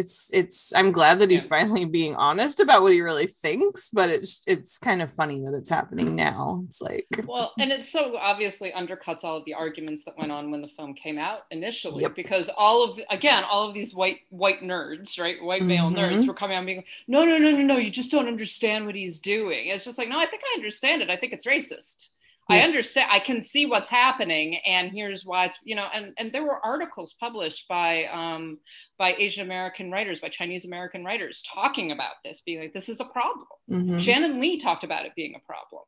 it's 0.00 0.30
it's 0.32 0.72
i'm 0.74 0.90
glad 0.98 1.20
that 1.20 1.30
he's 1.30 1.46
finally 1.56 1.84
being 1.84 2.14
honest 2.16 2.58
about 2.60 2.82
what 2.82 2.92
he 2.92 3.00
really 3.00 3.26
thinks 3.26 3.90
but 3.90 4.08
it's 4.16 4.42
it's 4.46 4.78
kind 4.78 5.00
of 5.02 5.12
funny 5.12 5.38
that 5.44 5.54
it's 5.54 5.70
happening 5.78 6.16
now 6.16 6.60
it's 6.66 6.80
like 6.88 7.06
Well, 7.26 7.52
and 7.58 7.70
it 7.70 7.84
so 7.84 8.16
obviously 8.18 8.70
undercuts 8.72 9.22
all 9.24 9.36
of 9.36 9.44
the 9.44 9.54
arguments 9.54 10.04
that 10.04 10.16
went 10.18 10.32
on 10.32 10.50
when 10.50 10.62
the 10.62 10.68
film 10.76 10.94
came 10.94 11.18
out 11.18 11.40
initially, 11.50 12.02
Yep. 12.02 12.14
because 12.16 12.48
all 12.64 12.78
of 12.82 12.98
again, 13.10 13.42
all 13.44 13.68
of 13.68 13.74
these 13.74 13.94
white 13.94 14.20
white 14.30 14.60
nerds, 14.62 15.18
right, 15.20 15.38
white 15.42 15.62
male 15.62 15.90
Mhm. 15.90 15.96
nerds, 15.98 16.26
were 16.26 16.34
coming 16.34 16.56
out 16.56 16.60
and 16.60 16.66
being, 16.66 16.84
no, 17.06 17.24
no, 17.24 17.36
no, 17.38 17.50
no, 17.50 17.62
no, 17.72 17.76
you 17.84 17.90
just 17.90 18.10
don't 18.10 18.28
understand 18.34 18.86
what 18.86 18.94
he's 18.94 19.18
doing. 19.20 19.68
It's 19.68 19.84
just 19.84 19.98
like, 19.98 20.08
no, 20.08 20.18
I 20.18 20.26
think 20.26 20.42
I 20.50 20.52
understand 20.56 21.02
it. 21.02 21.10
I 21.10 21.16
think 21.16 21.32
it's 21.32 21.46
racist. 21.46 22.08
I 22.50 22.60
understand. 22.60 23.08
I 23.12 23.20
can 23.20 23.42
see 23.42 23.66
what's 23.66 23.90
happening, 23.90 24.56
and 24.66 24.90
here's 24.90 25.24
why 25.24 25.46
it's 25.46 25.58
you 25.64 25.74
know. 25.76 25.86
And 25.92 26.14
and 26.18 26.32
there 26.32 26.42
were 26.44 26.64
articles 26.64 27.14
published 27.18 27.68
by 27.68 28.04
um 28.06 28.58
by 28.98 29.14
Asian 29.14 29.44
American 29.44 29.90
writers, 29.90 30.20
by 30.20 30.28
Chinese 30.28 30.64
American 30.64 31.04
writers, 31.04 31.42
talking 31.42 31.92
about 31.92 32.14
this, 32.24 32.40
being 32.40 32.60
like, 32.60 32.72
this 32.72 32.88
is 32.88 33.00
a 33.00 33.04
problem. 33.04 33.46
Mhm. 33.70 34.00
Shannon 34.00 34.40
Lee 34.40 34.58
talked 34.58 34.84
about 34.84 35.06
it 35.06 35.12
being 35.14 35.34
a 35.34 35.46
problem. 35.46 35.82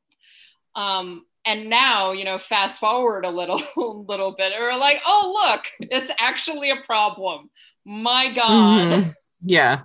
Um, 0.74 1.26
and 1.44 1.68
now, 1.68 2.12
you 2.12 2.24
know, 2.24 2.38
fast 2.38 2.80
forward 2.80 3.24
a 3.24 3.30
little, 3.30 3.60
little 4.08 4.32
bit, 4.32 4.52
or 4.58 4.76
like, 4.78 5.02
oh 5.06 5.48
look, 5.50 5.64
it's 5.90 6.10
actually 6.18 6.70
a 6.70 6.76
problem. 6.76 7.50
My 7.84 8.32
God. 8.32 9.04
Mhm. 9.04 9.14
yeah 9.42 9.82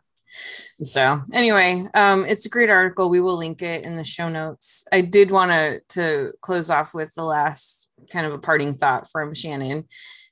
so 0.81 1.19
anyway 1.33 1.85
um 1.93 2.25
it's 2.25 2.45
a 2.45 2.49
great 2.49 2.69
article. 2.69 3.09
We 3.09 3.19
will 3.19 3.37
link 3.37 3.61
it 3.61 3.83
in 3.83 3.97
the 3.97 4.03
show 4.03 4.29
notes. 4.29 4.85
I 4.91 5.01
did 5.01 5.31
want 5.31 5.51
to 5.51 5.79
to 5.89 6.33
close 6.41 6.69
off 6.69 6.93
with 6.93 7.13
the 7.15 7.23
last 7.23 7.89
kind 8.11 8.25
of 8.27 8.33
a 8.33 8.39
parting 8.39 8.75
thought 8.75 9.09
from 9.11 9.33
shannon 9.33 9.85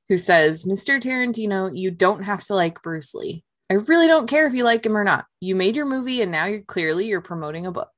who 0.08 0.17
says 0.17 0.65
mr 0.65 0.99
tarantino 1.01 1.71
you 1.73 1.89
don't 1.91 2.23
have 2.23 2.43
to 2.45 2.55
like 2.55 2.81
bruce 2.81 3.13
lee. 3.13 3.43
I 3.69 3.75
really 3.75 4.08
don't 4.08 4.29
care 4.29 4.45
if 4.45 4.53
you 4.53 4.63
like 4.63 4.86
him 4.86 4.95
or 4.95 5.03
not. 5.03 5.25
You 5.39 5.55
made 5.55 5.75
your 5.75 5.88
movie 5.88 6.21
and 6.21 6.31
now 6.31 6.45
you're 6.45 6.62
clearly 6.62 7.08
you're 7.08 7.21
promoting 7.21 7.65
a 7.65 7.71
book. 7.71 7.89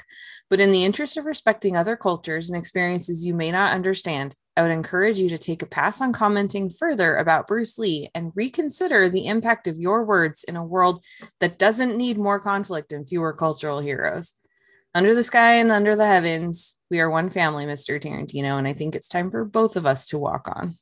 But 0.50 0.62
in 0.62 0.72
the 0.72 0.86
interest 0.86 1.18
of 1.18 1.26
respecting 1.26 1.76
other 1.76 1.98
cultures 1.98 2.50
and 2.50 2.58
experiences 2.58 3.26
you 3.26 3.34
may 3.34 3.52
not 3.52 3.74
understand 3.74 4.34
I 4.58 4.63
would 4.63 4.72
encourage 4.72 5.20
you 5.20 5.30
to 5.30 5.38
take 5.38 5.62
a 5.62 5.67
pass 5.67 6.02
on 6.02 6.12
commenting 6.12 6.72
further 6.72 7.15
about 7.15 7.46
Bruce 7.46 7.78
Lee 7.78 8.10
and 8.15 8.32
reconsider 8.34 9.08
the 9.08 9.28
impact 9.28 9.67
of 9.67 9.78
your 9.78 10.04
words 10.04 10.43
in 10.43 10.56
a 10.56 10.65
world 10.65 11.04
that 11.39 11.60
doesn't 11.60 11.96
need 11.96 12.17
more 12.17 12.39
conflict 12.39 12.91
and 12.91 13.08
fewer 13.08 13.34
cultural 13.34 13.80
heroes. 13.80 14.34
Under 14.96 15.13
the 15.13 15.22
sky 15.22 15.54
and 15.54 15.72
under 15.72 15.96
the 15.96 16.08
heavens, 16.08 16.80
we 16.89 17.00
are 17.00 17.10
one 17.10 17.30
family, 17.30 17.67
Mr. 17.67 18.02
Tarantino, 18.02 18.58
and 18.58 18.67
I 18.67 18.74
think 18.74 18.96
it's 18.96 19.08
time 19.08 19.30
for 19.30 19.46
both 19.46 19.76
of 19.76 19.86
us 19.86 20.08
to 20.08 20.17
walk 20.17 20.48
on. 20.48 20.74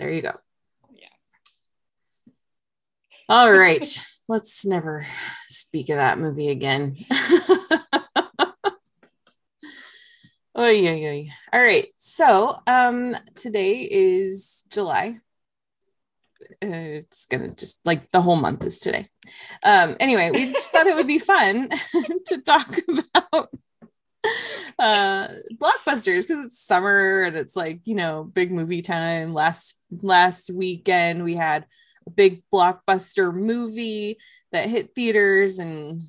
There 0.00 0.10
you 0.10 0.22
go. 0.22 0.32
Yeah. 0.92 1.06
All 3.28 3.52
right. 3.56 3.86
Let's 4.28 4.66
never 4.66 5.06
speak 5.46 5.90
of 5.90 5.96
that 5.96 6.18
movie 6.18 6.48
again. 6.48 6.96
Oh 10.54 10.68
yeah, 10.68 10.92
yeah. 10.92 11.32
All 11.52 11.62
right. 11.62 11.88
So, 11.94 12.60
um, 12.66 13.16
today 13.36 13.86
is 13.90 14.64
July. 14.68 15.18
It's 16.60 17.26
gonna 17.26 17.54
just 17.54 17.80
like 17.84 18.10
the 18.10 18.20
whole 18.20 18.36
month 18.36 18.64
is 18.64 18.78
today. 18.80 19.08
Um, 19.62 19.96
anyway, 20.00 20.30
we 20.32 20.50
just 20.50 20.72
thought 20.72 20.86
it 20.86 20.96
would 20.96 21.06
be 21.06 21.18
fun 21.18 21.68
to 22.26 22.38
talk 22.42 22.76
about 22.88 23.48
uh 24.78 25.28
blockbusters 25.56 26.26
because 26.28 26.46
it's 26.46 26.60
summer 26.60 27.22
and 27.22 27.36
it's 27.36 27.56
like 27.56 27.80
you 27.84 27.94
know 27.94 28.24
big 28.24 28.50
movie 28.50 28.82
time. 28.82 29.32
Last 29.32 29.78
last 30.02 30.50
weekend 30.50 31.22
we 31.22 31.36
had 31.36 31.66
a 32.06 32.10
big 32.10 32.42
blockbuster 32.52 33.32
movie 33.32 34.18
that 34.50 34.68
hit 34.68 34.94
theaters 34.96 35.60
and 35.60 36.00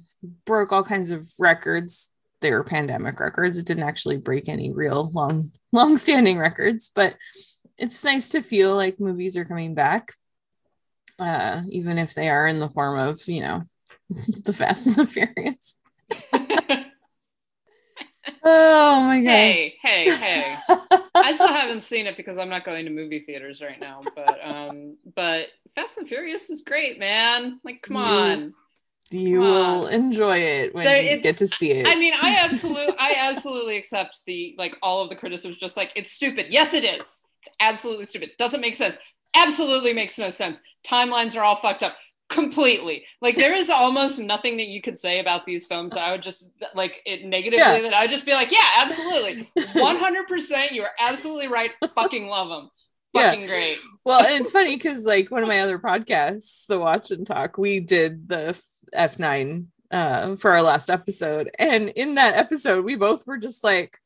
broke 0.45 0.71
all 0.71 0.84
kinds 0.84 1.12
of 1.12 1.27
records 1.39 2.10
they 2.41 2.51
were 2.51 2.63
pandemic 2.63 3.19
records. 3.19 3.58
It 3.58 3.65
didn't 3.65 3.84
actually 3.84 4.17
break 4.17 4.49
any 4.49 4.71
real 4.71 5.10
long, 5.12 5.51
long 5.71 5.97
standing 5.97 6.38
records, 6.38 6.91
but 6.93 7.15
it's 7.77 8.04
nice 8.04 8.30
to 8.30 8.41
feel 8.41 8.75
like 8.75 8.99
movies 8.99 9.38
are 9.38 9.45
coming 9.45 9.73
back, 9.73 10.12
uh, 11.19 11.62
even 11.69 11.97
if 11.97 12.13
they 12.13 12.30
are 12.30 12.47
in 12.47 12.60
the 12.60 12.69
form 12.69 12.99
of, 12.99 13.19
you 13.27 13.41
know, 13.41 13.62
the 14.43 14.54
Fast 14.54 14.88
and 14.88 14.95
the 14.95 15.06
Furious. 15.08 15.77
Oh 18.43 19.01
my 19.01 19.21
gosh. 19.21 19.32
Hey, 19.32 19.73
hey, 19.82 20.15
hey. 20.15 20.56
I 21.15 21.32
still 21.34 21.47
haven't 21.47 21.84
seen 21.84 22.08
it 22.08 22.17
because 22.17 22.38
I'm 22.38 22.49
not 22.49 22.65
going 22.65 22.86
to 22.86 22.91
movie 22.91 23.19
theaters 23.19 23.62
right 23.62 23.80
now. 23.80 23.99
But 24.15 24.39
um, 24.43 24.97
but 25.15 25.47
Fast 25.75 25.97
and 25.99 26.08
Furious 26.08 26.49
is 26.49 26.62
great, 26.62 26.99
man. 26.99 27.60
Like, 27.63 27.82
come 27.84 27.97
You- 27.97 28.01
on. 28.04 28.54
You 29.12 29.39
will 29.41 29.88
enjoy 29.88 30.38
it 30.38 30.74
when 30.74 30.86
There- 30.86 31.02
you 31.02 31.21
get 31.21 31.38
to 31.38 31.47
see 31.47 31.71
it. 31.71 31.86
I 31.88 31.95
mean, 31.95 32.13
I 32.19 32.36
absolutely, 32.38 32.95
I 32.97 33.15
absolutely 33.17 33.78
accept 33.78 34.21
the 34.26 34.56
like 34.58 34.76
all 34.82 35.02
of 35.02 35.10
the 35.10 35.15
criticisms. 35.15 35.58
Just 35.58 35.78
like 35.78 35.91
it's 35.95 36.12
stupid. 36.12 36.47
Yes, 36.50 36.74
it 36.74 36.84
is. 36.84 37.21
It's 37.43 37.56
absolutely 37.60 38.06
stupid. 38.06 38.32
Doesn't 38.38 38.62
make 38.62 38.76
sense. 38.76 38.95
Absolutely 39.36 39.93
makes 39.93 40.17
no 40.17 40.30
sense. 40.30 40.62
Timelines 40.86 41.36
are 41.38 41.43
all 41.43 41.56
fucked 41.56 41.84
up 41.84 41.95
completely. 42.30 43.04
Like 43.21 43.36
there 43.36 43.56
is 43.56 43.69
almost 43.69 44.19
nothing 44.19 44.58
that 44.58 44.67
you 44.67 44.82
could 44.82 44.97
say 44.97 45.19
about 45.19 45.45
these 45.45 45.67
films 45.67 45.91
that 45.93 46.02
I 46.02 46.12
would 46.12 46.21
just 46.21 46.50
like 46.74 47.02
it 47.06 47.26
negatively. 47.26 47.60
Yeah. 47.60 47.82
That 47.82 47.93
I 47.93 48.02
would 48.02 48.10
just 48.10 48.26
be 48.26 48.34
like, 48.34 48.52
yeah, 48.52 48.67
absolutely, 48.78 49.50
one 49.76 49.97
hundred 49.97 50.28
percent. 50.28 50.71
You 50.71 50.84
are 50.84 50.91
absolutely 51.00 51.47
right. 51.47 51.71
Fucking 51.95 52.28
love 52.28 52.50
them. 52.50 52.69
Yeah. 53.13 53.36
Great. 53.36 53.78
well, 54.06 54.26
and 54.26 54.39
it's 54.39 54.54
funny 54.54 54.78
because 54.78 55.06
like 55.06 55.30
one 55.30 55.43
of 55.43 55.50
my 55.50 55.60
other 55.60 55.78
podcasts, 55.78 56.65
the 56.67 56.80
Watch 56.80 57.12
and 57.12 57.28
Talk, 57.28 57.58
we 57.58 57.82
did 57.82 58.30
the 58.30 58.58
F 58.93 59.19
nine 59.19 59.67
uh, 59.91 60.36
for 60.36 60.51
our 60.51 60.62
last 60.63 60.89
episode, 60.89 61.49
and 61.60 61.89
in 61.89 62.15
that 62.15 62.36
episode, 62.36 62.86
we 62.86 62.95
both 62.95 63.25
were 63.27 63.38
just 63.38 63.63
like, 63.63 63.97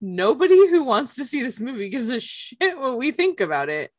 nobody 0.00 0.68
who 0.68 0.84
wants 0.84 1.14
to 1.16 1.24
see 1.24 1.42
this 1.42 1.60
movie 1.60 1.88
gives 1.88 2.10
a 2.10 2.20
shit 2.20 2.76
what 2.78 2.98
we 2.98 3.10
think 3.12 3.40
about 3.40 3.68
it 3.68 3.92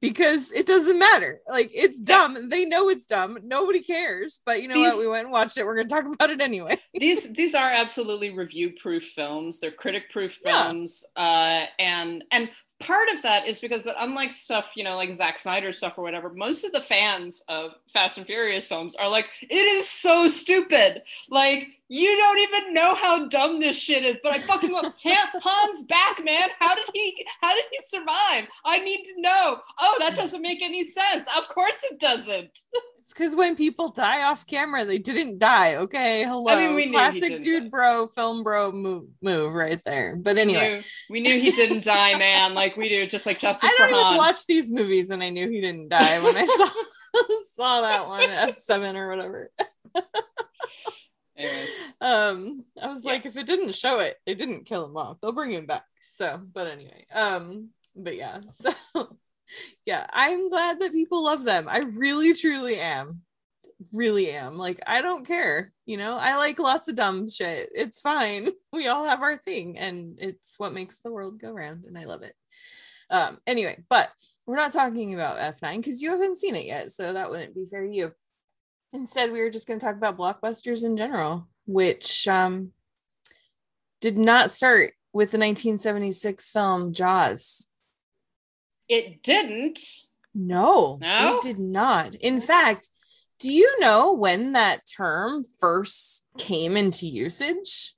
because 0.00 0.52
it 0.52 0.66
doesn't 0.66 0.98
matter. 0.98 1.40
Like 1.48 1.70
it's 1.72 1.98
dumb. 2.00 2.48
They 2.50 2.64
know 2.66 2.88
it's 2.90 3.06
dumb. 3.06 3.38
Nobody 3.44 3.80
cares. 3.80 4.40
But 4.44 4.60
you 4.60 4.68
know 4.68 4.78
what? 4.80 4.98
We 4.98 5.08
went 5.08 5.24
and 5.24 5.32
watched 5.32 5.56
it. 5.56 5.64
We're 5.64 5.76
gonna 5.76 5.88
talk 5.88 6.04
about 6.04 6.30
it 6.30 6.40
anyway. 6.42 6.76
these 6.94 7.32
these 7.32 7.54
are 7.54 7.70
absolutely 7.70 8.30
review 8.30 8.72
proof 8.80 9.04
films 9.04 9.60
they're 9.60 9.70
critic 9.70 10.10
proof 10.10 10.38
Yeah. 10.44 10.64
films 10.64 11.04
uh 11.16 11.64
and 11.78 12.24
and 12.30 12.50
part 12.84 13.08
of 13.14 13.22
that 13.22 13.46
is 13.46 13.60
because 13.60 13.84
that 13.84 13.96
unlike 13.98 14.30
stuff 14.30 14.72
you 14.76 14.84
know 14.84 14.96
like 14.96 15.12
Zack 15.12 15.38
Snyder 15.38 15.72
stuff 15.72 15.98
or 15.98 16.02
whatever 16.02 16.30
most 16.30 16.64
of 16.64 16.72
the 16.72 16.80
fans 16.80 17.42
of 17.48 17.72
Fast 17.92 18.18
and 18.18 18.26
Furious 18.26 18.66
films 18.66 18.94
are 18.96 19.08
like 19.08 19.26
it 19.42 19.54
is 19.54 19.88
so 19.88 20.28
stupid. 20.28 21.02
Like 21.30 21.68
you 21.88 22.16
don't 22.16 22.38
even 22.38 22.74
know 22.74 22.94
how 22.94 23.28
dumb 23.28 23.60
this 23.60 23.78
shit 23.78 24.04
is. 24.04 24.16
But 24.22 24.32
I 24.32 24.38
fucking 24.38 24.72
love 24.72 24.92
Han, 25.04 25.40
Han's 25.42 25.84
back 25.84 26.24
man. 26.24 26.48
How 26.58 26.74
did 26.74 26.86
he 26.92 27.26
how 27.40 27.54
did 27.54 27.64
he 27.70 27.78
survive? 27.84 28.48
I 28.64 28.78
need 28.80 29.02
to 29.04 29.20
know. 29.20 29.60
Oh 29.78 29.96
that 30.00 30.16
doesn't 30.16 30.42
make 30.42 30.62
any 30.62 30.84
sense. 30.84 31.26
Of 31.36 31.48
course 31.48 31.84
it 31.90 32.00
doesn't 32.00 32.58
It's 33.04 33.12
because 33.12 33.36
when 33.36 33.54
people 33.54 33.90
die 33.90 34.22
off 34.24 34.46
camera, 34.46 34.84
they 34.86 34.96
didn't 34.98 35.38
die. 35.38 35.76
Okay, 35.76 36.24
hello. 36.24 36.74
we 36.74 36.86
knew 36.86 36.86
he 36.86 36.90
Classic 36.92 37.40
dude, 37.42 37.64
die. 37.64 37.68
bro, 37.68 38.06
film 38.06 38.42
bro 38.42 38.72
move, 38.72 39.04
move 39.20 39.52
right 39.52 39.78
there. 39.84 40.16
But 40.16 40.38
anyway, 40.38 40.76
knew, 40.78 40.82
we 41.10 41.20
knew 41.20 41.38
he 41.38 41.52
didn't 41.52 41.84
die, 41.84 42.16
man. 42.18 42.54
Like 42.54 42.78
we 42.78 42.88
do, 42.88 43.06
just 43.06 43.26
like 43.26 43.38
Justice 43.38 43.68
I 43.72 43.74
for 43.76 43.82
don't 43.88 43.90
even 43.90 44.04
Han. 44.06 44.16
watch 44.16 44.46
these 44.46 44.70
movies, 44.70 45.10
and 45.10 45.22
I 45.22 45.28
knew 45.28 45.50
he 45.50 45.60
didn't 45.60 45.90
die 45.90 46.18
when 46.20 46.34
I 46.36 46.46
saw 46.46 46.66
saw 47.54 47.80
that 47.82 48.08
one 48.08 48.30
F 48.30 48.56
seven 48.56 48.96
or 48.96 49.10
whatever. 49.10 49.50
Anyways, 51.36 51.68
Um, 52.00 52.64
I 52.80 52.86
was 52.86 53.04
Yeah. 53.04 53.12
like, 53.12 53.26
if 53.26 53.36
it 53.36 53.46
didn't 53.46 53.74
show 53.74 54.00
it, 54.00 54.16
they 54.24 54.34
didn't 54.34 54.64
kill 54.64 54.84
him 54.86 54.96
off. 54.96 55.20
They'll 55.20 55.32
bring 55.32 55.50
him 55.52 55.66
back. 55.66 55.84
So, 56.00 56.40
but 56.52 56.68
anyway, 56.68 57.04
um, 57.14 57.68
but 57.96 58.16
yeah, 58.16 58.40
so 58.50 58.72
yeah, 59.86 60.06
I'm 60.12 60.48
glad 60.48 60.80
that 60.80 60.92
people 60.92 61.24
love 61.24 61.44
them. 61.44 61.66
I 61.68 61.78
really, 61.78 62.34
truly 62.34 62.78
am. 62.78 63.22
Really 63.92 64.30
am. 64.30 64.56
Like, 64.56 64.80
I 64.86 65.02
don't 65.02 65.26
care. 65.26 65.72
You 65.86 65.96
know, 65.96 66.16
I 66.18 66.36
like 66.36 66.58
lots 66.58 66.88
of 66.88 66.96
dumb 66.96 67.28
shit. 67.28 67.70
It's 67.74 68.00
fine. 68.00 68.50
We 68.72 68.88
all 68.88 69.06
have 69.06 69.22
our 69.22 69.38
thing, 69.38 69.78
and 69.78 70.18
it's 70.20 70.58
what 70.58 70.72
makes 70.72 70.98
the 70.98 71.12
world 71.12 71.38
go 71.38 71.52
round, 71.52 71.84
and 71.84 71.96
I 71.96 72.06
love 72.06 72.22
it. 72.22 72.34
Um, 73.08 73.38
anyway, 73.46 73.84
but 73.88 74.10
we're 74.48 74.56
not 74.56 74.72
talking 74.72 75.14
about 75.14 75.38
F9 75.38 75.76
because 75.76 76.02
you 76.02 76.10
haven't 76.10 76.38
seen 76.38 76.56
it 76.56 76.66
yet, 76.66 76.90
so 76.90 77.12
that 77.12 77.30
wouldn't 77.30 77.54
be 77.54 77.64
fair 77.64 77.86
to 77.86 77.94
you. 77.94 78.12
Instead, 78.92 79.30
we 79.30 79.40
were 79.40 79.50
just 79.50 79.68
going 79.68 79.78
to 79.78 79.86
talk 79.86 79.94
about 79.94 80.18
blockbusters 80.18 80.84
in 80.84 80.96
general, 80.96 81.46
which 81.66 82.26
um, 82.26 82.72
did 84.00 84.18
not 84.18 84.50
start 84.50 84.94
with 85.12 85.30
the 85.30 85.38
1976 85.38 86.50
film 86.50 86.92
Jaws. 86.92 87.68
It 88.88 89.22
didn't. 89.22 89.78
No, 90.34 90.98
No? 91.00 91.36
it 91.36 91.42
did 91.42 91.58
not. 91.58 92.14
In 92.16 92.40
fact, 92.40 92.88
do 93.38 93.52
you 93.52 93.78
know 93.80 94.12
when 94.12 94.52
that 94.52 94.80
term 94.96 95.44
first 95.60 96.24
came 96.38 96.76
into 96.76 97.06
usage? 97.06 97.94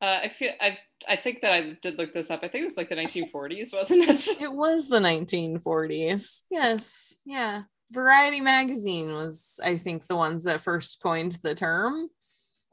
Uh, 0.00 0.20
I 0.24 0.28
feel 0.28 0.52
I 0.60 0.78
I 1.08 1.16
think 1.16 1.40
that 1.42 1.52
I 1.52 1.76
did 1.80 1.96
look 1.98 2.12
this 2.12 2.30
up. 2.30 2.40
I 2.42 2.48
think 2.48 2.62
it 2.62 2.64
was 2.64 2.76
like 2.76 2.88
the 2.88 2.96
1940s, 2.96 3.72
wasn't 3.72 4.08
it? 4.08 4.26
It 4.40 4.52
was 4.52 4.88
the 4.88 4.98
1940s. 4.98 6.42
Yes. 6.50 7.22
Yeah. 7.24 7.62
Variety 7.92 8.40
magazine 8.40 9.12
was, 9.12 9.60
I 9.64 9.76
think, 9.76 10.06
the 10.06 10.16
ones 10.16 10.44
that 10.44 10.60
first 10.60 11.00
coined 11.02 11.38
the 11.42 11.54
term. 11.54 12.08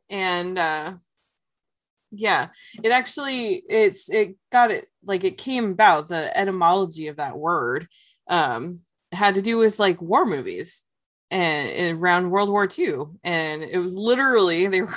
And 0.09 0.57
uh 0.57 0.93
yeah, 2.11 2.49
it 2.83 2.91
actually 2.91 3.63
it's 3.69 4.09
it 4.09 4.35
got 4.51 4.71
it 4.71 4.87
like 5.03 5.23
it 5.23 5.37
came 5.37 5.71
about 5.71 6.07
the 6.07 6.35
etymology 6.37 7.07
of 7.07 7.17
that 7.17 7.37
word 7.37 7.87
um 8.27 8.79
had 9.11 9.35
to 9.35 9.41
do 9.41 9.57
with 9.57 9.79
like 9.79 10.01
war 10.01 10.25
movies 10.25 10.85
and 11.31 11.99
around 11.99 12.31
World 12.31 12.49
War 12.49 12.67
II. 12.77 13.03
And 13.23 13.63
it 13.63 13.77
was 13.77 13.95
literally 13.95 14.67
they 14.67 14.81
were 14.81 14.93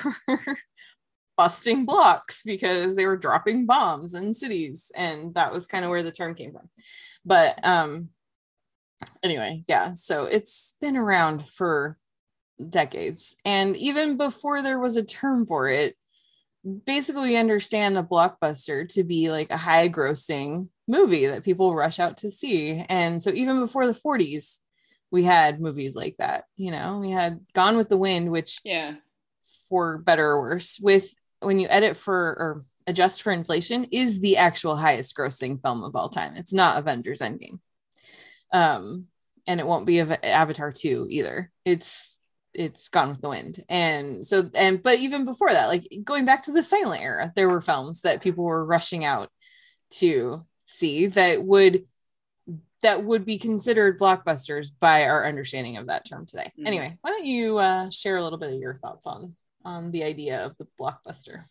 busting 1.36 1.84
blocks 1.84 2.42
because 2.42 2.96
they 2.96 3.06
were 3.06 3.16
dropping 3.16 3.66
bombs 3.66 4.14
in 4.14 4.32
cities 4.32 4.92
and 4.94 5.34
that 5.34 5.52
was 5.52 5.66
kind 5.66 5.84
of 5.84 5.90
where 5.90 6.02
the 6.02 6.12
term 6.12 6.34
came 6.34 6.52
from 6.52 6.68
but 7.24 7.58
um 7.66 8.10
anyway 9.22 9.62
yeah 9.66 9.94
so 9.94 10.24
it's 10.24 10.74
been 10.80 10.96
around 10.96 11.44
for 11.48 11.98
decades 12.68 13.34
and 13.44 13.76
even 13.76 14.16
before 14.16 14.62
there 14.62 14.78
was 14.78 14.96
a 14.96 15.04
term 15.04 15.46
for 15.46 15.68
it 15.68 15.94
basically 16.84 17.30
we 17.30 17.36
understand 17.36 17.98
a 17.98 18.02
blockbuster 18.02 18.88
to 18.88 19.02
be 19.02 19.30
like 19.30 19.50
a 19.50 19.56
high 19.56 19.88
grossing 19.88 20.68
movie 20.86 21.26
that 21.26 21.44
people 21.44 21.74
rush 21.74 21.98
out 21.98 22.18
to 22.18 22.30
see. 22.30 22.84
And 22.88 23.22
so 23.22 23.30
even 23.30 23.60
before 23.60 23.86
the 23.86 23.92
40s 23.92 24.60
we 25.10 25.24
had 25.24 25.60
movies 25.60 25.94
like 25.94 26.16
that 26.18 26.44
you 26.56 26.70
know? 26.70 26.98
We 26.98 27.10
had 27.10 27.40
gone 27.52 27.76
with 27.76 27.88
the 27.88 27.96
wind 27.96 28.30
which 28.30 28.60
yeah. 28.64 28.94
for 29.68 29.98
better 29.98 30.26
or 30.26 30.40
worse 30.40 30.78
with 30.80 31.14
when 31.40 31.58
you 31.58 31.66
edit 31.68 31.96
for 31.96 32.16
or 32.16 32.62
adjust 32.86 33.22
for 33.22 33.32
inflation 33.32 33.86
is 33.90 34.20
the 34.20 34.36
actual 34.36 34.76
highest 34.76 35.16
grossing 35.16 35.60
film 35.60 35.82
of 35.84 35.96
all 35.96 36.08
time. 36.08 36.36
It's 36.36 36.54
not 36.54 36.78
avengers 36.78 37.20
endgame. 37.20 37.58
Um 38.52 39.08
and 39.48 39.58
it 39.58 39.66
won't 39.66 39.86
be 39.86 40.00
Av- 40.00 40.18
avatar 40.22 40.70
2 40.70 41.08
either. 41.10 41.50
It's 41.64 42.20
it's 42.54 42.88
gone 42.88 43.08
with 43.10 43.20
the 43.20 43.28
wind. 43.28 43.64
And 43.68 44.24
so 44.26 44.50
and 44.54 44.82
but 44.82 44.98
even 44.98 45.24
before 45.24 45.52
that 45.52 45.66
like 45.68 45.86
going 46.04 46.24
back 46.24 46.42
to 46.42 46.52
the 46.52 46.62
silent 46.62 47.02
era 47.02 47.32
there 47.34 47.48
were 47.48 47.60
films 47.60 48.02
that 48.02 48.22
people 48.22 48.44
were 48.44 48.64
rushing 48.64 49.04
out 49.04 49.30
to 49.90 50.40
see 50.64 51.06
that 51.06 51.42
would 51.44 51.86
that 52.82 53.04
would 53.04 53.24
be 53.24 53.38
considered 53.38 53.98
blockbusters 53.98 54.70
by 54.80 55.04
our 55.04 55.24
understanding 55.26 55.76
of 55.76 55.86
that 55.86 56.04
term 56.08 56.26
today. 56.26 56.50
Mhm. 56.58 56.66
anyway 56.66 56.98
why 57.00 57.10
don't 57.10 57.26
you 57.26 57.58
uh, 57.58 57.88
share 57.90 58.16
a 58.16 58.22
little 58.22 58.38
bit 58.38 58.52
of 58.52 58.58
your 58.60 58.74
thoughts 58.74 59.06
on 59.06 59.34
on 59.64 59.90
the 59.92 60.02
idea 60.02 60.44
of 60.44 60.56
the 60.58 60.66
blockbuster 60.80 61.44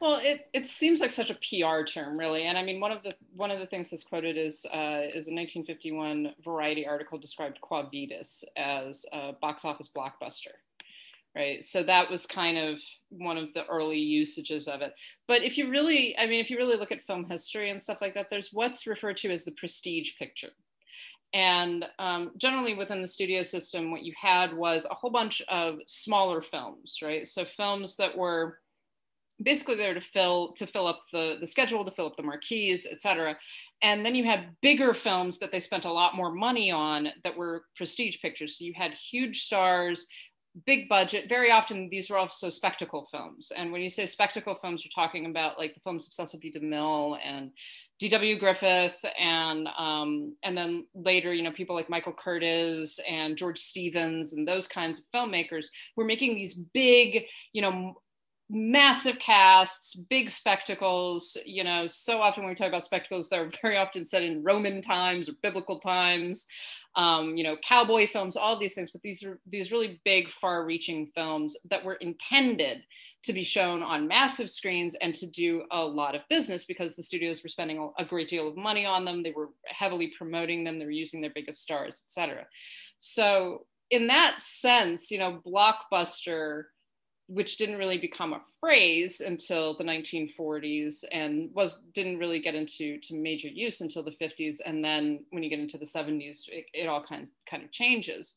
Well, 0.00 0.20
it, 0.22 0.48
it 0.52 0.66
seems 0.66 1.00
like 1.00 1.12
such 1.12 1.30
a 1.30 1.34
PR 1.34 1.84
term, 1.84 2.18
really. 2.18 2.44
And 2.44 2.58
I 2.58 2.64
mean, 2.64 2.80
one 2.80 2.90
of 2.90 3.02
the 3.02 3.14
one 3.34 3.50
of 3.50 3.60
the 3.60 3.66
things 3.66 3.90
that's 3.90 4.02
quoted 4.02 4.36
is 4.36 4.66
uh, 4.66 5.06
is 5.14 5.28
a 5.28 5.34
1951 5.34 6.34
Variety 6.44 6.86
article 6.86 7.18
described 7.18 7.60
Quo 7.60 7.88
Vadis 7.92 8.44
as 8.56 9.06
a 9.12 9.32
box 9.32 9.64
office 9.64 9.88
blockbuster, 9.94 10.54
right? 11.36 11.64
So 11.64 11.82
that 11.84 12.10
was 12.10 12.26
kind 12.26 12.58
of 12.58 12.80
one 13.10 13.38
of 13.38 13.52
the 13.52 13.64
early 13.66 13.98
usages 13.98 14.66
of 14.66 14.82
it. 14.82 14.94
But 15.28 15.42
if 15.42 15.56
you 15.56 15.70
really, 15.70 16.18
I 16.18 16.26
mean, 16.26 16.40
if 16.40 16.50
you 16.50 16.56
really 16.56 16.76
look 16.76 16.92
at 16.92 17.02
film 17.02 17.28
history 17.30 17.70
and 17.70 17.80
stuff 17.80 17.98
like 18.00 18.14
that, 18.14 18.30
there's 18.30 18.52
what's 18.52 18.86
referred 18.86 19.18
to 19.18 19.30
as 19.30 19.44
the 19.44 19.52
prestige 19.52 20.12
picture. 20.18 20.50
And 21.34 21.86
um, 21.98 22.32
generally 22.36 22.74
within 22.74 23.00
the 23.00 23.08
studio 23.08 23.42
system, 23.42 23.90
what 23.90 24.02
you 24.02 24.12
had 24.20 24.52
was 24.52 24.86
a 24.90 24.94
whole 24.94 25.10
bunch 25.10 25.40
of 25.48 25.78
smaller 25.86 26.42
films, 26.42 26.98
right? 27.02 27.26
So 27.26 27.44
films 27.44 27.96
that 27.96 28.16
were 28.16 28.58
basically 29.42 29.76
there 29.76 29.94
to 29.94 30.00
fill 30.00 30.52
to 30.52 30.66
fill 30.66 30.86
up 30.86 31.00
the 31.12 31.36
the 31.40 31.46
schedule 31.46 31.84
to 31.84 31.90
fill 31.90 32.06
up 32.06 32.16
the 32.16 32.22
marquees 32.22 32.86
et 32.90 33.00
cetera. 33.00 33.36
And 33.82 34.04
then 34.04 34.14
you 34.14 34.24
had 34.24 34.50
bigger 34.62 34.94
films 34.94 35.38
that 35.38 35.50
they 35.50 35.60
spent 35.60 35.84
a 35.84 35.92
lot 35.92 36.16
more 36.16 36.32
money 36.32 36.70
on 36.70 37.08
that 37.24 37.36
were 37.36 37.64
prestige 37.76 38.20
pictures. 38.20 38.58
So 38.58 38.64
you 38.64 38.74
had 38.76 38.92
huge 38.92 39.42
stars 39.44 40.06
big 40.66 40.88
budget. 40.88 41.28
Very 41.28 41.50
often 41.50 41.88
these 41.90 42.10
were 42.10 42.18
also 42.18 42.50
spectacle 42.50 43.08
films. 43.10 43.52
And 43.56 43.72
when 43.72 43.80
you 43.80 43.88
say 43.88 44.04
spectacle 44.06 44.54
films 44.60 44.84
you're 44.84 44.90
talking 44.94 45.26
about 45.26 45.58
like 45.58 45.74
the 45.74 45.80
films 45.80 46.06
of 46.06 46.12
cecil 46.12 46.40
b. 46.40 46.52
Demille 46.52 47.18
and 47.24 47.50
dw 48.02 48.38
griffith 48.38 48.98
and 49.18 49.68
um, 49.78 50.34
and 50.42 50.56
then 50.56 50.86
later 50.94 51.32
you 51.32 51.42
know 51.42 51.52
people 51.52 51.76
like 51.76 51.88
michael 51.88 52.12
curtiz 52.12 52.98
and 53.08 53.36
george 53.36 53.58
stevens 53.58 54.32
and 54.32 54.46
those 54.46 54.66
kinds 54.66 54.98
of 54.98 55.04
filmmakers 55.14 55.66
were 55.96 56.04
making 56.04 56.34
these 56.34 56.54
big 56.54 57.24
you 57.52 57.62
know 57.62 57.94
massive 58.52 59.18
casts, 59.18 59.94
big 59.94 60.30
spectacles. 60.30 61.36
You 61.44 61.64
know, 61.64 61.86
so 61.86 62.20
often 62.20 62.44
when 62.44 62.50
we 62.50 62.54
talk 62.54 62.68
about 62.68 62.84
spectacles, 62.84 63.28
they're 63.28 63.50
very 63.62 63.78
often 63.78 64.04
set 64.04 64.22
in 64.22 64.42
Roman 64.42 64.82
times 64.82 65.28
or 65.28 65.32
biblical 65.42 65.80
times. 65.80 66.46
Um, 66.94 67.38
you 67.38 67.42
know, 67.42 67.56
cowboy 67.66 68.06
films, 68.06 68.36
all 68.36 68.58
these 68.58 68.74
things, 68.74 68.90
but 68.90 69.00
these 69.00 69.24
are 69.24 69.40
these 69.46 69.72
really 69.72 69.98
big, 70.04 70.28
far-reaching 70.28 71.10
films 71.14 71.56
that 71.70 71.82
were 71.82 71.94
intended 71.94 72.82
to 73.22 73.32
be 73.32 73.42
shown 73.42 73.82
on 73.82 74.08
massive 74.08 74.50
screens 74.50 74.94
and 75.00 75.14
to 75.14 75.26
do 75.26 75.62
a 75.70 75.82
lot 75.82 76.14
of 76.14 76.20
business 76.28 76.66
because 76.66 76.94
the 76.94 77.02
studios 77.02 77.42
were 77.42 77.48
spending 77.48 77.90
a 77.98 78.04
great 78.04 78.28
deal 78.28 78.46
of 78.46 78.56
money 78.56 78.84
on 78.84 79.06
them. 79.06 79.22
They 79.22 79.32
were 79.32 79.50
heavily 79.64 80.12
promoting 80.18 80.64
them. 80.64 80.78
They 80.78 80.84
were 80.84 80.90
using 80.90 81.22
their 81.22 81.32
biggest 81.34 81.62
stars, 81.62 82.02
etc. 82.06 82.44
So 82.98 83.64
in 83.90 84.08
that 84.08 84.42
sense, 84.42 85.10
you 85.10 85.18
know, 85.18 85.40
blockbuster 85.46 86.64
which 87.32 87.56
didn't 87.56 87.78
really 87.78 87.98
become 87.98 88.34
a 88.34 88.42
phrase 88.60 89.20
until 89.20 89.74
the 89.76 89.84
1940s 89.84 91.04
and 91.12 91.48
was 91.54 91.80
didn't 91.94 92.18
really 92.18 92.40
get 92.40 92.54
into 92.54 92.98
to 92.98 93.14
major 93.14 93.48
use 93.48 93.80
until 93.80 94.02
the 94.02 94.10
50s 94.10 94.56
and 94.66 94.84
then 94.84 95.24
when 95.30 95.42
you 95.42 95.48
get 95.48 95.58
into 95.58 95.78
the 95.78 95.86
70s 95.86 96.48
it, 96.48 96.66
it 96.74 96.86
all 96.86 97.02
kinds 97.02 97.32
kind 97.48 97.64
of 97.64 97.72
changes. 97.72 98.34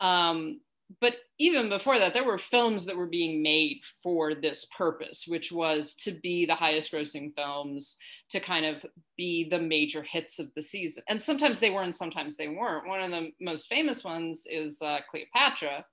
Um, 0.00 0.60
but 1.00 1.14
even 1.38 1.68
before 1.68 1.98
that 1.98 2.14
there 2.14 2.24
were 2.24 2.38
films 2.38 2.86
that 2.86 2.96
were 2.96 3.06
being 3.06 3.42
made 3.42 3.80
for 4.02 4.34
this 4.34 4.66
purpose 4.66 5.24
which 5.26 5.50
was 5.50 5.94
to 5.96 6.12
be 6.12 6.46
the 6.46 6.54
highest 6.54 6.92
grossing 6.92 7.34
films 7.34 7.98
to 8.30 8.38
kind 8.38 8.64
of 8.64 8.86
be 9.16 9.48
the 9.48 9.58
major 9.58 10.02
hits 10.02 10.38
of 10.38 10.54
the 10.54 10.62
season. 10.62 11.02
And 11.08 11.20
sometimes 11.20 11.58
they 11.58 11.70
were 11.70 11.82
and 11.82 11.94
sometimes 11.94 12.36
they 12.36 12.48
weren't. 12.48 12.86
One 12.86 13.02
of 13.02 13.10
the 13.10 13.32
most 13.40 13.68
famous 13.68 14.04
ones 14.04 14.46
is 14.48 14.80
uh, 14.80 14.98
cleopatra 15.10 15.84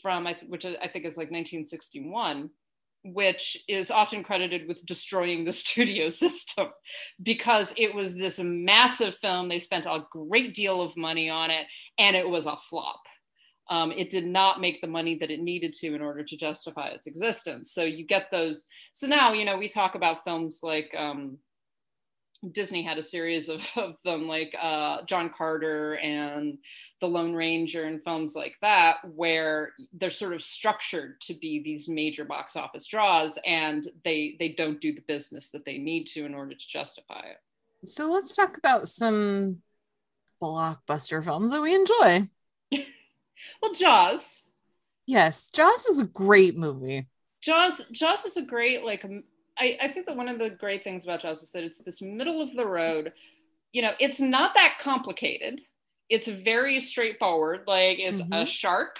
from 0.00 0.26
which 0.48 0.64
I 0.64 0.88
think 0.88 1.04
is 1.04 1.16
like 1.16 1.30
1961 1.30 2.50
which 3.04 3.56
is 3.68 3.90
often 3.90 4.22
credited 4.22 4.68
with 4.68 4.84
destroying 4.86 5.44
the 5.44 5.52
studio 5.52 6.08
system 6.08 6.68
because 7.22 7.74
it 7.76 7.94
was 7.94 8.14
this 8.14 8.38
massive 8.38 9.14
film. 9.16 9.48
They 9.48 9.58
spent 9.58 9.86
a 9.86 10.06
great 10.10 10.54
deal 10.54 10.80
of 10.80 10.96
money 10.96 11.28
on 11.28 11.50
it 11.50 11.66
and 11.98 12.16
it 12.16 12.28
was 12.28 12.46
a 12.46 12.56
flop. 12.56 13.00
Um, 13.70 13.92
it 13.92 14.10
did 14.10 14.26
not 14.26 14.60
make 14.60 14.80
the 14.80 14.86
money 14.86 15.16
that 15.18 15.30
it 15.30 15.40
needed 15.40 15.72
to 15.74 15.94
in 15.94 16.02
order 16.02 16.22
to 16.24 16.36
justify 16.36 16.88
its 16.88 17.06
existence. 17.06 17.72
So 17.72 17.84
you 17.84 18.04
get 18.04 18.26
those. 18.30 18.66
So 18.92 19.06
now, 19.06 19.32
you 19.32 19.44
know, 19.44 19.56
we 19.56 19.68
talk 19.68 19.94
about 19.94 20.24
films 20.24 20.60
like 20.62 20.94
um, 20.96 21.38
Disney 22.50 22.82
had 22.82 22.98
a 22.98 23.02
series 23.02 23.48
of, 23.48 23.66
of 23.76 23.96
them, 24.04 24.26
like 24.26 24.54
uh, 24.60 25.02
John 25.02 25.30
Carter 25.30 25.96
and 25.96 26.58
The 27.00 27.06
Lone 27.06 27.34
Ranger, 27.34 27.84
and 27.84 28.02
films 28.02 28.34
like 28.34 28.56
that, 28.60 28.96
where 29.14 29.72
they're 29.92 30.10
sort 30.10 30.32
of 30.32 30.42
structured 30.42 31.20
to 31.22 31.34
be 31.34 31.62
these 31.62 31.88
major 31.88 32.24
box 32.24 32.56
office 32.56 32.86
draws, 32.86 33.38
and 33.46 33.86
they 34.04 34.36
they 34.38 34.48
don't 34.48 34.80
do 34.80 34.92
the 34.92 35.02
business 35.02 35.50
that 35.52 35.64
they 35.64 35.78
need 35.78 36.06
to 36.08 36.24
in 36.24 36.34
order 36.34 36.54
to 36.54 36.68
justify 36.68 37.20
it. 37.20 37.38
So 37.88 38.10
let's 38.10 38.34
talk 38.34 38.56
about 38.56 38.88
some 38.88 39.62
blockbuster 40.42 41.24
films 41.24 41.52
that 41.52 41.62
we 41.62 41.74
enjoy. 41.74 42.28
well, 43.62 43.72
Jaws. 43.74 44.44
Yes, 45.06 45.50
Jaws 45.50 45.86
is 45.86 46.00
a 46.00 46.06
great 46.06 46.56
movie. 46.56 47.06
Jaws 47.42 47.82
Jaws 47.90 48.24
is 48.24 48.36
a 48.36 48.42
great 48.42 48.84
like 48.84 49.04
I, 49.62 49.78
I 49.82 49.88
think 49.88 50.06
that 50.06 50.16
one 50.16 50.28
of 50.28 50.40
the 50.40 50.50
great 50.50 50.82
things 50.82 51.04
about 51.04 51.22
Jaws 51.22 51.42
is 51.42 51.50
that 51.50 51.62
it's 51.62 51.78
this 51.78 52.02
middle 52.02 52.42
of 52.42 52.52
the 52.54 52.66
road. 52.66 53.12
You 53.72 53.82
know, 53.82 53.92
it's 54.00 54.20
not 54.20 54.54
that 54.54 54.78
complicated. 54.80 55.60
It's 56.08 56.26
very 56.26 56.80
straightforward. 56.80 57.60
Like 57.68 57.98
it's 58.00 58.20
mm-hmm. 58.20 58.32
a 58.32 58.46
shark 58.46 58.96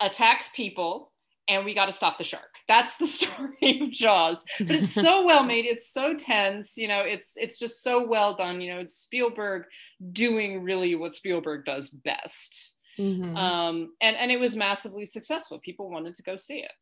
attacks 0.00 0.48
people, 0.54 1.12
and 1.48 1.64
we 1.64 1.74
got 1.74 1.86
to 1.86 1.92
stop 1.92 2.18
the 2.18 2.24
shark. 2.24 2.50
That's 2.68 2.96
the 2.96 3.06
story 3.08 3.80
of 3.82 3.90
Jaws. 3.90 4.44
But 4.60 4.70
it's 4.70 4.92
so 4.92 5.26
well 5.26 5.42
made. 5.52 5.66
It's 5.66 5.92
so 5.92 6.14
tense. 6.14 6.76
You 6.76 6.86
know, 6.86 7.00
it's 7.00 7.32
it's 7.36 7.58
just 7.58 7.82
so 7.82 8.06
well 8.06 8.36
done. 8.36 8.60
You 8.60 8.74
know, 8.74 8.80
it's 8.80 8.96
Spielberg 8.96 9.64
doing 10.12 10.62
really 10.62 10.94
what 10.94 11.16
Spielberg 11.16 11.64
does 11.64 11.90
best. 11.90 12.74
Mm-hmm. 12.96 13.36
Um, 13.36 13.92
and 14.00 14.16
and 14.16 14.30
it 14.30 14.38
was 14.38 14.54
massively 14.54 15.04
successful. 15.04 15.58
People 15.58 15.90
wanted 15.90 16.14
to 16.14 16.22
go 16.22 16.36
see 16.36 16.60
it. 16.60 16.72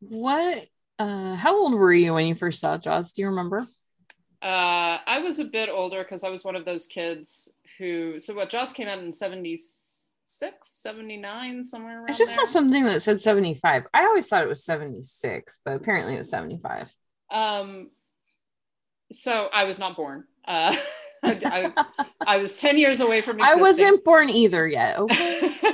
What 0.00 0.66
uh, 0.98 1.34
how 1.36 1.58
old 1.58 1.74
were 1.74 1.92
you 1.92 2.14
when 2.14 2.26
you 2.26 2.34
first 2.34 2.60
saw 2.60 2.76
Jaws? 2.78 3.12
Do 3.12 3.22
you 3.22 3.28
remember? 3.28 3.66
Uh, 4.42 4.98
I 5.06 5.20
was 5.22 5.38
a 5.38 5.44
bit 5.44 5.68
older 5.68 6.02
because 6.02 6.24
I 6.24 6.30
was 6.30 6.44
one 6.44 6.56
of 6.56 6.64
those 6.64 6.86
kids 6.86 7.52
who. 7.78 8.18
So 8.18 8.34
what 8.34 8.50
Jaws 8.50 8.72
came 8.72 8.88
out 8.88 8.98
in 8.98 9.12
76, 9.12 10.56
79, 10.62 11.64
somewhere 11.64 11.98
around. 11.98 12.10
I 12.10 12.14
just 12.14 12.36
there. 12.36 12.44
saw 12.44 12.52
something 12.52 12.84
that 12.84 13.02
said 13.02 13.20
75. 13.20 13.86
I 13.94 14.04
always 14.04 14.28
thought 14.28 14.42
it 14.42 14.48
was 14.48 14.64
76, 14.64 15.60
but 15.64 15.76
apparently 15.76 16.14
it 16.14 16.18
was 16.18 16.30
75. 16.30 16.92
Um, 17.30 17.90
so 19.12 19.48
I 19.52 19.64
was 19.64 19.78
not 19.78 19.96
born. 19.96 20.24
Uh, 20.46 20.76
I, 21.24 21.72
I, 21.76 21.84
I, 22.26 22.36
was 22.38 22.58
10 22.58 22.78
years 22.78 23.00
away 23.00 23.20
from 23.20 23.38
existing. 23.38 23.58
I 23.58 23.60
wasn't 23.60 24.04
born 24.04 24.28
either 24.28 24.66
yet. 24.66 24.98
Okay. 24.98 25.54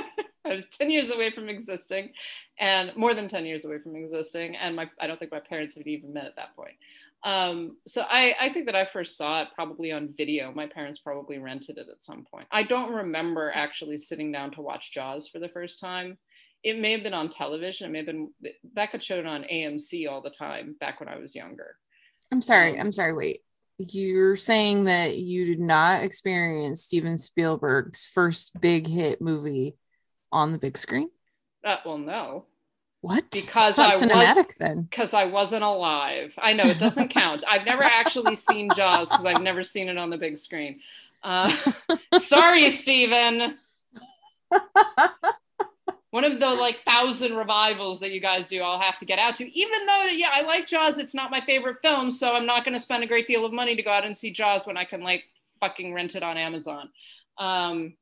I 0.49 0.53
was 0.53 0.67
10 0.69 0.89
years 0.89 1.11
away 1.11 1.31
from 1.31 1.47
existing 1.47 2.11
and 2.59 2.91
more 2.95 3.13
than 3.13 3.29
10 3.29 3.45
years 3.45 3.65
away 3.65 3.79
from 3.79 3.95
existing. 3.95 4.55
And 4.55 4.75
my, 4.75 4.89
I 4.99 5.07
don't 5.07 5.19
think 5.19 5.31
my 5.31 5.39
parents 5.39 5.75
had 5.75 5.87
even 5.87 6.13
met 6.13 6.25
at 6.25 6.35
that 6.37 6.55
point. 6.55 6.75
Um, 7.23 7.77
so 7.85 8.03
I, 8.09 8.33
I 8.39 8.49
think 8.51 8.65
that 8.67 8.75
I 8.75 8.85
first 8.85 9.17
saw 9.17 9.41
it 9.41 9.49
probably 9.53 9.91
on 9.91 10.13
video. 10.17 10.51
My 10.53 10.67
parents 10.67 10.99
probably 10.99 11.37
rented 11.37 11.77
it 11.77 11.87
at 11.91 12.03
some 12.03 12.25
point. 12.31 12.47
I 12.51 12.63
don't 12.63 12.93
remember 12.93 13.51
actually 13.53 13.97
sitting 13.97 14.31
down 14.31 14.51
to 14.51 14.61
watch 14.61 14.93
Jaws 14.93 15.27
for 15.27 15.39
the 15.39 15.49
first 15.49 15.79
time. 15.79 16.17
It 16.63 16.79
may 16.79 16.93
have 16.93 17.03
been 17.03 17.13
on 17.13 17.29
television. 17.29 17.87
It 17.87 17.91
may 17.91 17.99
have 17.99 18.07
been 18.07 18.29
that 18.73 18.91
could 18.91 19.03
show 19.03 19.17
it 19.17 19.25
on 19.25 19.43
AMC 19.43 20.09
all 20.09 20.21
the 20.21 20.29
time 20.29 20.75
back 20.79 20.99
when 20.99 21.09
I 21.09 21.17
was 21.17 21.35
younger. 21.35 21.75
I'm 22.31 22.41
sorry. 22.41 22.73
Um, 22.73 22.87
I'm 22.87 22.91
sorry. 22.91 23.13
Wait, 23.13 23.39
you're 23.77 24.35
saying 24.35 24.85
that 24.85 25.17
you 25.17 25.45
did 25.45 25.59
not 25.59 26.03
experience 26.03 26.83
Steven 26.83 27.17
Spielberg's 27.17 28.05
first 28.05 28.59
big 28.59 28.87
hit 28.87 29.21
movie 29.21 29.77
on 30.31 30.51
the 30.51 30.57
big 30.57 30.77
screen? 30.77 31.09
Uh, 31.63 31.77
well, 31.85 31.97
no. 31.97 32.45
What? 33.01 33.31
Because 33.31 33.79
I 33.79 33.91
cinematic 33.91 34.47
was, 34.47 34.57
then. 34.57 34.83
Because 34.83 35.13
I 35.13 35.25
wasn't 35.25 35.63
alive. 35.63 36.33
I 36.37 36.53
know 36.53 36.65
it 36.65 36.79
doesn't 36.79 37.07
count. 37.09 37.43
I've 37.47 37.65
never 37.65 37.83
actually 37.83 38.35
seen 38.35 38.69
Jaws 38.75 39.09
because 39.09 39.25
I've 39.25 39.41
never 39.41 39.63
seen 39.63 39.87
it 39.87 39.97
on 39.97 40.09
the 40.09 40.17
big 40.17 40.37
screen. 40.37 40.79
Uh, 41.23 41.55
sorry, 42.19 42.69
Steven. 42.71 43.57
One 46.11 46.23
of 46.23 46.39
the 46.39 46.49
like 46.49 46.83
thousand 46.85 47.35
revivals 47.35 47.99
that 47.99 48.11
you 48.11 48.19
guys 48.19 48.49
do, 48.49 48.61
I'll 48.61 48.79
have 48.79 48.97
to 48.97 49.05
get 49.05 49.19
out 49.19 49.35
to. 49.35 49.49
Even 49.57 49.85
though, 49.85 50.05
yeah, 50.05 50.31
I 50.33 50.41
like 50.41 50.67
Jaws, 50.67 50.97
it's 50.97 51.13
not 51.13 51.29
my 51.31 51.41
favorite 51.41 51.77
film, 51.81 52.09
so 52.09 52.33
I'm 52.33 52.47
not 52.47 52.65
going 52.65 52.73
to 52.73 52.79
spend 52.79 53.03
a 53.03 53.07
great 53.07 53.27
deal 53.27 53.45
of 53.45 53.53
money 53.53 53.75
to 53.75 53.83
go 53.83 53.91
out 53.91 54.05
and 54.05 54.17
see 54.17 54.31
Jaws 54.31 54.65
when 54.65 54.75
I 54.75 54.85
can 54.85 55.01
like 55.01 55.25
fucking 55.59 55.93
rent 55.93 56.15
it 56.15 56.23
on 56.23 56.35
Amazon. 56.35 56.89
Um, 57.37 57.93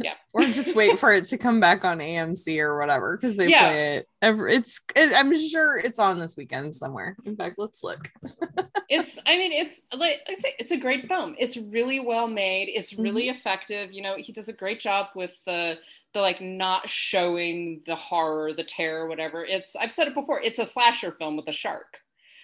yeah. 0.00 0.14
Or 0.34 0.44
just 0.44 0.76
wait 0.76 0.98
for 0.98 1.14
it 1.14 1.24
to 1.26 1.38
come 1.38 1.60
back 1.60 1.84
on 1.84 1.98
amc 1.98 2.58
or 2.58 2.78
whatever 2.78 3.16
because 3.16 3.38
they 3.38 3.48
yeah. 3.48 3.60
play 3.60 3.96
it 3.96 4.08
every 4.20 4.54
it's 4.54 4.82
it, 4.94 5.14
i'm 5.16 5.34
sure 5.34 5.78
it's 5.78 5.98
on 5.98 6.18
this 6.18 6.36
weekend 6.36 6.74
somewhere. 6.74 7.16
In 7.24 7.36
fact 7.36 7.56
let's 7.58 7.82
look. 7.82 8.10
It's 8.88 9.18
i 9.26 9.36
mean 9.36 9.50
it's 9.50 9.82
like 9.92 10.20
i 10.28 10.34
say 10.34 10.54
it's 10.60 10.70
a 10.70 10.76
great 10.76 11.08
film. 11.08 11.34
It's 11.38 11.56
really 11.56 11.98
well 11.98 12.28
made. 12.28 12.68
It's 12.68 12.94
really 12.94 13.24
mm-hmm. 13.24 13.36
effective. 13.36 13.92
You 13.92 14.02
know 14.02 14.14
he 14.16 14.32
does 14.32 14.48
a 14.48 14.52
great 14.52 14.78
job 14.78 15.08
with 15.16 15.32
the 15.44 15.78
the 16.14 16.20
like 16.20 16.40
not 16.40 16.88
showing 16.88 17.82
the 17.86 17.96
horror 17.96 18.52
the 18.52 18.62
terror 18.62 19.08
whatever. 19.08 19.44
It's 19.44 19.74
i've 19.74 19.90
said 19.90 20.06
it 20.06 20.14
before 20.14 20.40
it's 20.40 20.60
a 20.60 20.64
slasher 20.64 21.12
film 21.18 21.36
with 21.36 21.48
a 21.48 21.52
shark. 21.52 21.98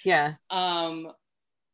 Yeah. 0.05 0.35
Um 0.51 1.13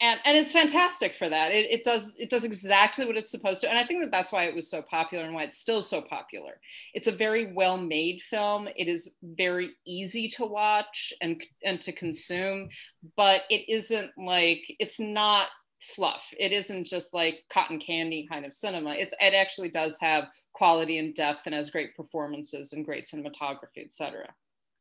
and 0.01 0.21
and 0.25 0.37
it's 0.37 0.53
fantastic 0.53 1.17
for 1.17 1.29
that. 1.29 1.51
It, 1.53 1.71
it 1.71 1.85
does 1.85 2.15
it 2.19 2.31
does 2.31 2.45
exactly 2.45 3.05
what 3.05 3.17
it's 3.17 3.31
supposed 3.31 3.61
to 3.63 3.69
and 3.69 3.79
i 3.79 3.85
think 3.85 4.03
that 4.03 4.11
that's 4.11 4.33
why 4.33 4.45
it 4.45 4.55
was 4.55 4.71
so 4.71 4.83
popular 4.83 5.25
and 5.25 5.35
why 5.35 5.45
it's 5.45 5.59
still 5.59 5.83
so 5.83 6.01
popular. 6.01 6.61
It's 6.95 7.09
a 7.09 7.13
very 7.13 7.53
well 7.53 7.77
made 7.77 8.23
film. 8.23 8.69
It 8.77 8.89
is 8.89 9.11
very 9.23 9.71
easy 9.87 10.29
to 10.31 10.45
watch 10.45 11.13
and 11.21 11.43
and 11.65 11.81
to 11.81 11.93
consume 11.93 12.69
but 13.17 13.43
it 13.51 13.69
isn't 13.69 14.11
like 14.17 14.65
it's 14.79 15.01
not 15.01 15.49
fluff. 15.81 16.33
It 16.39 16.53
isn't 16.53 16.85
just 16.85 17.15
like 17.15 17.45
cotton 17.53 17.79
candy 17.79 18.27
kind 18.29 18.45
of 18.45 18.53
cinema. 18.55 18.95
It's 18.95 19.15
it 19.21 19.35
actually 19.35 19.71
does 19.71 19.97
have 20.01 20.25
quality 20.53 20.99
and 20.99 21.15
depth 21.15 21.43
and 21.47 21.55
has 21.55 21.71
great 21.71 21.97
performances 21.97 22.73
and 22.73 22.85
great 22.85 23.05
cinematography 23.05 23.85
etc 23.85 24.33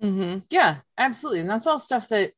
mm-hmm. 0.02 0.40
yeah 0.50 0.78
absolutely. 0.98 1.42
And 1.42 1.50
that's 1.50 1.68
all 1.68 1.80
stuff 1.80 2.10
that 2.10 2.32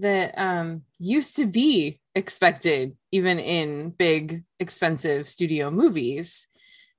that 0.00 0.38
um, 0.38 0.82
used 0.98 1.36
to 1.36 1.46
be 1.46 2.00
expected 2.14 2.96
even 3.12 3.38
in 3.38 3.90
big 3.90 4.42
expensive 4.58 5.28
studio 5.28 5.70
movies 5.70 6.48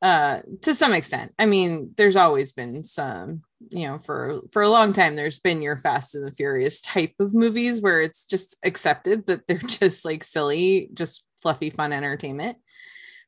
uh, 0.01 0.39
to 0.61 0.73
some 0.73 0.93
extent. 0.93 1.31
I 1.37 1.45
mean 1.45 1.91
there's 1.95 2.15
always 2.15 2.51
been 2.51 2.83
some 2.83 3.41
you 3.69 3.87
know 3.87 3.99
for 3.99 4.41
for 4.51 4.63
a 4.63 4.69
long 4.69 4.93
time 4.93 5.15
there's 5.15 5.39
been 5.39 5.61
your 5.61 5.77
fast 5.77 6.15
and 6.15 6.25
the 6.25 6.31
furious 6.31 6.81
type 6.81 7.13
of 7.19 7.35
movies 7.35 7.81
where 7.81 8.01
it's 8.01 8.25
just 8.25 8.57
accepted 8.63 9.27
that 9.27 9.45
they're 9.47 9.57
just 9.65 10.03
like 10.03 10.23
silly 10.23 10.89
just 10.93 11.27
fluffy 11.41 11.69
fun 11.69 11.93
entertainment. 11.93 12.57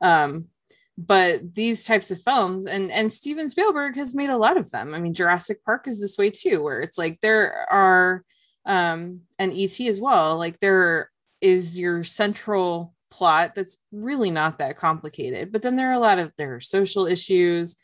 Um 0.01 0.47
but 0.95 1.55
these 1.55 1.86
types 1.86 2.12
of 2.12 2.21
films 2.21 2.65
and 2.65 2.91
and 2.91 3.12
steven 3.12 3.49
spielberg 3.49 3.95
has 3.95 4.15
made 4.15 4.29
a 4.29 4.38
lot 4.38 4.57
of 4.57 4.71
them. 4.71 4.95
I 4.95 4.99
mean 4.99 5.13
jurassic 5.13 5.63
park 5.63 5.88
is 5.88 5.99
this 5.99 6.17
way 6.17 6.31
too 6.31 6.63
where 6.63 6.81
it's 6.81 6.97
like 6.97 7.19
there 7.21 7.67
are 7.69 8.23
um 8.65 9.21
and 9.39 9.52
et 9.54 9.80
as 9.82 9.99
well 9.99 10.38
like 10.38 10.60
there 10.60 11.12
is 11.41 11.78
your 11.78 12.04
central 12.04 12.93
plot 13.12 13.54
that's 13.56 13.78
really 13.91 14.32
not 14.32 14.58
that 14.60 14.78
complicated 14.78 15.52
but 15.52 15.62
then 15.62 15.76
there 15.76 15.89
are 15.89 15.95
a 15.95 15.99
lot 15.99 16.17
of 16.19 16.32
there 16.38 16.56
are 16.56 16.60
social 16.60 17.06
issues. 17.06 17.76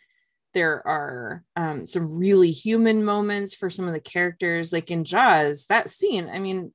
There 0.56 0.86
are 0.88 1.44
um, 1.56 1.86
some 1.86 2.18
really 2.18 2.50
human 2.50 3.06
moments 3.06 3.54
for 3.54 3.70
some 3.70 3.86
of 3.86 3.94
the 3.94 4.00
characters 4.00 4.74
like 4.74 4.89
in 4.89 5.04
jaws 5.04 5.68
that 5.68 5.92
scene 5.92 6.28
i 6.34 6.39
mean 6.39 6.74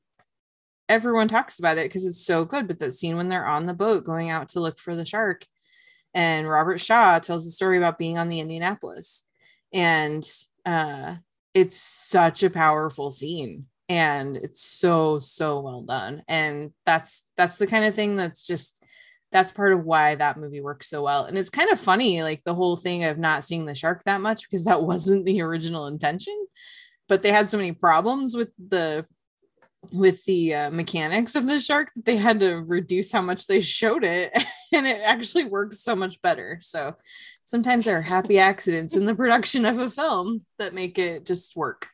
everyone 0.89 1.27
talks 1.27 1.59
about 1.59 1.79
it 1.79 1.89
because 1.89 2.07
it's 2.07 2.25
so 2.25 2.45
good 2.45 2.69
but 2.69 2.79
that 2.79 2.93
scene 2.93 3.17
when 3.17 3.29
they're 3.29 3.47
on 3.47 3.67
the 3.67 3.75
boat 3.75 4.05
going 4.05 4.31
out 4.31 4.49
to 4.49 4.61
look 4.61 4.79
for 4.79 4.95
the 4.95 5.05
shark 5.05 5.45
and 6.15 6.49
robert 6.49 6.79
shaw 6.79 7.19
tells 7.19 7.45
the 7.45 7.51
story 7.51 7.79
about 7.79 7.99
being 7.99 8.17
on 8.17 8.29
the 8.29 8.39
indianapolis 8.39 9.25
and 9.73 10.25
uh, 10.65 11.17
it's 11.53 11.77
such 11.77 12.43
a 12.43 12.51
powerful 12.51 13.11
scene 13.11 13.67
and 13.89 14.37
it's 14.37 14.63
so 14.63 15.19
so 15.19 15.61
well 15.61 15.83
done. 15.83 16.23
And 16.29 16.73
that's 16.87 17.23
that's 17.37 17.59
the 17.59 17.67
kind 17.67 17.85
of 17.85 17.95
thing 17.95 18.17
that's 18.17 18.47
just 18.47 18.85
that's 19.33 19.53
part 19.53 19.73
of 19.73 19.85
why 19.85 20.15
that 20.15 20.37
movie 20.37 20.61
works 20.61 20.89
so 20.89 21.03
well. 21.03 21.25
And 21.25 21.37
it's 21.37 21.51
kind 21.51 21.71
of 21.71 21.81
funny 21.81 22.23
like 22.23 22.43
the 22.45 22.55
whole 22.55 22.77
thing 22.77 23.05
of 23.05 23.19
not 23.19 23.45
seeing 23.45 23.67
the 23.67 23.75
shark 23.75 24.03
that 24.05 24.21
much 24.21 24.43
because 24.43 24.65
that 24.65 24.83
wasn't 24.85 25.27
the 25.27 25.43
original 25.43 25.87
intention 25.87 26.35
but 27.09 27.23
they 27.23 27.33
had 27.33 27.49
so 27.49 27.57
many 27.57 27.73
problems 27.73 28.37
with 28.37 28.51
the 28.59 29.07
with 29.93 30.25
the 30.25 30.55
uh, 30.55 30.71
mechanics 30.71 31.35
of 31.35 31.47
the 31.47 31.59
shark 31.59 31.91
that 31.95 32.07
they 32.07 32.17
had 32.17 32.41
to 32.41 32.55
reduce 32.67 33.13
how 33.13 33.21
much 33.21 33.47
they 33.47 33.61
showed 33.61 34.03
it 34.03 34.33
and 34.73 34.87
it 34.87 35.01
actually 35.05 35.45
works 35.45 35.81
so 35.81 35.95
much 35.95 36.23
better. 36.23 36.59
So 36.63 36.95
sometimes 37.45 37.85
there 37.85 37.99
are 37.99 38.03
happy 38.03 38.39
accidents 38.39 38.97
in 38.97 39.05
the 39.05 39.15
production 39.15 39.67
of 39.67 39.79
a 39.79 39.91
film 39.91 40.41
that 40.59 40.73
make 40.73 40.99
it 40.99 41.27
just 41.27 41.55
work 41.55 41.89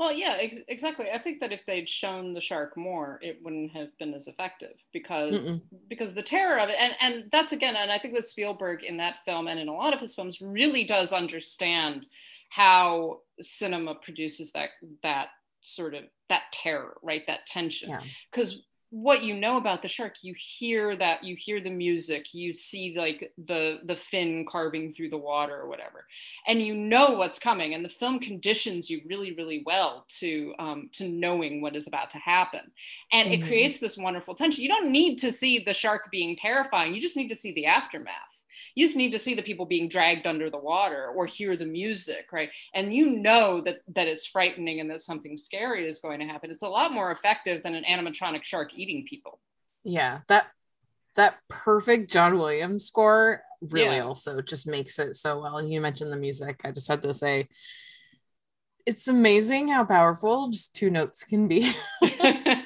well, 0.00 0.14
yeah, 0.14 0.38
ex- 0.40 0.56
exactly. 0.68 1.10
I 1.12 1.18
think 1.18 1.40
that 1.40 1.52
if 1.52 1.60
they'd 1.66 1.86
shown 1.86 2.32
the 2.32 2.40
shark 2.40 2.74
more, 2.74 3.18
it 3.20 3.38
wouldn't 3.44 3.72
have 3.72 3.88
been 3.98 4.14
as 4.14 4.28
effective 4.28 4.72
because 4.94 5.50
Mm-mm. 5.50 5.62
because 5.90 6.14
the 6.14 6.22
terror 6.22 6.58
of 6.58 6.70
it, 6.70 6.76
and 6.80 6.94
and 7.02 7.24
that's 7.30 7.52
again, 7.52 7.76
and 7.76 7.92
I 7.92 7.98
think 7.98 8.14
that 8.14 8.24
Spielberg 8.24 8.82
in 8.82 8.96
that 8.96 9.18
film 9.26 9.46
and 9.46 9.60
in 9.60 9.68
a 9.68 9.74
lot 9.74 9.92
of 9.92 10.00
his 10.00 10.14
films 10.14 10.40
really 10.40 10.84
does 10.84 11.12
understand 11.12 12.06
how 12.48 13.18
cinema 13.40 13.94
produces 13.94 14.52
that 14.52 14.70
that 15.02 15.28
sort 15.60 15.92
of 15.92 16.04
that 16.30 16.44
terror, 16.50 16.96
right? 17.02 17.26
That 17.26 17.46
tension. 17.46 17.90
Because 18.32 18.62
what 18.90 19.22
you 19.22 19.34
know 19.34 19.56
about 19.56 19.82
the 19.82 19.88
shark 19.88 20.14
you 20.22 20.34
hear 20.36 20.96
that 20.96 21.22
you 21.22 21.36
hear 21.36 21.60
the 21.60 21.70
music 21.70 22.34
you 22.34 22.52
see 22.52 22.94
like 22.96 23.32
the 23.46 23.78
the 23.84 23.96
fin 23.96 24.44
carving 24.50 24.92
through 24.92 25.08
the 25.08 25.16
water 25.16 25.56
or 25.56 25.68
whatever 25.68 26.06
and 26.46 26.60
you 26.60 26.74
know 26.74 27.12
what's 27.12 27.38
coming 27.38 27.74
and 27.74 27.84
the 27.84 27.88
film 27.88 28.18
conditions 28.18 28.90
you 28.90 29.00
really 29.08 29.32
really 29.34 29.62
well 29.64 30.04
to 30.08 30.54
um, 30.58 30.88
to 30.92 31.08
knowing 31.08 31.60
what 31.60 31.76
is 31.76 31.86
about 31.86 32.10
to 32.10 32.18
happen. 32.18 32.60
And 33.12 33.30
mm-hmm. 33.30 33.42
it 33.42 33.46
creates 33.46 33.80
this 33.80 33.96
wonderful 33.96 34.34
tension. 34.34 34.62
You 34.62 34.68
don't 34.68 34.90
need 34.90 35.16
to 35.18 35.32
see 35.32 35.60
the 35.60 35.72
shark 35.72 36.10
being 36.10 36.36
terrifying 36.36 36.94
you 36.94 37.00
just 37.00 37.16
need 37.16 37.28
to 37.28 37.36
see 37.36 37.52
the 37.52 37.66
aftermath 37.66 38.29
you 38.74 38.86
just 38.86 38.96
need 38.96 39.12
to 39.12 39.18
see 39.18 39.34
the 39.34 39.42
people 39.42 39.66
being 39.66 39.88
dragged 39.88 40.26
under 40.26 40.50
the 40.50 40.58
water 40.58 41.08
or 41.08 41.26
hear 41.26 41.56
the 41.56 41.66
music 41.66 42.26
right? 42.32 42.50
And 42.74 42.94
you 42.94 43.18
know 43.18 43.60
that 43.62 43.80
that 43.94 44.08
it's 44.08 44.26
frightening 44.26 44.80
and 44.80 44.90
that 44.90 45.02
something 45.02 45.36
scary 45.36 45.88
is 45.88 45.98
going 45.98 46.20
to 46.20 46.26
happen. 46.26 46.50
It's 46.50 46.62
a 46.62 46.68
lot 46.68 46.92
more 46.92 47.10
effective 47.10 47.62
than 47.62 47.74
an 47.74 47.84
animatronic 47.84 48.42
shark 48.42 48.70
eating 48.74 49.04
people. 49.06 49.40
Yeah 49.84 50.20
that 50.28 50.46
that 51.16 51.38
perfect 51.48 52.08
john 52.08 52.38
williams 52.38 52.84
score 52.84 53.42
really 53.60 53.96
yeah. 53.96 54.04
also 54.04 54.40
just 54.40 54.66
makes 54.66 54.98
it 54.98 55.16
so 55.16 55.40
well. 55.40 55.58
And 55.58 55.72
you 55.72 55.80
mentioned 55.80 56.12
the 56.12 56.16
music. 56.16 56.60
I 56.64 56.70
just 56.70 56.88
had 56.88 57.02
to 57.02 57.12
say 57.12 57.48
it's 58.86 59.08
amazing 59.08 59.68
how 59.68 59.84
powerful 59.84 60.48
just 60.48 60.74
two 60.74 60.90
notes 60.90 61.24
can 61.24 61.46
be. 61.48 61.70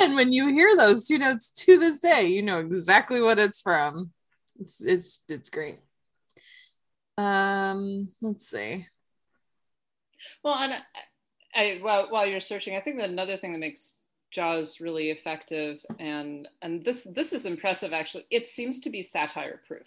And 0.00 0.14
when 0.14 0.32
you 0.32 0.48
hear 0.48 0.76
those 0.76 1.06
two 1.06 1.18
notes 1.18 1.50
to 1.50 1.78
this 1.78 1.98
day 1.98 2.26
you 2.26 2.42
know 2.42 2.60
exactly 2.60 3.20
what 3.20 3.38
it's 3.38 3.60
from 3.60 4.12
it's 4.58 4.82
it's 4.84 5.20
it's 5.28 5.50
great. 5.50 5.78
Um, 7.16 8.08
let's 8.22 8.48
see. 8.48 8.84
Well, 10.42 10.54
and 10.54 10.74
I, 10.74 10.80
I 11.54 11.78
while 11.80 12.10
while 12.10 12.26
you're 12.26 12.40
searching, 12.40 12.76
I 12.76 12.80
think 12.80 12.98
that 12.98 13.10
another 13.10 13.36
thing 13.36 13.52
that 13.52 13.58
makes 13.58 13.94
Jaws 14.30 14.80
really 14.80 15.10
effective, 15.10 15.78
and 15.98 16.48
and 16.62 16.84
this 16.84 17.06
this 17.14 17.32
is 17.32 17.46
impressive 17.46 17.92
actually. 17.92 18.26
It 18.30 18.46
seems 18.46 18.80
to 18.80 18.90
be 18.90 19.02
satire 19.02 19.62
proof. 19.66 19.86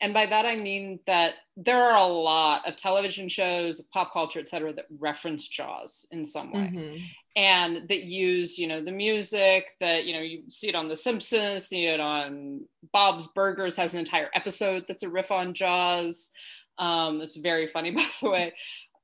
And 0.00 0.14
by 0.14 0.26
that 0.26 0.46
I 0.46 0.54
mean 0.54 1.00
that 1.08 1.34
there 1.56 1.82
are 1.82 1.96
a 1.96 2.06
lot 2.06 2.68
of 2.68 2.76
television 2.76 3.28
shows, 3.28 3.80
pop 3.92 4.12
culture, 4.12 4.38
et 4.38 4.48
cetera, 4.48 4.72
that 4.74 4.86
reference 4.96 5.48
Jaws 5.48 6.06
in 6.12 6.24
some 6.24 6.52
way. 6.52 6.70
Mm-hmm 6.72 6.96
and 7.38 7.88
that 7.88 8.02
use 8.02 8.58
you 8.58 8.66
know 8.66 8.82
the 8.82 8.90
music 8.90 9.66
that 9.78 10.04
you 10.04 10.12
know 10.12 10.20
you 10.20 10.42
see 10.48 10.68
it 10.68 10.74
on 10.74 10.88
the 10.88 10.96
simpsons 10.96 11.64
see 11.64 11.86
it 11.86 12.00
on 12.00 12.62
bob's 12.92 13.28
burgers 13.28 13.76
has 13.76 13.94
an 13.94 14.00
entire 14.00 14.28
episode 14.34 14.84
that's 14.88 15.04
a 15.04 15.08
riff 15.08 15.30
on 15.30 15.54
jaws. 15.54 16.32
Um, 16.78 17.20
it's 17.20 17.36
very 17.36 17.68
funny 17.68 17.90
by 17.92 18.06
the 18.20 18.28
way 18.28 18.52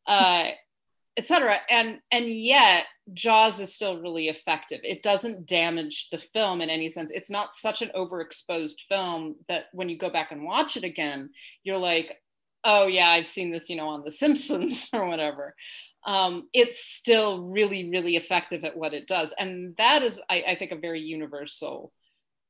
uh, 0.09 0.49
etc 1.17 1.59
and 1.71 2.01
and 2.11 2.27
yet 2.27 2.87
jaws 3.13 3.61
is 3.61 3.73
still 3.73 4.01
really 4.01 4.29
effective. 4.29 4.81
It 4.83 5.05
doesn't 5.05 5.47
damage 5.47 6.09
the 6.11 6.19
film 6.19 6.61
in 6.61 6.71
any 6.71 6.89
sense. 6.89 7.13
It's 7.13 7.31
not 7.31 7.53
such 7.53 7.83
an 7.83 7.93
overexposed 7.95 8.81
film 8.89 9.37
that 9.49 9.67
when 9.73 9.89
you 9.89 9.97
go 9.97 10.11
back 10.11 10.33
and 10.33 10.43
watch 10.43 10.77
it 10.77 10.83
again 10.83 11.31
you're 11.63 11.79
like 11.79 12.21
oh 12.65 12.87
yeah 12.87 13.11
i've 13.11 13.27
seen 13.27 13.53
this 13.53 13.69
you 13.69 13.77
know 13.77 13.89
on 13.89 14.03
the 14.03 14.11
simpsons 14.11 14.89
or 14.93 15.07
whatever 15.07 15.55
um, 16.07 16.49
it's 16.53 16.85
still 16.85 17.43
really, 17.43 17.91
really 17.91 18.17
effective 18.17 18.65
at 18.65 18.77
what 18.77 18.95
it 18.95 19.07
does. 19.07 19.35
And 19.39 19.75
that 19.79 20.03
is, 20.03 20.21
I, 20.29 20.45
I, 20.49 20.55
think, 20.57 20.71
a 20.71 20.77
very 20.77 21.01
universal 21.01 21.93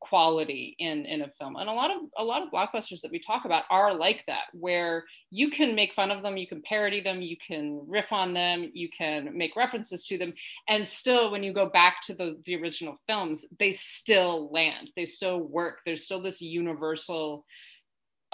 quality 0.01 0.77
in, 0.79 1.07
in 1.07 1.23
a 1.23 1.31
film. 1.39 1.57
And 1.57 1.69
a 1.69 1.73
lot 1.73 1.91
of 1.91 1.97
a 2.19 2.25
lot 2.25 2.43
of 2.43 2.51
blockbusters 2.51 3.01
that 3.01 3.11
we 3.11 3.19
talk 3.19 3.45
about 3.47 3.65
are 3.71 3.95
like 3.95 4.23
that, 4.27 4.45
where 4.53 5.05
you 5.31 5.51
can 5.51 5.75
make 5.75 5.95
fun 5.95 6.11
of 6.11 6.23
them, 6.23 6.37
you 6.37 6.47
can 6.47 6.63
parody 6.63 7.01
them, 7.01 7.23
you 7.23 7.37
can 7.37 7.81
riff 7.87 8.13
on 8.13 8.35
them, 8.35 8.71
you 8.75 8.89
can 8.97 9.37
make 9.37 9.57
references 9.57 10.05
to 10.05 10.19
them. 10.19 10.35
And 10.69 10.87
still, 10.87 11.31
when 11.31 11.43
you 11.43 11.53
go 11.53 11.67
back 11.67 12.03
to 12.03 12.15
the, 12.15 12.37
the 12.45 12.57
original 12.57 12.97
films, 13.07 13.47
they 13.59 13.73
still 13.73 14.53
land, 14.53 14.93
they 14.95 15.07
still 15.07 15.41
work. 15.41 15.81
There's 15.87 16.05
still 16.05 16.21
this 16.21 16.43
universal 16.43 17.47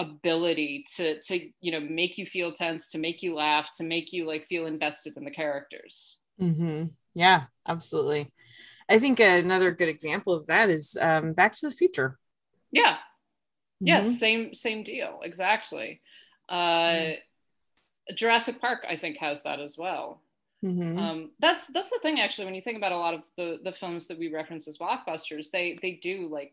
ability 0.00 0.84
to 0.96 1.20
to 1.20 1.38
you 1.60 1.70
know 1.70 1.80
make 1.80 2.16
you 2.18 2.24
feel 2.24 2.52
tense 2.52 2.88
to 2.90 2.98
make 2.98 3.22
you 3.22 3.34
laugh 3.34 3.70
to 3.76 3.84
make 3.84 4.12
you 4.12 4.26
like 4.26 4.44
feel 4.44 4.66
invested 4.66 5.16
in 5.16 5.24
the 5.24 5.30
characters. 5.30 6.16
Mm-hmm. 6.40 6.86
yeah 7.14 7.44
absolutely. 7.68 8.32
I 8.88 8.98
think 8.98 9.20
another 9.20 9.70
good 9.70 9.88
example 9.88 10.32
of 10.32 10.46
that 10.46 10.68
is 10.70 10.98
um, 11.00 11.34
back 11.34 11.54
to 11.56 11.68
the 11.68 11.74
future. 11.74 12.18
Yeah. 12.72 12.94
Mm-hmm. 12.94 13.86
yes 13.86 14.18
same 14.18 14.54
same 14.54 14.82
deal 14.82 15.20
exactly. 15.22 16.00
Uh 16.48 16.64
mm 16.64 17.16
jurassic 18.16 18.60
park 18.60 18.84
i 18.88 18.96
think 18.96 19.18
has 19.18 19.44
that 19.44 19.60
as 19.60 19.76
well. 19.78 20.20
Mm-hmm. 20.64 20.98
Um, 20.98 21.30
that's 21.38 21.68
that's 21.68 21.90
the 21.90 22.00
thing 22.02 22.20
actually 22.20 22.46
when 22.46 22.56
you 22.56 22.60
think 22.60 22.76
about 22.76 22.92
a 22.92 22.96
lot 22.96 23.14
of 23.14 23.22
the 23.36 23.58
the 23.62 23.72
films 23.72 24.08
that 24.08 24.18
we 24.18 24.32
reference 24.32 24.66
as 24.66 24.78
blockbusters 24.78 25.50
they 25.52 25.78
they 25.80 25.92
do 26.02 26.28
like 26.28 26.52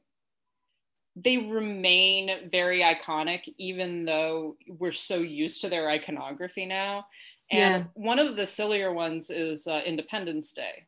they 1.23 1.38
remain 1.38 2.49
very 2.51 2.82
iconic, 2.82 3.41
even 3.58 4.06
though 4.06 4.56
we're 4.67 4.91
so 4.91 5.17
used 5.17 5.62
to 5.62 5.69
their 5.69 5.89
iconography 5.89 6.65
now. 6.65 7.06
And 7.51 7.86
yeah. 7.86 7.89
one 7.93 8.19
of 8.19 8.36
the 8.36 8.45
sillier 8.45 8.93
ones 8.93 9.30
is 9.30 9.67
uh, 9.67 9.82
Independence 9.86 10.53
Day 10.53 10.86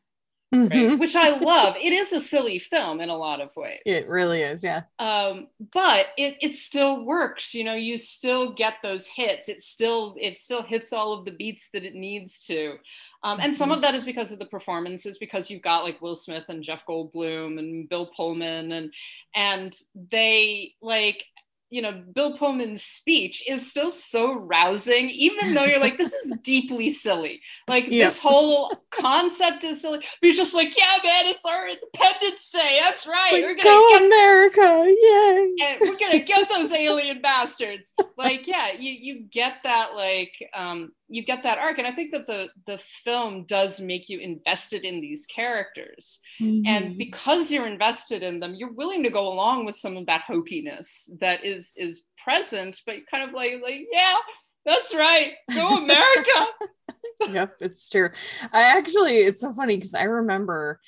mm-hmm. 0.54 0.88
right? 0.88 0.98
which 0.98 1.16
I 1.16 1.38
love. 1.40 1.76
It 1.80 1.92
is 1.92 2.12
a 2.12 2.20
silly 2.20 2.58
film 2.58 3.00
in 3.00 3.08
a 3.08 3.16
lot 3.16 3.40
of 3.40 3.50
ways. 3.56 3.80
It 3.86 4.04
really 4.08 4.42
is, 4.42 4.62
yeah. 4.64 4.82
Um, 4.98 5.48
but 5.72 6.06
it 6.16 6.36
it 6.40 6.56
still 6.56 7.04
works. 7.04 7.54
You 7.54 7.64
know, 7.64 7.74
you 7.74 7.96
still 7.96 8.52
get 8.52 8.74
those 8.82 9.06
hits. 9.06 9.48
It 9.48 9.60
still 9.60 10.16
it 10.20 10.36
still 10.36 10.62
hits 10.62 10.92
all 10.92 11.12
of 11.12 11.24
the 11.24 11.32
beats 11.32 11.68
that 11.72 11.84
it 11.84 11.94
needs 11.94 12.44
to. 12.46 12.76
Um, 13.22 13.38
and 13.40 13.54
some 13.54 13.68
mm-hmm. 13.68 13.76
of 13.76 13.82
that 13.82 13.94
is 13.94 14.04
because 14.04 14.32
of 14.32 14.38
the 14.38 14.46
performances, 14.46 15.18
because 15.18 15.50
you've 15.50 15.62
got 15.62 15.84
like 15.84 16.00
Will 16.00 16.14
Smith 16.14 16.46
and 16.48 16.62
Jeff 16.62 16.86
Goldblum 16.86 17.58
and 17.58 17.88
Bill 17.88 18.06
Pullman, 18.06 18.72
and 18.72 18.92
and 19.34 19.76
they 20.10 20.74
like 20.80 21.24
you 21.70 21.80
know 21.80 22.02
bill 22.14 22.36
pullman's 22.36 22.82
speech 22.82 23.42
is 23.48 23.68
still 23.70 23.90
so 23.90 24.34
rousing 24.34 25.08
even 25.10 25.54
though 25.54 25.64
you're 25.64 25.80
like 25.80 25.96
this 25.96 26.12
is 26.12 26.32
deeply 26.42 26.90
silly 26.90 27.40
like 27.68 27.86
Yeah. 27.88 28.06
this 28.06 28.18
whole 28.18 28.72
concept 28.90 29.62
is 29.64 29.80
silly 29.80 29.98
but 29.98 30.06
he's 30.20 30.36
just 30.36 30.54
like 30.54 30.76
yeah 30.76 30.98
man 31.04 31.26
it's 31.28 31.44
our 31.44 31.68
independence 31.68 32.48
day 32.50 32.78
that's 32.82 33.06
right 33.06 33.30
Like, 33.32 33.42
we're 33.42 33.54
gonna 33.54 33.62
go 33.62 33.88
get 33.90 34.02
America! 34.04 34.94
Yay! 35.00 35.54
and 35.62 35.80
we're 35.80 35.98
gonna 35.98 36.18
get 36.18 36.48
those 36.50 36.72
alien 36.72 37.20
bastards 37.22 37.94
like 38.18 38.46
yeah 38.46 38.72
you 38.78 38.92
you 38.92 39.20
get 39.30 39.54
that 39.64 39.94
like 39.94 40.32
um 40.54 40.90
you 41.08 41.22
get 41.24 41.42
that 41.42 41.58
arc 41.58 41.78
and 41.78 41.86
i 41.86 41.92
think 41.92 42.12
that 42.12 42.26
the 42.26 42.48
the 42.66 42.78
film 42.78 43.44
does 43.44 43.80
make 43.80 44.08
you 44.08 44.18
invested 44.20 44.84
in 44.84 45.00
these 45.00 45.26
characters 45.26 46.18
Mm-hmm. 46.40 46.66
and 46.66 46.96
because 46.96 47.50
you're 47.50 47.66
invested 47.66 48.22
in 48.22 48.40
them 48.40 48.54
you're 48.54 48.72
willing 48.72 49.02
to 49.02 49.10
go 49.10 49.28
along 49.28 49.66
with 49.66 49.76
some 49.76 49.98
of 49.98 50.06
that 50.06 50.22
hokiness 50.26 51.10
that 51.20 51.44
is 51.44 51.59
is 51.76 52.04
present 52.22 52.80
but 52.86 52.96
kind 53.10 53.26
of 53.26 53.32
like 53.34 53.54
like 53.62 53.86
yeah 53.92 54.16
that's 54.64 54.94
right 54.94 55.32
go 55.54 55.76
america 55.78 56.46
yep, 57.30 57.56
it's 57.60 57.88
true. 57.88 58.08
I 58.52 58.78
actually, 58.78 59.18
it's 59.18 59.40
so 59.40 59.52
funny 59.52 59.76
because 59.76 59.94
I 59.94 60.04
remember 60.04 60.80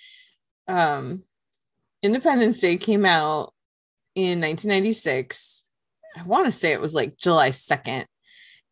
um 0.68 1.25
Independence 2.03 2.59
Day 2.59 2.77
came 2.77 3.05
out 3.05 3.53
in 4.14 4.41
1996. 4.41 5.68
I 6.18 6.23
want 6.25 6.47
to 6.47 6.53
say 6.53 6.73
it 6.73 6.81
was 6.81 6.95
like 6.95 7.16
July 7.16 7.51
2nd. 7.51 8.07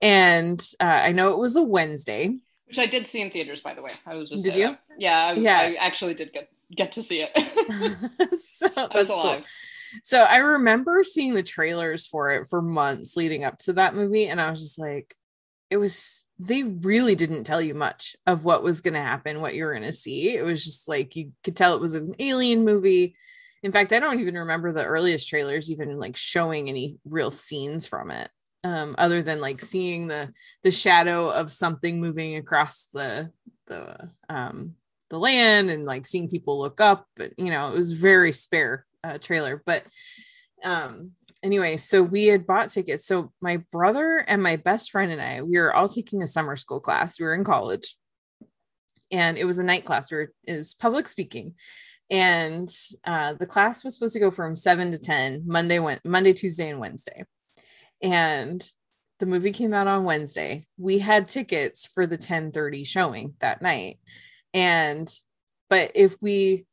And 0.01 0.67
uh, 0.81 0.85
I 0.85 1.13
know 1.13 1.31
it 1.33 1.39
was 1.39 1.57
a 1.57 1.63
Wednesday. 1.63 2.39
which 2.67 2.79
i 2.79 2.87
did 2.87 3.07
see 3.07 3.21
in 3.21 3.31
theaters 3.31 3.61
by 3.61 3.75
the 3.75 3.83
way 3.83 3.93
i 4.07 4.15
was 4.15 4.31
just 4.31 4.45
Did 4.45 4.57
you? 4.57 4.67
that. 4.69 4.81
yeah 4.99 5.27
I, 5.27 5.33
Yeah. 5.35 5.59
I 5.59 5.75
actually 5.75 6.15
did 6.15 6.33
get 6.33 6.49
get 6.75 6.93
to 6.93 7.03
see 7.03 7.21
it 7.23 7.31
so 8.41 8.69
i 8.77 8.89
was 8.99 9.09
cool. 9.09 9.43
So 10.05 10.23
I 10.23 10.37
remember 10.39 11.03
seeing 11.03 11.35
the 11.35 11.43
trailers 11.43 12.07
for 12.07 12.31
it 12.31 12.47
for 12.49 12.63
months 12.63 13.17
leading 13.17 13.45
up 13.45 13.59
to 13.61 13.73
that 13.75 13.95
movie, 13.95 14.27
and 14.27 14.41
I 14.41 14.51
was 14.51 14.63
just 14.63 14.79
like, 14.79 15.15
it 15.71 15.77
was 15.77 16.25
they 16.39 16.63
really 16.63 17.15
didn't 17.15 17.45
tell 17.45 17.61
you 17.61 17.75
much 17.75 18.17
of 18.27 18.45
what 18.47 18.63
was 18.63 18.81
going 18.81 18.95
to 18.95 19.01
happen, 19.01 19.41
what 19.41 19.55
you 19.55 19.65
were 19.65 19.75
going 19.75 19.85
to 19.85 19.93
see. 19.93 20.35
It 20.35 20.43
was 20.43 20.65
just 20.65 20.89
like 20.89 21.15
you 21.15 21.33
could 21.45 21.55
tell 21.55 21.75
it 21.75 21.81
was 21.81 21.95
an 21.95 22.15
alien 22.19 22.65
movie. 22.65 23.15
In 23.63 23.73
fact, 23.73 23.93
I 23.93 24.01
don't 24.01 24.21
even 24.21 24.35
remember 24.35 24.73
the 24.73 24.85
earliest 24.85 25.29
trailers 25.29 25.71
even 25.71 25.99
like 25.99 26.17
showing 26.17 26.69
any 26.69 26.99
real 27.05 27.31
scenes 27.31 27.87
from 27.87 28.11
it, 28.11 28.31
um, 28.65 28.95
other 28.97 29.23
than 29.23 29.41
like 29.41 29.61
seeing 29.61 30.09
the 30.09 30.33
the 30.63 30.71
shadow 30.71 31.29
of 31.29 31.53
something 31.53 32.01
moving 32.01 32.37
across 32.37 32.87
the 32.87 33.31
the 33.67 34.09
um 34.31 34.77
the 35.11 35.19
land 35.19 35.71
and 35.71 35.85
like 35.85 36.07
seeing 36.07 36.29
people 36.31 36.59
look 36.59 36.81
up. 36.81 37.07
But 37.17 37.35
you 37.37 37.51
know, 37.51 37.69
it 37.69 37.75
was 37.75 37.93
very 37.93 38.33
spare 38.33 38.87
uh, 39.05 39.19
trailer. 39.19 39.63
But 39.65 39.85
um 40.65 41.13
anyway, 41.43 41.77
so 41.77 42.03
we 42.03 42.27
had 42.27 42.47
bought 42.47 42.69
tickets. 42.69 43.07
So 43.07 43.33
my 43.41 43.59
brother 43.73 44.25
and 44.27 44.43
my 44.43 44.57
best 44.57 44.91
friend 44.91 45.11
and 45.11 45.23
I, 45.23 45.43
we 45.43 45.59
were 45.59 45.75
all 45.75 45.89
taking 45.89 46.23
a 46.23 46.27
summer 46.27 46.57
school 46.57 46.81
class. 46.81 47.19
We 47.19 47.27
were 47.27 47.35
in 47.35 47.45
college. 47.45 47.97
And 49.13 49.37
it 49.37 49.45
was 49.45 49.59
a 49.59 49.65
night 49.65 49.85
class. 49.85 50.13
We 50.13 50.27
it 50.45 50.57
was 50.57 50.75
public 50.75 51.09
speaking. 51.09 51.55
And 52.11 52.69
uh, 53.05 53.35
the 53.35 53.47
class 53.47 53.85
was 53.85 53.95
supposed 53.95 54.15
to 54.15 54.21
go 54.21 54.31
from 54.31 54.57
seven 54.57 54.91
to 54.91 54.99
10, 54.99 55.45
Monday, 55.47 55.79
went 55.79 56.05
Monday, 56.05 56.33
Tuesday, 56.33 56.69
and 56.69 56.81
Wednesday. 56.81 57.25
And 58.03 58.69
the 59.21 59.27
movie 59.27 59.53
came 59.53 59.73
out 59.73 59.87
on 59.87 60.05
Wednesday. 60.05 60.65
We 60.77 60.99
had 60.99 61.29
tickets 61.29 61.87
for 61.87 62.07
the 62.07 62.19
10:30 62.19 62.87
showing 62.87 63.35
that 63.41 63.63
night. 63.63 64.01
And 64.53 65.09
but 65.69 65.93
if 65.95 66.17
we 66.21 66.67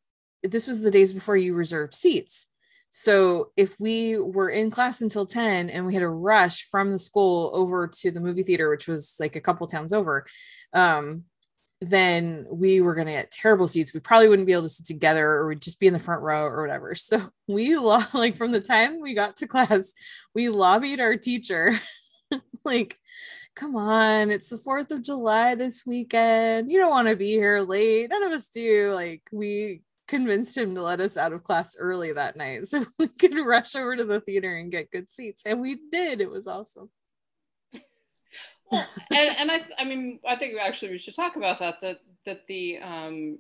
this 0.48 0.68
was 0.68 0.82
the 0.82 0.92
days 0.92 1.14
before 1.14 1.38
you 1.38 1.54
reserved 1.54 1.94
seats. 1.94 2.48
So 2.90 3.52
if 3.58 3.80
we 3.80 4.18
were 4.18 4.50
in 4.50 4.72
class 4.72 5.02
until 5.02 5.26
10 5.26 5.70
and 5.70 5.86
we 5.86 5.94
had 5.94 6.04
a 6.04 6.10
rush 6.10 6.68
from 6.70 6.90
the 6.90 7.00
school 7.00 7.52
over 7.54 7.88
to 7.88 8.12
the 8.12 8.22
movie 8.22 8.44
theater, 8.44 8.70
which 8.70 8.88
was 8.88 9.18
like 9.20 9.36
a 9.36 9.42
couple 9.42 9.68
towns 9.68 9.94
over, 9.94 10.26
um, 10.74 11.24
then 11.80 12.48
we 12.50 12.82
were 12.82 12.96
going 12.96 13.08
to 13.08 13.14
get 13.14 13.30
terrible 13.30 13.68
seats. 13.68 13.94
We 13.94 14.00
probably 14.00 14.30
wouldn't 14.30 14.48
be 14.48 14.54
able 14.54 14.64
to 14.64 14.70
sit 14.70 14.86
together 14.86 15.28
or 15.28 15.48
we'd 15.48 15.62
just 15.62 15.80
be 15.80 15.88
in 15.88 15.94
the 15.94 16.00
front 16.00 16.24
row 16.24 16.44
or 16.44 16.62
whatever. 16.62 16.96
So 16.96 17.30
we, 17.48 17.78
lo- 17.78 18.00
like, 18.14 18.36
from 18.36 18.52
the 18.52 18.60
time 18.60 19.02
we 19.02 19.14
got 19.14 19.38
to 19.38 19.48
class, 19.48 19.94
we 20.34 20.50
lobbied 20.50 21.00
our 21.00 21.16
teacher, 21.16 21.74
like, 22.66 22.98
come 23.56 23.76
on, 23.76 24.32
it's 24.32 24.50
the 24.50 24.58
4th 24.58 24.92
of 24.92 25.04
July 25.04 25.56
this 25.56 25.86
weekend. 25.86 26.72
You 26.72 26.80
don't 26.80 26.90
want 26.90 27.10
to 27.10 27.16
be 27.16 27.32
here 27.32 27.60
late. 27.62 28.10
None 28.10 28.24
of 28.24 28.32
us 28.32 28.48
do. 28.48 28.94
Like, 28.94 29.24
we 29.32 29.82
convinced 30.08 30.58
him 30.58 30.74
to 30.76 30.82
let 30.82 31.00
us 31.00 31.18
out 31.18 31.34
of 31.34 31.44
class 31.44 31.76
early 31.78 32.14
that 32.14 32.36
night 32.36 32.68
so 32.68 32.86
we 33.00 33.08
could 33.08 33.38
rush 33.46 33.76
over 33.76 33.96
to 33.96 34.06
the 34.06 34.22
theater 34.22 34.56
and 34.56 34.72
get 34.72 34.92
good 34.92 35.10
seats. 35.10 35.44
And 35.46 35.62
we 35.62 35.80
did. 35.92 36.22
It 36.22 36.32
was 36.32 36.48
awesome. 36.48 36.90
well, 38.72 38.88
and 39.12 39.36
and 39.38 39.52
I 39.52 39.66
I 39.78 39.84
mean 39.84 40.20
I 40.28 40.36
think 40.36 40.58
actually 40.60 40.92
we 40.92 40.98
should 40.98 41.16
talk 41.16 41.36
about 41.36 41.60
that 41.60 41.82
that 41.82 41.98
that 42.26 42.48
the 42.48 42.80
um 42.80 43.40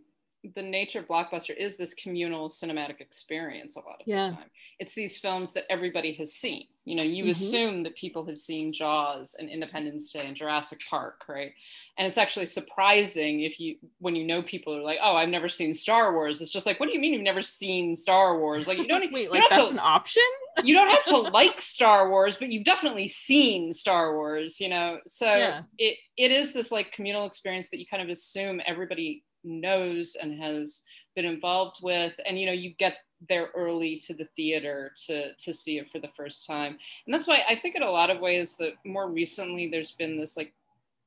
the 0.55 0.61
nature 0.61 0.99
of 0.99 1.07
blockbuster 1.07 1.55
is 1.55 1.77
this 1.77 1.93
communal 1.93 2.47
cinematic 2.47 3.01
experience 3.01 3.75
a 3.75 3.79
lot 3.79 3.99
of 4.01 4.07
Yeah. 4.07 4.29
the 4.29 4.35
time. 4.35 4.49
It's 4.79 4.93
these 4.93 5.17
films 5.17 5.51
that 5.53 5.65
everybody 5.69 6.13
has 6.13 6.33
seen. 6.33 6.67
You 6.85 6.95
know, 6.95 7.03
you 7.03 7.25
Mhm. 7.25 7.29
assume 7.31 7.83
that 7.83 7.95
people 7.97 8.25
have 8.27 8.37
seen 8.39 8.71
Jaws 8.71 9.35
and 9.37 9.49
Independence 9.49 10.09
Day 10.13 10.25
and 10.25 10.37
Jurassic 10.37 10.79
Park, 10.89 11.25
right? 11.27 11.51
And 11.97 12.07
it's 12.07 12.17
actually 12.17 12.45
surprising 12.45 13.41
if 13.41 13.59
you 13.59 13.77
when 13.99 14.15
you 14.15 14.23
know 14.23 14.41
people 14.41 14.73
are 14.73 14.81
like, 14.81 14.99
"Oh, 15.01 15.15
I've 15.15 15.27
never 15.27 15.49
seen 15.49 15.73
Star 15.73 16.13
Wars." 16.13 16.41
It's 16.41 16.51
just 16.51 16.65
like, 16.65 16.79
"What 16.79 16.87
do 16.87 16.93
you 16.93 16.99
mean 17.01 17.11
you've 17.13 17.23
never 17.23 17.41
seen 17.41 17.95
Star 17.95 18.39
Wars?" 18.39 18.67
Like 18.67 18.77
you 18.77 18.87
don't 18.87 19.01
Wait, 19.11 19.23
you 19.23 19.29
like 19.31 19.41
don't 19.41 19.49
that's 19.49 19.71
to- 19.71 19.75
an 19.75 19.81
option? 19.83 20.23
you 20.63 20.73
don't 20.73 20.89
have 20.89 21.03
to 21.05 21.17
like 21.41 21.59
Star 21.59 22.09
Wars, 22.09 22.37
but 22.37 22.49
you've 22.49 22.63
definitely 22.63 23.07
seen 23.07 23.73
Star 23.73 24.15
Wars, 24.15 24.61
you 24.61 24.69
know. 24.69 25.01
So 25.05 25.25
Yeah. 25.35 25.63
it 25.77 25.97
it 26.15 26.31
is 26.31 26.53
this 26.53 26.71
like 26.71 26.93
communal 26.93 27.25
experience 27.25 27.69
that 27.71 27.79
you 27.79 27.85
kind 27.85 28.01
of 28.01 28.09
assume 28.09 28.61
everybody 28.65 29.23
knows 29.47 30.15
and 30.21 30.41
has 30.41 30.83
been 31.15 31.25
involved 31.25 31.77
with, 31.81 32.13
and 32.25 32.39
you 32.39 32.45
know 32.45 32.51
you 32.51 32.73
get 32.77 32.97
there 33.27 33.49
early 33.55 33.97
to 34.05 34.13
the 34.13 34.27
theater 34.35 34.91
to 35.07 35.33
to 35.33 35.51
see 35.53 35.79
it 35.79 35.89
for 35.89 35.99
the 35.99 36.09
first 36.15 36.45
time, 36.45 36.77
and 37.05 37.13
that's 37.13 37.27
why 37.27 37.41
I 37.49 37.55
think 37.55 37.75
in 37.75 37.83
a 37.83 37.89
lot 37.89 38.09
of 38.09 38.19
ways 38.19 38.57
that 38.57 38.73
more 38.85 39.09
recently 39.09 39.69
there's 39.69 39.91
been 39.91 40.19
this 40.19 40.37
like 40.37 40.53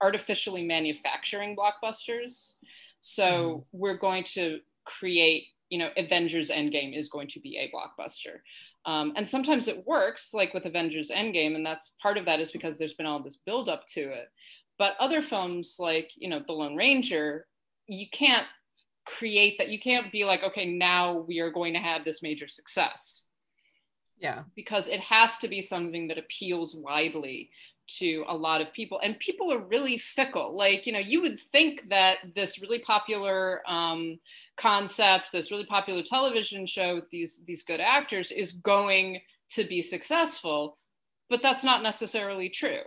artificially 0.00 0.64
manufacturing 0.64 1.56
blockbusters. 1.56 2.54
So 3.00 3.64
we're 3.72 3.96
going 3.96 4.24
to 4.34 4.60
create, 4.84 5.46
you 5.70 5.78
know, 5.78 5.90
Avengers 5.96 6.50
Endgame 6.50 6.96
is 6.96 7.08
going 7.08 7.28
to 7.28 7.40
be 7.40 7.56
a 7.56 7.70
blockbuster. 7.74 8.40
Um, 8.86 9.12
and 9.16 9.28
sometimes 9.28 9.68
it 9.68 9.86
works, 9.86 10.32
like 10.32 10.54
with 10.54 10.64
Avengers 10.64 11.10
Endgame, 11.10 11.54
and 11.54 11.64
that's 11.64 11.92
part 12.00 12.16
of 12.16 12.24
that 12.24 12.40
is 12.40 12.50
because 12.50 12.78
there's 12.78 12.94
been 12.94 13.06
all 13.06 13.22
this 13.22 13.36
build 13.36 13.68
up 13.68 13.86
to 13.88 14.00
it. 14.00 14.30
But 14.78 14.96
other 14.98 15.20
films 15.20 15.76
like, 15.78 16.10
you 16.16 16.28
know, 16.30 16.42
The 16.46 16.54
Lone 16.54 16.76
Ranger, 16.76 17.46
you 17.90 18.08
can't 18.10 18.46
create 19.06 19.58
that. 19.58 19.68
You 19.70 19.78
can't 19.80 20.12
be 20.12 20.24
like, 20.24 20.42
okay, 20.42 20.66
now 20.66 21.18
we 21.18 21.40
are 21.40 21.50
going 21.50 21.74
to 21.74 21.80
have 21.80 22.04
this 22.04 22.22
major 22.22 22.48
success 22.48 23.24
Yeah. 24.18 24.44
because 24.54 24.88
it 24.88 25.00
has 25.00 25.38
to 25.38 25.48
be 25.48 25.62
something 25.62 26.08
that 26.08 26.18
appeals 26.18 26.74
widely 26.74 27.50
to 27.98 28.24
a 28.28 28.36
lot 28.36 28.60
of 28.60 28.72
people 28.72 29.00
and 29.02 29.18
people 29.18 29.52
are 29.52 29.58
really 29.66 29.98
fickle 29.98 30.56
like 30.56 30.86
you 30.86 30.92
know 30.92 31.00
you 31.00 31.20
would 31.22 31.40
think 31.40 31.88
that 31.88 32.18
this 32.36 32.60
really 32.62 32.78
popular 32.78 33.62
um, 33.66 34.20
concept 34.56 35.32
this 35.32 35.50
really 35.50 35.66
popular 35.66 36.02
television 36.02 36.66
show 36.66 36.94
with 36.94 37.10
these 37.10 37.42
these 37.46 37.64
good 37.64 37.80
actors 37.80 38.30
is 38.30 38.52
going 38.52 39.20
to 39.50 39.64
be 39.64 39.82
successful 39.82 40.78
but 41.28 41.42
that's 41.42 41.64
not 41.64 41.82
necessarily 41.82 42.48
true 42.48 42.82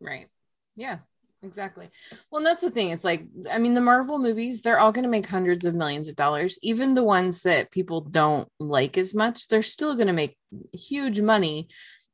Right. 0.00 0.28
Yeah, 0.76 0.98
exactly. 1.44 1.88
Well, 2.30 2.42
that's 2.42 2.62
the 2.62 2.70
thing. 2.70 2.90
It's 2.90 3.04
like, 3.04 3.26
I 3.50 3.58
mean, 3.58 3.74
the 3.74 3.80
Marvel 3.80 4.18
movies, 4.18 4.62
they're 4.62 4.78
all 4.78 4.92
going 4.92 5.04
to 5.04 5.10
make 5.10 5.26
hundreds 5.26 5.64
of 5.64 5.74
millions 5.74 6.08
of 6.08 6.16
dollars. 6.16 6.58
Even 6.62 6.94
the 6.94 7.04
ones 7.04 7.42
that 7.42 7.70
people 7.70 8.00
don't 8.00 8.48
like 8.58 8.98
as 8.98 9.14
much, 9.14 9.48
they're 9.48 9.62
still 9.62 9.94
going 9.94 10.06
to 10.06 10.12
make 10.12 10.36
huge 10.72 11.20
money 11.20 11.68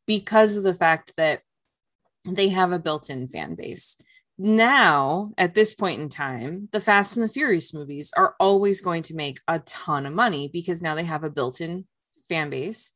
because 0.07 0.57
of 0.57 0.65
the 0.65 0.75
fact 0.75 1.17
that 1.17 1.41
they 2.29 2.49
have 2.49 2.73
a 2.73 2.79
built 2.79 3.09
in 3.09 3.29
fan 3.29 3.55
base. 3.55 3.97
Now, 4.37 5.33
at 5.37 5.55
this 5.55 5.75
point 5.75 6.01
in 6.01 6.09
time, 6.09 6.69
the 6.73 6.81
Fast 6.81 7.17
and 7.17 7.25
the 7.25 7.33
Furious 7.33 7.75
movies 7.75 8.11
are 8.17 8.35
always 8.41 8.81
going 8.81 9.03
to 9.05 9.15
make 9.15 9.39
a 9.49 9.59
ton 9.61 10.07
of 10.07 10.15
money 10.15 10.49
because 10.53 10.83
now 10.83 10.95
they 10.95 11.05
have 11.05 11.25
a 11.25 11.31
built 11.31 11.61
in 11.61 11.85
fan 12.29 12.49
base 12.49 12.93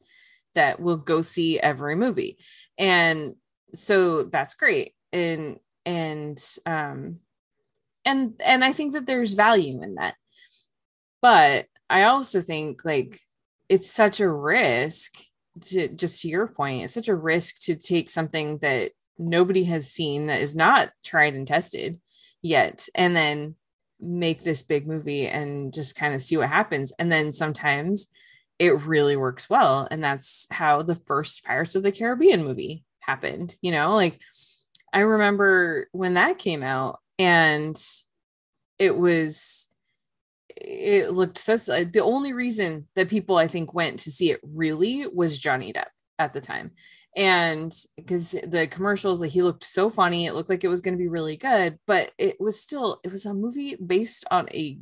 that 0.55 0.80
will 0.80 0.97
go 0.97 1.20
see 1.20 1.61
every 1.61 1.97
movie. 1.97 2.39
And 2.78 3.35
so 3.74 4.24
that's 4.24 4.55
great 4.55 4.95
and 5.14 5.59
and 5.87 6.39
um 6.66 7.18
and 8.05 8.41
and 8.45 8.64
i 8.64 8.72
think 8.72 8.93
that 8.93 9.07
there's 9.07 9.35
value 9.35 9.82
in 9.82 9.97
that. 9.97 10.14
But 11.22 11.66
i 11.91 12.05
also 12.05 12.41
think 12.41 12.85
like 12.85 13.18
it's 13.68 13.91
such 13.91 14.20
a 14.20 14.30
risk 14.30 15.14
to 15.61 15.89
just 15.89 16.22
to 16.22 16.28
your 16.28 16.49
point 16.49 16.85
it's 16.85 16.95
such 16.95 17.09
a 17.09 17.14
risk 17.14 17.61
to 17.62 17.76
take 17.76 18.11
something 18.11 18.59
that 18.59 18.91
nobody 19.18 19.64
has 19.64 19.91
seen 19.91 20.26
that 20.26 20.41
is 20.41 20.57
not 20.57 20.91
tried 21.05 21.35
and 21.35 21.47
tested 21.47 22.01
yet 22.43 22.89
and 22.95 23.14
then 23.14 23.55
make 24.01 24.43
this 24.43 24.62
big 24.62 24.87
movie 24.87 25.26
and 25.26 25.72
just 25.72 25.97
kind 25.97 26.14
of 26.14 26.22
see 26.22 26.37
what 26.37 26.49
happens. 26.49 26.93
And 26.99 27.11
then 27.11 27.32
sometimes 27.32 28.07
it 28.59 28.85
really 28.85 29.16
works 29.16 29.49
well. 29.49 29.89
And 29.91 30.03
that's 30.03 30.47
how 30.51 30.82
the 30.82 30.95
first 30.95 31.45
pirates 31.45 31.74
of 31.74 31.82
the 31.82 31.93
caribbean 31.93 32.45
movie 32.45 32.85
happened 33.01 33.57
you 33.61 33.70
know? 33.70 33.95
Like 33.95 34.20
i 34.95 35.01
remember 35.01 35.89
when 35.93 36.15
that 36.15 36.39
came 36.39 36.63
out 36.63 37.01
and 37.19 37.77
it 38.79 38.97
was 38.97 39.69
it 40.57 41.13
looked 41.13 41.37
so 41.37 41.57
the 41.57 42.03
only 42.03 42.33
reason 42.33 42.87
that 42.95 43.11
people 43.11 43.37
i 43.37 43.47
think 43.47 43.75
went 43.75 43.99
to 43.99 44.11
see 44.11 44.31
it 44.31 44.41
really 44.43 45.07
was 45.13 45.39
johnny 45.39 45.73
depp 45.73 45.89
at 46.19 46.33
the 46.33 46.41
time. 46.41 46.73
And 47.17 47.73
because 47.97 48.33
the 48.33 48.67
commercials 48.67 49.21
like 49.21 49.31
he 49.31 49.43
looked 49.43 49.63
so 49.63 49.89
funny 49.89 50.27
it 50.27 50.35
looked 50.35 50.51
like 50.51 50.65
it 50.65 50.69
was 50.69 50.81
going 50.81 50.95
to 50.95 51.03
be 51.03 51.07
really 51.07 51.37
good 51.37 51.79
but 51.87 52.11
it 52.19 52.41
was 52.41 52.61
still 52.61 52.99
it 53.05 53.13
was 53.13 53.25
a 53.25 53.33
movie 53.33 53.77
based 53.77 54.25
on 54.33 54.49
a 54.53 54.79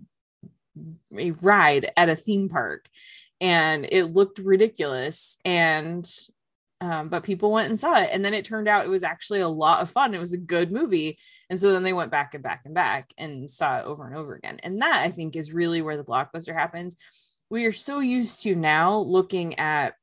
a 1.18 1.32
ride 1.42 1.92
at 1.98 2.08
a 2.08 2.16
theme 2.16 2.48
park 2.48 2.88
and 3.42 3.86
it 3.92 4.04
looked 4.04 4.38
ridiculous 4.38 5.36
and 5.44 6.10
um, 6.82 7.08
but 7.08 7.22
people 7.22 7.52
went 7.52 7.68
and 7.68 7.78
saw 7.78 7.96
it 7.96 8.10
and 8.12 8.24
then 8.24 8.34
it 8.34 8.44
turned 8.44 8.66
out 8.66 8.84
it 8.84 8.90
was 8.90 9.04
actually 9.04 9.38
a 9.38 9.48
lot 9.48 9.82
of 9.82 9.90
fun. 9.90 10.14
It 10.14 10.20
was 10.20 10.32
a 10.32 10.38
good 10.38 10.72
movie. 10.72 11.16
And 11.48 11.58
so 11.58 11.72
then 11.72 11.84
they 11.84 11.92
went 11.92 12.10
back 12.10 12.34
and 12.34 12.42
back 12.42 12.62
and 12.64 12.74
back 12.74 13.14
and 13.16 13.48
saw 13.48 13.78
it 13.78 13.84
over 13.84 14.04
and 14.04 14.16
over 14.16 14.34
again. 14.34 14.58
And 14.64 14.82
that 14.82 15.02
i 15.04 15.08
think 15.08 15.36
is 15.36 15.52
really 15.52 15.80
where 15.80 15.96
the 15.96 16.02
blockbuster 16.02 16.52
happens. 16.52 16.96
We 17.50 17.66
are 17.66 17.72
so 17.72 18.00
used 18.00 18.42
to 18.42 18.56
now 18.56 18.98
looking 18.98 19.56
at 19.60 19.94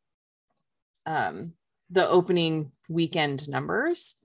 um, 1.06 1.52
the 1.90 2.08
opening 2.08 2.72
weekend 2.88 3.50
numbers. 3.50 4.16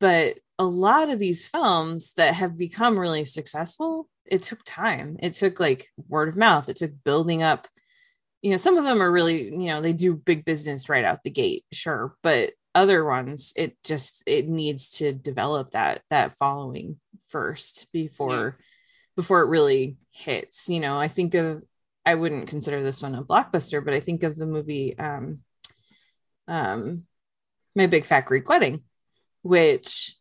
But 0.00 0.38
a 0.58 0.64
lot 0.64 1.10
of 1.10 1.18
these 1.18 1.46
films 1.46 2.14
that 2.14 2.34
have 2.34 2.56
become 2.56 2.98
really 2.98 3.26
successful 3.26 4.08
it 4.24 4.40
took 4.40 4.60
time. 4.64 5.18
It 5.20 5.34
took 5.34 5.60
like 5.60 5.90
word 6.08 6.30
of 6.30 6.36
mouth. 6.38 6.70
It 6.70 6.76
took 6.76 6.92
building 7.04 7.42
up 7.42 7.68
you 8.44 8.50
know 8.50 8.58
some 8.58 8.76
of 8.76 8.84
them 8.84 9.00
are 9.00 9.10
really 9.10 9.44
you 9.44 9.68
know 9.68 9.80
they 9.80 9.94
do 9.94 10.14
big 10.14 10.44
business 10.44 10.90
right 10.90 11.04
out 11.04 11.22
the 11.22 11.30
gate 11.30 11.64
sure 11.72 12.14
but 12.22 12.50
other 12.74 13.02
ones 13.04 13.54
it 13.56 13.74
just 13.82 14.22
it 14.26 14.46
needs 14.46 14.90
to 14.90 15.12
develop 15.12 15.70
that 15.70 16.02
that 16.10 16.34
following 16.34 17.00
first 17.28 17.88
before 17.90 18.56
yeah. 18.58 18.64
before 19.16 19.40
it 19.40 19.48
really 19.48 19.96
hits 20.10 20.68
you 20.68 20.78
know 20.78 20.98
i 20.98 21.08
think 21.08 21.32
of 21.32 21.64
i 22.04 22.14
wouldn't 22.14 22.46
consider 22.46 22.82
this 22.82 23.00
one 23.02 23.14
a 23.14 23.24
blockbuster 23.24 23.82
but 23.82 23.94
i 23.94 24.00
think 24.00 24.22
of 24.22 24.36
the 24.36 24.46
movie 24.46 24.96
um 24.98 25.42
um 26.46 27.06
my 27.74 27.86
big 27.86 28.04
fat 28.04 28.26
greek 28.26 28.46
wedding 28.46 28.84
which 29.40 30.16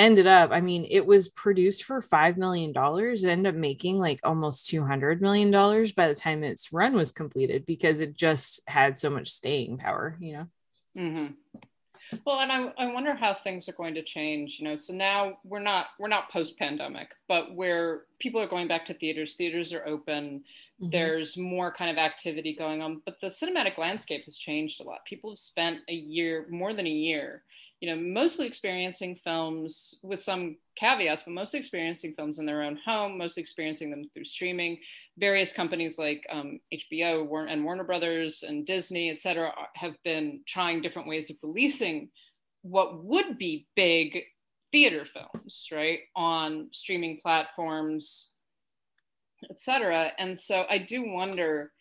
ended 0.00 0.26
up 0.26 0.50
i 0.50 0.60
mean 0.60 0.86
it 0.90 1.04
was 1.04 1.28
produced 1.28 1.84
for 1.84 2.00
five 2.00 2.38
million 2.38 2.72
dollars 2.72 3.22
it 3.22 3.28
ended 3.28 3.54
up 3.54 3.60
making 3.60 3.98
like 3.98 4.18
almost 4.24 4.66
200 4.66 5.20
million 5.20 5.50
dollars 5.50 5.92
by 5.92 6.08
the 6.08 6.14
time 6.14 6.42
its 6.42 6.72
run 6.72 6.96
was 6.96 7.12
completed 7.12 7.66
because 7.66 8.00
it 8.00 8.16
just 8.16 8.62
had 8.66 8.98
so 8.98 9.10
much 9.10 9.28
staying 9.28 9.76
power 9.76 10.16
you 10.18 10.32
know 10.32 10.46
mm-hmm. 10.96 12.18
well 12.24 12.40
and 12.40 12.50
I, 12.50 12.72
I 12.78 12.92
wonder 12.94 13.14
how 13.14 13.34
things 13.34 13.68
are 13.68 13.74
going 13.74 13.94
to 13.94 14.02
change 14.02 14.56
you 14.58 14.64
know 14.64 14.76
so 14.76 14.94
now 14.94 15.36
we're 15.44 15.60
not 15.60 15.88
we're 15.98 16.08
not 16.08 16.30
post 16.30 16.58
pandemic 16.58 17.10
but 17.28 17.54
where 17.54 18.04
people 18.18 18.40
are 18.40 18.48
going 18.48 18.68
back 18.68 18.86
to 18.86 18.94
theaters 18.94 19.34
theaters 19.34 19.70
are 19.74 19.86
open 19.86 20.44
mm-hmm. 20.80 20.90
there's 20.90 21.36
more 21.36 21.70
kind 21.70 21.90
of 21.90 21.98
activity 21.98 22.56
going 22.58 22.80
on 22.80 23.02
but 23.04 23.20
the 23.20 23.26
cinematic 23.26 23.76
landscape 23.76 24.24
has 24.24 24.38
changed 24.38 24.80
a 24.80 24.82
lot 24.82 25.04
people 25.04 25.30
have 25.30 25.38
spent 25.38 25.80
a 25.90 25.94
year 25.94 26.46
more 26.48 26.72
than 26.72 26.86
a 26.86 26.90
year 26.90 27.42
you 27.80 27.88
know, 27.88 28.00
mostly 28.00 28.46
experiencing 28.46 29.16
films 29.16 29.94
with 30.02 30.20
some 30.20 30.58
caveats, 30.76 31.22
but 31.22 31.32
mostly 31.32 31.58
experiencing 31.58 32.12
films 32.14 32.38
in 32.38 32.44
their 32.44 32.62
own 32.62 32.78
home, 32.84 33.16
mostly 33.16 33.42
experiencing 33.42 33.90
them 33.90 34.04
through 34.12 34.26
streaming. 34.26 34.78
Various 35.16 35.50
companies 35.50 35.98
like 35.98 36.26
um, 36.30 36.60
HBO 36.72 37.26
and 37.48 37.64
Warner 37.64 37.84
Brothers 37.84 38.44
and 38.46 38.66
Disney, 38.66 39.08
et 39.10 39.18
cetera, 39.18 39.52
have 39.74 39.94
been 40.04 40.40
trying 40.46 40.82
different 40.82 41.08
ways 41.08 41.30
of 41.30 41.36
releasing 41.42 42.10
what 42.62 43.02
would 43.02 43.38
be 43.38 43.66
big 43.74 44.24
theater 44.72 45.06
films, 45.06 45.66
right, 45.72 46.00
on 46.14 46.68
streaming 46.72 47.18
platforms, 47.22 48.32
et 49.48 49.58
cetera. 49.58 50.12
And 50.18 50.38
so 50.38 50.66
I 50.68 50.78
do 50.78 51.10
wonder 51.10 51.72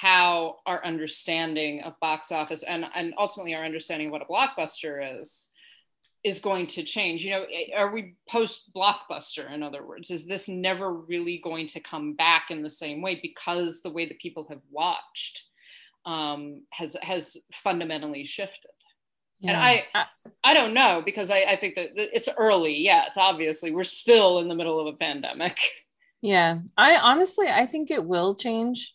how 0.00 0.56
our 0.66 0.84
understanding 0.84 1.82
of 1.82 1.98
box 2.00 2.32
office 2.32 2.62
and, 2.62 2.84
and 2.94 3.14
ultimately 3.18 3.54
our 3.54 3.64
understanding 3.64 4.08
of 4.08 4.12
what 4.12 4.22
a 4.22 4.24
blockbuster 4.26 5.20
is 5.20 5.50
is 6.24 6.38
going 6.38 6.66
to 6.66 6.82
change. 6.82 7.24
You 7.24 7.32
know 7.32 7.44
eh, 7.52 7.76
are 7.76 7.92
we 7.92 8.14
post 8.28 8.70
blockbuster 8.74 9.52
in 9.52 9.62
other 9.62 9.86
words? 9.86 10.10
Is 10.10 10.26
this 10.26 10.48
never 10.48 10.92
really 10.92 11.40
going 11.44 11.66
to 11.68 11.80
come 11.80 12.14
back 12.14 12.46
in 12.50 12.62
the 12.62 12.70
same 12.70 13.02
way 13.02 13.18
because 13.20 13.82
the 13.82 13.90
way 13.90 14.06
that 14.06 14.18
people 14.18 14.46
have 14.48 14.62
watched 14.70 15.44
um, 16.06 16.62
has 16.70 16.96
has 17.02 17.36
fundamentally 17.54 18.24
shifted? 18.24 18.70
Yeah. 19.40 19.50
and 19.50 19.58
I, 19.94 20.06
I 20.42 20.54
don't 20.54 20.72
know 20.72 21.02
because 21.04 21.30
I, 21.30 21.40
I 21.42 21.56
think 21.56 21.74
that 21.74 21.90
it's 21.94 22.28
early. 22.38 22.78
Yeah 22.78 23.04
it's 23.06 23.18
obviously 23.18 23.70
we're 23.70 23.82
still 23.82 24.38
in 24.38 24.48
the 24.48 24.54
middle 24.54 24.80
of 24.80 24.92
a 24.92 24.96
pandemic. 24.96 25.58
Yeah. 26.22 26.60
I 26.78 26.96
honestly 26.96 27.48
i 27.50 27.66
think 27.66 27.90
it 27.90 28.02
will 28.02 28.34
change 28.34 28.93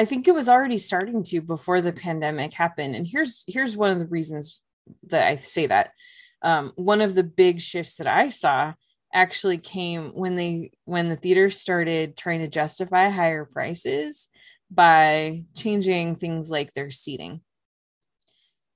I 0.00 0.06
think 0.06 0.26
it 0.26 0.32
was 0.32 0.48
already 0.48 0.78
starting 0.78 1.22
to 1.24 1.42
before 1.42 1.82
the 1.82 1.92
pandemic 1.92 2.54
happened. 2.54 2.94
And 2.94 3.06
here's 3.06 3.44
here's 3.46 3.76
one 3.76 3.90
of 3.90 3.98
the 3.98 4.06
reasons 4.06 4.62
that 5.08 5.26
I 5.26 5.36
say 5.36 5.66
that. 5.66 5.92
Um, 6.40 6.72
one 6.76 7.02
of 7.02 7.14
the 7.14 7.22
big 7.22 7.60
shifts 7.60 7.96
that 7.96 8.06
I 8.06 8.30
saw 8.30 8.72
actually 9.12 9.58
came 9.58 10.12
when 10.14 10.36
they 10.36 10.70
when 10.86 11.10
the 11.10 11.16
theaters 11.16 11.60
started 11.60 12.16
trying 12.16 12.38
to 12.38 12.48
justify 12.48 13.10
higher 13.10 13.44
prices 13.44 14.30
by 14.70 15.44
changing 15.54 16.16
things 16.16 16.50
like 16.50 16.72
their 16.72 16.90
seating. 16.90 17.42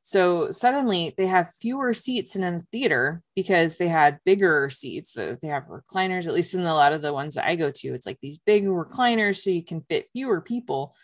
So 0.06 0.50
suddenly 0.50 1.14
they 1.16 1.26
have 1.28 1.54
fewer 1.58 1.94
seats 1.94 2.36
in 2.36 2.44
a 2.44 2.58
theater 2.70 3.22
because 3.34 3.78
they 3.78 3.88
had 3.88 4.20
bigger 4.26 4.68
seats. 4.68 5.14
They 5.14 5.48
have 5.48 5.66
recliners, 5.66 6.26
at 6.26 6.34
least 6.34 6.52
in 6.52 6.60
a 6.60 6.74
lot 6.74 6.92
of 6.92 7.00
the 7.00 7.14
ones 7.14 7.36
that 7.36 7.48
I 7.48 7.54
go 7.54 7.70
to. 7.70 7.88
It's 7.88 8.06
like 8.06 8.18
these 8.20 8.36
big 8.36 8.66
recliners 8.66 9.36
so 9.36 9.48
you 9.48 9.64
can 9.64 9.80
fit 9.88 10.10
fewer 10.12 10.42
people 10.42 10.94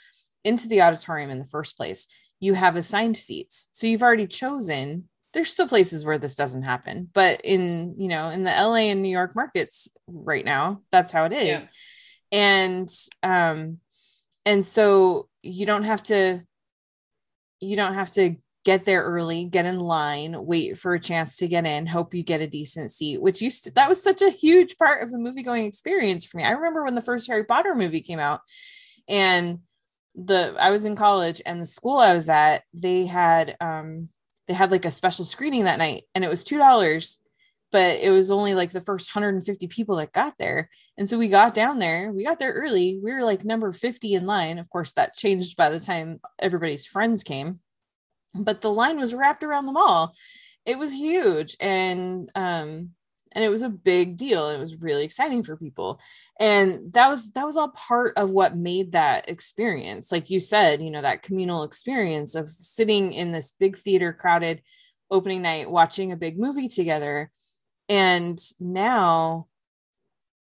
into 0.44 0.68
the 0.68 0.82
auditorium 0.82 1.30
in 1.30 1.38
the 1.38 1.46
first 1.46 1.78
place. 1.78 2.06
You 2.40 2.52
have 2.52 2.76
assigned 2.76 3.16
seats. 3.16 3.68
So 3.72 3.86
you've 3.86 4.02
already 4.02 4.26
chosen. 4.26 5.08
There's 5.32 5.50
still 5.50 5.66
places 5.66 6.04
where 6.04 6.18
this 6.18 6.34
doesn't 6.34 6.64
happen, 6.64 7.08
but 7.14 7.40
in, 7.42 7.94
you 7.96 8.08
know, 8.08 8.28
in 8.28 8.42
the 8.42 8.50
LA 8.50 8.90
and 8.90 9.00
New 9.00 9.08
York 9.08 9.34
markets 9.34 9.88
right 10.08 10.44
now, 10.44 10.82
that's 10.92 11.10
how 11.10 11.24
it 11.24 11.32
is. 11.32 11.68
Yeah. 12.30 12.38
And 12.38 12.88
um 13.22 13.78
and 14.44 14.64
so 14.66 15.30
you 15.40 15.64
don't 15.64 15.84
have 15.84 16.02
to 16.04 16.42
you 17.60 17.76
don't 17.76 17.94
have 17.94 18.12
to 18.12 18.36
get 18.64 18.84
there 18.84 19.02
early, 19.02 19.44
get 19.44 19.64
in 19.64 19.78
line, 19.78 20.36
wait 20.44 20.76
for 20.76 20.94
a 20.94 21.00
chance 21.00 21.36
to 21.36 21.48
get 21.48 21.66
in, 21.66 21.86
hope 21.86 22.14
you 22.14 22.22
get 22.22 22.42
a 22.42 22.46
decent 22.46 22.90
seat, 22.90 23.20
which 23.20 23.40
used 23.40 23.64
to 23.64 23.70
that 23.72 23.88
was 23.88 24.02
such 24.02 24.20
a 24.20 24.30
huge 24.30 24.76
part 24.76 25.02
of 25.02 25.10
the 25.10 25.18
movie 25.18 25.42
going 25.42 25.64
experience 25.64 26.26
for 26.26 26.36
me. 26.36 26.44
I 26.44 26.50
remember 26.50 26.84
when 26.84 26.94
the 26.94 27.00
first 27.00 27.28
Harry 27.28 27.44
Potter 27.44 27.74
movie 27.74 28.02
came 28.02 28.18
out 28.18 28.40
and 29.08 29.60
the 30.14 30.54
I 30.60 30.70
was 30.70 30.84
in 30.84 30.96
college 30.96 31.40
and 31.46 31.60
the 31.60 31.66
school 31.66 31.98
I 31.98 32.14
was 32.14 32.28
at, 32.28 32.62
they 32.74 33.06
had 33.06 33.56
um 33.60 34.10
they 34.46 34.54
had 34.54 34.70
like 34.70 34.84
a 34.84 34.90
special 34.90 35.24
screening 35.24 35.64
that 35.64 35.78
night 35.78 36.04
and 36.14 36.22
it 36.22 36.30
was 36.30 36.44
two 36.44 36.58
dollars, 36.58 37.18
but 37.72 37.98
it 38.00 38.10
was 38.10 38.30
only 38.30 38.54
like 38.54 38.72
the 38.72 38.80
first 38.82 39.14
150 39.14 39.68
people 39.68 39.96
that 39.96 40.12
got 40.12 40.36
there. 40.38 40.68
And 40.98 41.08
so 41.08 41.16
we 41.16 41.28
got 41.28 41.54
down 41.54 41.78
there, 41.78 42.12
we 42.12 42.24
got 42.24 42.38
there 42.38 42.52
early. 42.52 43.00
We 43.02 43.10
were 43.12 43.24
like 43.24 43.42
number 43.42 43.72
50 43.72 44.14
in 44.14 44.26
line. 44.26 44.58
Of 44.58 44.68
course, 44.68 44.92
that 44.92 45.14
changed 45.14 45.56
by 45.56 45.70
the 45.70 45.80
time 45.80 46.20
everybody's 46.38 46.84
friends 46.84 47.22
came 47.22 47.60
but 48.34 48.60
the 48.60 48.72
line 48.72 48.98
was 48.98 49.14
wrapped 49.14 49.42
around 49.42 49.66
the 49.66 49.72
mall. 49.72 50.14
It 50.66 50.78
was 50.78 50.92
huge 50.92 51.56
and 51.60 52.30
um 52.34 52.90
and 53.32 53.44
it 53.44 53.50
was 53.50 53.62
a 53.62 53.68
big 53.68 54.16
deal 54.16 54.48
it 54.48 54.58
was 54.58 54.76
really 54.76 55.04
exciting 55.04 55.42
for 55.42 55.56
people. 55.56 56.00
And 56.38 56.92
that 56.92 57.08
was 57.08 57.32
that 57.32 57.46
was 57.46 57.56
all 57.56 57.68
part 57.70 58.16
of 58.16 58.30
what 58.30 58.56
made 58.56 58.92
that 58.92 59.28
experience. 59.28 60.12
Like 60.12 60.30
you 60.30 60.40
said 60.40 60.82
you 60.82 60.90
know 60.90 61.02
that 61.02 61.22
communal 61.22 61.62
experience 61.62 62.34
of 62.34 62.48
sitting 62.48 63.12
in 63.12 63.32
this 63.32 63.52
big 63.52 63.76
theater 63.76 64.12
crowded 64.12 64.62
opening 65.10 65.42
night 65.42 65.70
watching 65.70 66.12
a 66.12 66.16
big 66.16 66.38
movie 66.38 66.68
together. 66.68 67.30
And 67.88 68.38
now 68.60 69.48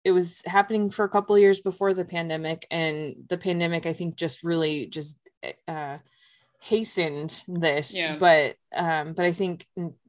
it 0.07 0.13
was 0.13 0.41
happening 0.45 0.89
for 0.89 1.03
a 1.03 1.09
couple 1.09 1.37
years 1.37 1.59
before 1.59 1.93
the 1.93 2.05
pandemic 2.05 2.65
and 2.71 3.13
the 3.27 3.37
pandemic 3.37 3.85
i 3.85 3.91
think 3.91 4.15
just 4.15 4.41
really 4.41 4.85
just 4.85 5.19
uh 5.67 5.97
hastened 6.59 7.43
this 7.47 7.95
yeah. 7.95 8.17
but 8.17 8.55
um 8.75 9.13
but 9.13 9.25
i 9.25 9.31
think 9.31 9.65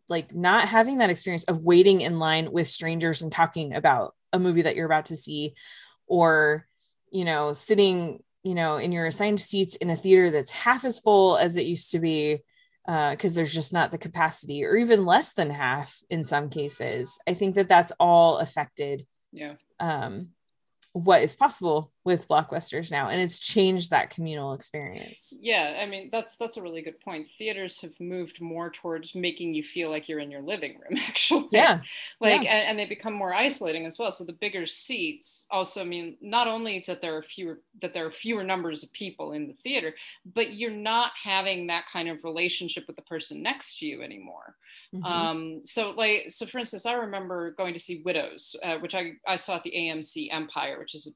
like 0.08 0.34
not 0.34 0.66
having 0.66 0.98
that 0.98 1.10
experience 1.10 1.44
of 1.44 1.64
waiting 1.64 2.00
in 2.00 2.18
line 2.18 2.50
with 2.50 2.66
strangers 2.66 3.22
and 3.22 3.30
talking 3.30 3.74
about 3.74 4.14
a 4.32 4.38
movie 4.38 4.62
that 4.62 4.74
you're 4.74 4.86
about 4.86 5.06
to 5.06 5.16
see 5.16 5.54
or 6.06 6.66
you 7.10 7.24
know 7.24 7.52
sitting 7.52 8.22
you 8.42 8.54
know 8.54 8.76
in 8.76 8.92
your 8.92 9.06
assigned 9.06 9.40
seats 9.40 9.76
in 9.76 9.90
a 9.90 9.96
theater 9.96 10.30
that's 10.30 10.50
half 10.50 10.84
as 10.84 10.98
full 10.98 11.36
as 11.36 11.56
it 11.56 11.66
used 11.66 11.90
to 11.90 11.98
be 11.98 12.38
uh 12.86 13.10
because 13.10 13.34
uh, 13.34 13.36
there's 13.36 13.54
just 13.54 13.72
not 13.72 13.90
the 13.90 13.98
capacity 13.98 14.64
or 14.64 14.76
even 14.76 15.04
less 15.04 15.34
than 15.34 15.50
half 15.50 15.98
in 16.08 16.24
some 16.24 16.48
cases 16.48 17.18
i 17.28 17.34
think 17.34 17.54
that 17.54 17.68
that's 17.68 17.92
all 18.00 18.38
affected 18.38 19.02
yeah 19.32 19.54
um 19.80 20.28
what 20.92 21.22
is 21.22 21.36
possible 21.36 21.92
with 22.08 22.26
blockbusters 22.26 22.90
now 22.90 23.08
and 23.08 23.20
it's 23.20 23.38
changed 23.38 23.90
that 23.90 24.10
communal 24.10 24.52
experience. 24.52 25.36
Yeah 25.40 25.78
i 25.80 25.86
mean 25.86 26.08
that's 26.10 26.36
that's 26.36 26.56
a 26.56 26.62
really 26.62 26.82
good 26.82 26.98
point. 27.00 27.28
Theaters 27.38 27.80
have 27.82 27.98
moved 28.00 28.40
more 28.40 28.70
towards 28.70 29.14
making 29.14 29.54
you 29.54 29.62
feel 29.62 29.90
like 29.90 30.08
you're 30.08 30.18
in 30.18 30.30
your 30.30 30.42
living 30.42 30.80
room 30.80 30.98
actually. 31.08 31.48
Yeah. 31.52 31.80
Like 32.20 32.42
yeah. 32.42 32.50
And, 32.50 32.68
and 32.70 32.78
they 32.78 32.86
become 32.86 33.12
more 33.12 33.34
isolating 33.34 33.86
as 33.86 33.98
well. 33.98 34.10
So 34.10 34.24
the 34.24 34.32
bigger 34.32 34.66
seats 34.66 35.44
also 35.50 35.84
mean 35.84 36.16
not 36.20 36.48
only 36.48 36.82
that 36.86 37.00
there 37.00 37.16
are 37.16 37.22
fewer 37.22 37.60
that 37.82 37.94
there 37.94 38.06
are 38.06 38.10
fewer 38.10 38.42
numbers 38.42 38.82
of 38.82 38.92
people 38.92 39.32
in 39.32 39.46
the 39.46 39.54
theater 39.54 39.94
but 40.34 40.54
you're 40.54 40.70
not 40.70 41.12
having 41.22 41.66
that 41.68 41.84
kind 41.92 42.08
of 42.08 42.24
relationship 42.24 42.84
with 42.86 42.96
the 42.96 43.02
person 43.02 43.42
next 43.42 43.78
to 43.78 43.86
you 43.86 44.02
anymore. 44.02 44.56
Mm-hmm. 44.94 45.04
Um, 45.04 45.60
so 45.64 45.90
like, 45.90 46.26
so 46.30 46.46
for 46.46 46.58
instance, 46.58 46.86
I 46.86 46.94
remember 46.94 47.52
going 47.52 47.74
to 47.74 47.80
see 47.80 48.02
Widows, 48.04 48.56
uh, 48.62 48.78
which 48.78 48.94
I, 48.94 49.12
I 49.26 49.36
saw 49.36 49.56
at 49.56 49.62
the 49.62 49.72
AMC 49.72 50.32
Empire, 50.32 50.78
which 50.78 50.94
is 50.94 51.06
a 51.06 51.10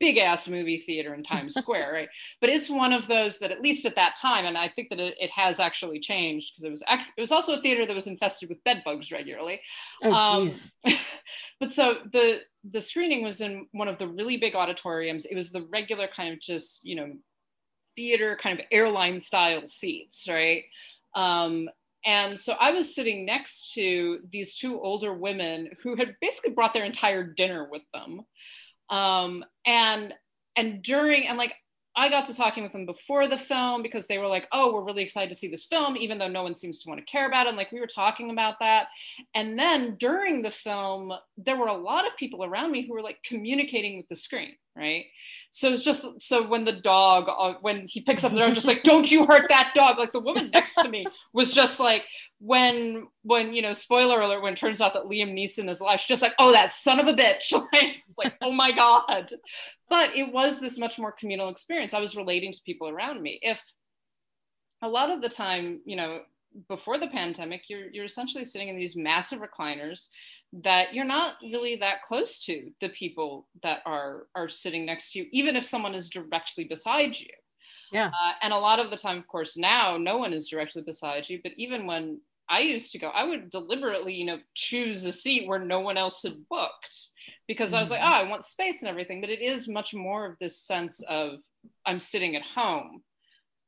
big 0.00 0.16
ass 0.16 0.48
movie 0.48 0.78
theater 0.78 1.14
in 1.14 1.22
Times 1.22 1.54
Square, 1.54 1.92
right? 1.94 2.08
But 2.40 2.50
it's 2.50 2.68
one 2.68 2.92
of 2.92 3.06
those 3.06 3.38
that, 3.38 3.52
at 3.52 3.60
least 3.60 3.86
at 3.86 3.94
that 3.94 4.16
time, 4.16 4.46
and 4.46 4.58
I 4.58 4.68
think 4.68 4.88
that 4.88 4.98
it, 4.98 5.14
it 5.20 5.30
has 5.30 5.60
actually 5.60 6.00
changed 6.00 6.52
because 6.52 6.64
it 6.64 6.70
was 6.70 6.82
it 6.88 7.20
was 7.20 7.30
also 7.30 7.58
a 7.58 7.60
theater 7.60 7.86
that 7.86 7.94
was 7.94 8.06
infested 8.06 8.48
with 8.48 8.64
bed 8.64 8.82
bugs 8.84 9.12
regularly. 9.12 9.60
Oh, 10.02 10.08
jeez. 10.08 10.72
Um, 10.84 10.94
but 11.60 11.70
so 11.70 11.98
the 12.12 12.40
the 12.68 12.80
screening 12.80 13.22
was 13.22 13.40
in 13.40 13.66
one 13.72 13.88
of 13.88 13.98
the 13.98 14.08
really 14.08 14.38
big 14.38 14.56
auditoriums. 14.56 15.26
It 15.26 15.36
was 15.36 15.52
the 15.52 15.66
regular 15.70 16.08
kind 16.08 16.32
of 16.32 16.40
just 16.40 16.80
you 16.82 16.96
know 16.96 17.12
theater 17.96 18.38
kind 18.40 18.58
of 18.58 18.66
airline 18.72 19.20
style 19.20 19.66
seats, 19.66 20.26
right? 20.28 20.64
Um, 21.14 21.68
and 22.04 22.38
so 22.38 22.54
I 22.58 22.72
was 22.72 22.94
sitting 22.94 23.26
next 23.26 23.74
to 23.74 24.20
these 24.30 24.56
two 24.56 24.80
older 24.80 25.12
women 25.12 25.68
who 25.82 25.96
had 25.96 26.16
basically 26.20 26.52
brought 26.52 26.72
their 26.72 26.84
entire 26.84 27.22
dinner 27.22 27.68
with 27.70 27.82
them. 27.92 28.22
Um, 28.90 29.44
and 29.64 30.14
and 30.56 30.82
during 30.82 31.26
and 31.26 31.38
like 31.38 31.54
I 31.96 32.08
got 32.08 32.26
to 32.26 32.34
talking 32.34 32.62
with 32.62 32.72
them 32.72 32.86
before 32.86 33.26
the 33.26 33.36
film 33.36 33.82
because 33.82 34.06
they 34.06 34.18
were 34.18 34.28
like, 34.28 34.46
oh, 34.52 34.72
we're 34.72 34.84
really 34.84 35.02
excited 35.02 35.28
to 35.28 35.34
see 35.34 35.48
this 35.48 35.64
film, 35.64 35.96
even 35.96 36.18
though 36.18 36.28
no 36.28 36.44
one 36.44 36.54
seems 36.54 36.80
to 36.80 36.88
want 36.88 37.00
to 37.00 37.04
care 37.04 37.26
about 37.26 37.46
it. 37.46 37.50
And 37.50 37.58
like 37.58 37.72
we 37.72 37.80
were 37.80 37.86
talking 37.86 38.30
about 38.30 38.54
that. 38.60 38.86
And 39.34 39.58
then 39.58 39.96
during 39.98 40.42
the 40.42 40.52
film, 40.52 41.12
there 41.44 41.56
were 41.56 41.68
a 41.68 41.76
lot 41.76 42.06
of 42.06 42.16
people 42.16 42.44
around 42.44 42.72
me 42.72 42.86
who 42.86 42.94
were 42.94 43.02
like 43.02 43.22
communicating 43.22 43.96
with 43.96 44.08
the 44.08 44.14
screen 44.14 44.54
right? 44.76 45.06
So 45.50 45.72
it's 45.72 45.82
just 45.82 46.20
so 46.20 46.46
when 46.46 46.64
the 46.64 46.72
dog 46.72 47.28
uh, 47.28 47.54
when 47.60 47.86
he 47.86 48.00
picks 48.00 48.24
up 48.24 48.32
the 48.32 48.38
dog 48.38 48.54
just 48.54 48.66
like 48.66 48.82
don't 48.82 49.10
you 49.10 49.26
hurt 49.26 49.48
that 49.48 49.72
dog. 49.74 49.98
Like 49.98 50.12
the 50.12 50.20
woman 50.20 50.50
next 50.52 50.74
to 50.76 50.88
me 50.88 51.06
was 51.32 51.52
just 51.52 51.80
like 51.80 52.04
when 52.38 53.08
when 53.22 53.52
you 53.52 53.62
know 53.62 53.72
spoiler 53.72 54.20
alert 54.20 54.42
when 54.42 54.54
it 54.54 54.58
turns 54.58 54.80
out 54.80 54.94
that 54.94 55.04
liam 55.04 55.34
neeson 55.34 55.68
is 55.68 55.80
alive 55.80 56.00
she's 56.00 56.08
just 56.08 56.22
like 56.22 56.34
oh 56.38 56.52
that 56.52 56.70
son 56.70 57.00
of 57.00 57.06
a 57.06 57.14
bitch. 57.14 57.52
Like 57.72 58.02
like 58.18 58.34
oh 58.40 58.52
my 58.52 58.72
god. 58.72 59.32
But 59.88 60.16
it 60.16 60.32
was 60.32 60.60
this 60.60 60.78
much 60.78 60.98
more 60.98 61.12
communal 61.12 61.48
experience. 61.48 61.94
I 61.94 62.00
was 62.00 62.16
relating 62.16 62.52
to 62.52 62.60
people 62.64 62.88
around 62.88 63.20
me. 63.20 63.38
If 63.42 63.62
a 64.82 64.88
lot 64.88 65.10
of 65.10 65.20
the 65.20 65.28
time 65.28 65.80
you 65.84 65.96
know 65.96 66.20
before 66.68 66.98
the 66.98 67.08
pandemic 67.08 67.62
you're 67.68 67.90
you're 67.92 68.04
essentially 68.04 68.44
sitting 68.44 68.68
in 68.68 68.76
these 68.76 68.96
massive 68.96 69.40
recliners 69.40 70.08
that 70.52 70.92
you're 70.92 71.04
not 71.04 71.34
really 71.42 71.76
that 71.76 72.02
close 72.02 72.38
to 72.40 72.70
the 72.80 72.88
people 72.88 73.46
that 73.62 73.80
are 73.86 74.26
are 74.34 74.48
sitting 74.48 74.84
next 74.84 75.12
to 75.12 75.20
you 75.20 75.26
even 75.32 75.56
if 75.56 75.64
someone 75.64 75.94
is 75.94 76.08
directly 76.08 76.64
beside 76.64 77.18
you. 77.18 77.28
Yeah. 77.92 78.06
Uh, 78.06 78.32
and 78.42 78.52
a 78.52 78.58
lot 78.58 78.78
of 78.78 78.90
the 78.90 78.96
time 78.96 79.18
of 79.18 79.26
course 79.26 79.56
now 79.56 79.96
no 79.96 80.18
one 80.18 80.32
is 80.32 80.48
directly 80.48 80.82
beside 80.82 81.28
you 81.28 81.40
but 81.42 81.52
even 81.56 81.86
when 81.86 82.20
i 82.48 82.60
used 82.60 82.92
to 82.92 83.00
go 83.00 83.08
i 83.08 83.24
would 83.24 83.50
deliberately 83.50 84.14
you 84.14 84.24
know 84.24 84.38
choose 84.54 85.04
a 85.04 85.12
seat 85.12 85.48
where 85.48 85.58
no 85.58 85.80
one 85.80 85.96
else 85.96 86.22
had 86.22 86.36
booked 86.48 87.08
because 87.48 87.70
mm-hmm. 87.70 87.78
i 87.78 87.80
was 87.80 87.90
like 87.90 88.00
oh 88.00 88.04
i 88.04 88.28
want 88.28 88.44
space 88.44 88.82
and 88.82 88.88
everything 88.88 89.20
but 89.20 89.28
it 89.28 89.40
is 89.40 89.68
much 89.68 89.92
more 89.92 90.24
of 90.24 90.36
this 90.38 90.62
sense 90.62 91.02
of 91.08 91.40
i'm 91.84 91.98
sitting 91.98 92.36
at 92.36 92.42
home 92.42 93.02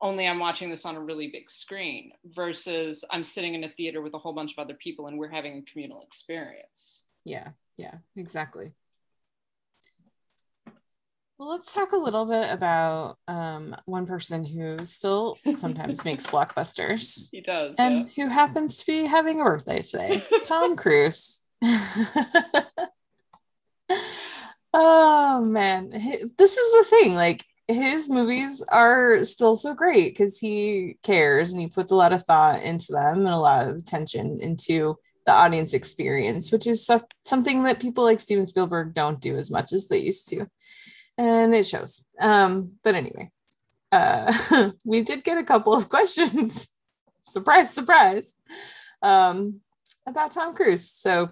only 0.03 0.26
I'm 0.26 0.40
watching 0.40 0.68
this 0.68 0.84
on 0.84 0.96
a 0.96 1.00
really 1.00 1.28
big 1.28 1.48
screen 1.48 2.12
versus 2.24 3.05
I'm 3.11 3.22
sitting 3.22 3.55
in 3.55 3.64
a 3.64 3.68
theater 3.68 4.03
with 4.03 4.14
a 4.14 4.18
whole 4.18 4.34
bunch 4.34 4.53
of 4.53 4.59
other 4.59 4.74
people 4.74 5.07
and 5.07 5.16
we're 5.16 5.30
having 5.30 5.57
a 5.59 5.70
communal 5.70 6.03
experience. 6.03 7.00
Yeah, 7.24 7.50
yeah, 7.78 7.94
exactly. 8.16 8.72
Well, 11.38 11.50
let's 11.50 11.72
talk 11.72 11.92
a 11.92 11.96
little 11.96 12.26
bit 12.26 12.53
about 12.53 13.18
um, 13.26 13.74
one 13.86 14.07
person 14.07 14.44
who 14.44 14.84
still 14.84 15.38
sometimes 15.53 16.05
makes 16.05 16.26
blockbusters. 16.26 17.28
He 17.30 17.40
does. 17.40 17.76
And 17.78 18.09
yeah. 18.14 18.24
who 18.24 18.30
happens 18.30 18.76
to 18.78 18.86
be 18.86 19.07
having 19.07 19.40
a 19.40 19.44
birthday 19.44 19.82
today 19.82 20.24
Tom 20.44 20.76
Cruise. 20.76 21.42
oh, 24.72 25.44
man. 25.44 25.90
This 25.90 26.57
is 26.57 26.72
the 26.72 26.86
thing. 26.90 27.14
Like, 27.14 27.44
his 27.68 28.08
movies 28.08 28.62
are 28.70 29.22
still 29.22 29.54
so 29.56 29.74
great 29.74 30.12
because 30.12 30.38
he 30.38 30.96
cares 31.02 31.52
and 31.52 31.60
he 31.60 31.68
puts 31.68 31.90
a 31.90 31.96
lot 31.96 32.12
of 32.12 32.24
thought 32.24 32.62
into 32.62 32.92
them 32.92 33.18
and 33.18 33.28
a 33.28 33.36
lot 33.36 33.68
of 33.68 33.76
attention 33.76 34.40
into 34.40 34.98
the 35.24 35.32
audience 35.32 35.72
experience, 35.72 36.50
which 36.50 36.66
is 36.66 36.88
something 37.22 37.62
that 37.62 37.80
people 37.80 38.04
like 38.04 38.20
Steven 38.20 38.46
Spielberg 38.46 38.94
don't 38.94 39.20
do 39.20 39.36
as 39.36 39.50
much 39.50 39.72
as 39.72 39.88
they 39.88 39.98
used 39.98 40.28
to. 40.28 40.46
And 41.16 41.54
it 41.54 41.66
shows. 41.66 42.08
Um, 42.20 42.72
but 42.82 42.94
anyway, 42.94 43.30
uh, 43.92 44.32
we 44.84 45.02
did 45.02 45.22
get 45.22 45.38
a 45.38 45.44
couple 45.44 45.74
of 45.74 45.88
questions. 45.88 46.68
surprise, 47.22 47.72
surprise. 47.72 48.34
Um, 49.02 49.60
about 50.06 50.32
Tom 50.32 50.54
Cruise. 50.54 50.88
So, 50.90 51.30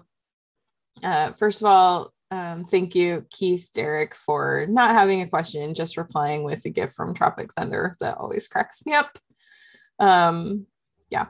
uh, 1.03 1.33
first 1.33 1.61
of 1.61 1.67
all, 1.67 2.13
um, 2.31 2.63
thank 2.63 2.95
you, 2.95 3.25
Keith 3.29 3.69
Derek, 3.73 4.15
for 4.15 4.65
not 4.69 4.91
having 4.91 5.21
a 5.21 5.27
question, 5.27 5.73
just 5.73 5.97
replying 5.97 6.43
with 6.43 6.63
a 6.63 6.69
gift 6.69 6.93
from 6.93 7.13
Tropic 7.13 7.51
Thunder. 7.53 7.93
That 7.99 8.17
always 8.17 8.47
cracks 8.47 8.85
me 8.85 8.93
up. 8.93 9.19
Um, 9.99 10.65
yeah. 11.09 11.27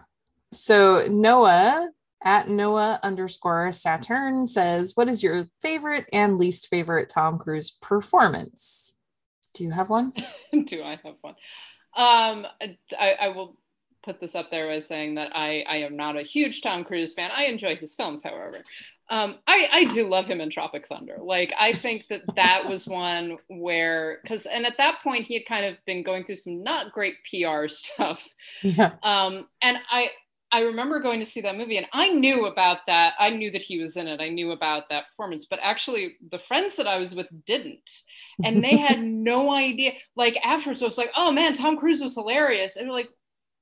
So 0.54 1.08
Noah 1.10 1.90
at 2.24 2.48
Noah 2.48 3.00
underscore 3.02 3.72
Saturn 3.72 4.46
says, 4.46 4.92
What 4.96 5.10
is 5.10 5.24
your 5.24 5.48
favorite 5.62 6.06
and 6.14 6.38
least 6.38 6.68
favorite 6.68 7.10
Tom 7.10 7.40
Cruise 7.40 7.72
performance? 7.72 8.96
Do 9.56 9.64
you 9.64 9.72
have 9.72 9.90
one? 9.90 10.14
Do 10.66 10.84
I 10.84 11.00
have 11.04 11.16
one? 11.22 11.36
Um, 11.96 12.46
I, 12.98 13.16
I 13.20 13.28
will 13.30 13.58
put 14.04 14.20
this 14.20 14.36
up 14.36 14.50
there 14.52 14.68
by 14.68 14.80
saying 14.80 15.16
that 15.16 15.36
I, 15.36 15.64
I 15.68 15.78
am 15.78 15.96
not 15.96 16.18
a 16.18 16.24
huge 16.24 16.62
Tom 16.62 16.84
Cruise 16.84 17.14
fan. 17.14 17.32
I 17.36 17.46
enjoy 17.46 17.76
his 17.76 17.96
films, 17.96 18.22
however. 18.24 18.64
Um, 19.12 19.40
I, 19.46 19.68
I 19.72 19.84
do 19.84 20.08
love 20.08 20.26
him 20.26 20.40
in 20.40 20.50
Tropic 20.50 20.88
Thunder. 20.88 21.18
Like, 21.22 21.54
I 21.60 21.74
think 21.74 22.08
that 22.08 22.22
that 22.38 22.66
was 22.66 22.88
one 22.88 23.38
where, 23.50 24.20
because, 24.24 24.46
and 24.46 24.66
at 24.66 24.78
that 24.78 25.00
point, 25.04 25.26
he 25.26 25.34
had 25.34 25.46
kind 25.46 25.66
of 25.66 25.76
been 25.86 26.02
going 26.02 26.24
through 26.24 26.38
some 26.38 26.64
not 26.64 26.94
great 26.94 27.16
PR 27.30 27.68
stuff. 27.68 28.26
Yeah. 28.64 28.94
Um, 29.04 29.50
and 29.62 29.78
I, 29.92 30.12
I 30.54 30.62
remember 30.62 31.02
going 31.02 31.20
to 31.20 31.26
see 31.26 31.42
that 31.42 31.58
movie 31.58 31.78
and 31.78 31.88
I 31.92 32.10
knew 32.10 32.46
about 32.46 32.80
that. 32.88 33.14
I 33.20 33.32
knew 33.32 33.52
that 33.52 33.62
he 33.62 33.80
was 33.80 33.98
in 33.98 34.08
it. 34.08 34.22
I 34.22 34.30
knew 34.30 34.52
about 34.52 34.88
that 34.90 35.10
performance, 35.10 35.46
but 35.46 35.60
actually, 35.62 36.16
the 36.30 36.40
friends 36.40 36.78
that 36.78 36.88
I 36.88 36.98
was 36.98 37.14
with 37.14 37.28
didn't. 37.46 37.90
And 38.46 38.64
they 38.64 38.78
had 38.78 39.02
no 39.04 39.54
idea. 39.54 39.94
Like, 40.16 40.38
afterwards, 40.44 40.82
I 40.82 40.86
was 40.86 40.98
like, 40.98 41.12
oh 41.18 41.32
man, 41.32 41.54
Tom 41.54 41.78
Cruise 41.78 42.02
was 42.02 42.16
hilarious. 42.16 42.78
And 42.78 42.86
they're 42.86 42.94
like, 42.94 43.10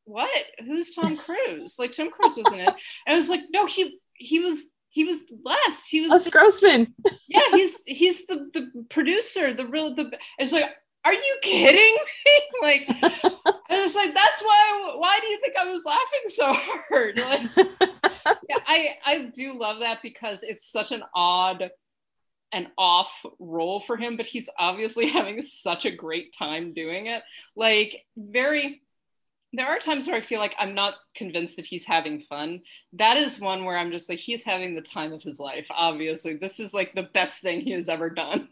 what? 0.05 0.45
Who's 0.65 0.93
Tom 0.93 1.17
Cruise? 1.17 1.75
like, 1.79 1.91
Tom 1.91 2.11
Cruise 2.11 2.37
was 2.37 2.53
in 2.53 2.59
it. 2.59 2.69
And 2.69 3.13
I 3.13 3.15
was 3.15 3.29
like, 3.29 3.41
no, 3.51 3.65
he, 3.65 3.99
he 4.13 4.39
was 4.39 4.69
he 4.89 5.05
was 5.05 5.25
Les. 5.43 5.85
He 5.85 6.01
was 6.01 6.11
Les 6.11 6.29
Grossman. 6.29 6.93
yeah, 7.27 7.41
he's 7.51 7.83
he's 7.85 8.25
the 8.25 8.49
the 8.53 8.85
producer, 8.89 9.53
the 9.53 9.65
real 9.67 9.95
the. 9.95 10.11
It's 10.37 10.51
like, 10.51 10.65
are 11.05 11.13
you 11.13 11.37
kidding 11.41 11.97
me? 12.25 12.41
like, 12.61 12.85
I 12.89 13.81
was 13.81 13.95
like, 13.95 14.13
that's 14.13 14.41
why. 14.41 14.95
Why 14.97 15.19
do 15.21 15.27
you 15.27 15.39
think 15.39 15.55
I 15.57 15.65
was 15.65 15.83
laughing 15.85 16.27
so 16.27 16.53
hard? 16.53 17.19
Like, 18.25 18.37
yeah, 18.49 18.57
I 18.67 18.97
I 19.05 19.31
do 19.33 19.57
love 19.57 19.79
that 19.79 20.01
because 20.03 20.43
it's 20.43 20.69
such 20.69 20.91
an 20.91 21.03
odd 21.15 21.71
an 22.51 22.67
off 22.77 23.25
role 23.39 23.79
for 23.79 23.95
him, 23.95 24.17
but 24.17 24.25
he's 24.25 24.49
obviously 24.57 25.07
having 25.07 25.41
such 25.41 25.85
a 25.85 25.95
great 25.95 26.33
time 26.37 26.73
doing 26.73 27.05
it. 27.07 27.23
Like, 27.55 28.05
very 28.17 28.81
there 29.51 29.67
are 29.67 29.79
times 29.79 30.05
where 30.05 30.15
I 30.15 30.21
feel 30.21 30.39
like 30.39 30.55
I'm 30.59 30.75
not 30.75 30.95
convinced 31.15 31.55
that 31.55 31.65
he's 31.65 31.85
having 31.85 32.21
fun. 32.21 32.61
That 32.93 33.17
is 33.17 33.39
one 33.39 33.65
where 33.65 33.77
I'm 33.77 33.91
just 33.91 34.07
like, 34.07 34.19
he's 34.19 34.43
having 34.43 34.75
the 34.75 34.81
time 34.81 35.11
of 35.11 35.23
his 35.23 35.39
life. 35.39 35.65
Obviously, 35.71 36.35
this 36.35 36.59
is 36.59 36.73
like 36.73 36.93
the 36.93 37.09
best 37.13 37.41
thing 37.41 37.61
he 37.61 37.71
has 37.71 37.89
ever 37.89 38.11
done. 38.11 38.47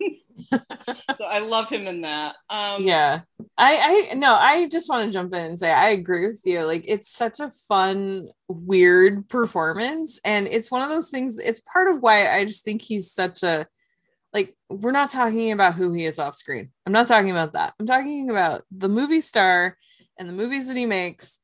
so 1.15 1.25
I 1.25 1.39
love 1.39 1.69
him 1.69 1.85
in 1.85 2.01
that. 2.01 2.35
Um, 2.49 2.81
yeah, 2.81 3.21
I, 3.57 4.09
I 4.11 4.15
no, 4.15 4.33
I 4.33 4.67
just 4.69 4.89
want 4.89 5.05
to 5.05 5.11
jump 5.11 5.33
in 5.35 5.45
and 5.45 5.59
say 5.59 5.71
I 5.71 5.89
agree 5.89 6.27
with 6.27 6.41
you. 6.45 6.63
Like, 6.63 6.85
it's 6.87 7.11
such 7.11 7.39
a 7.39 7.51
fun, 7.51 8.29
weird 8.47 9.29
performance, 9.29 10.19
and 10.25 10.47
it's 10.47 10.71
one 10.71 10.81
of 10.81 10.89
those 10.89 11.09
things. 11.09 11.37
It's 11.37 11.59
part 11.59 11.89
of 11.89 12.01
why 12.01 12.27
I 12.27 12.43
just 12.45 12.65
think 12.65 12.81
he's 12.81 13.11
such 13.11 13.43
a 13.43 13.67
like 14.33 14.55
we're 14.69 14.91
not 14.91 15.09
talking 15.09 15.51
about 15.51 15.73
who 15.75 15.93
he 15.93 16.05
is 16.05 16.19
off 16.19 16.35
screen. 16.35 16.71
I'm 16.85 16.93
not 16.93 17.07
talking 17.07 17.31
about 17.31 17.53
that. 17.53 17.73
I'm 17.79 17.87
talking 17.87 18.29
about 18.29 18.63
the 18.71 18.89
movie 18.89 19.21
star 19.21 19.77
and 20.20 20.28
the 20.28 20.34
movies 20.34 20.68
that 20.68 20.78
he 20.78 20.86
makes 20.86 21.39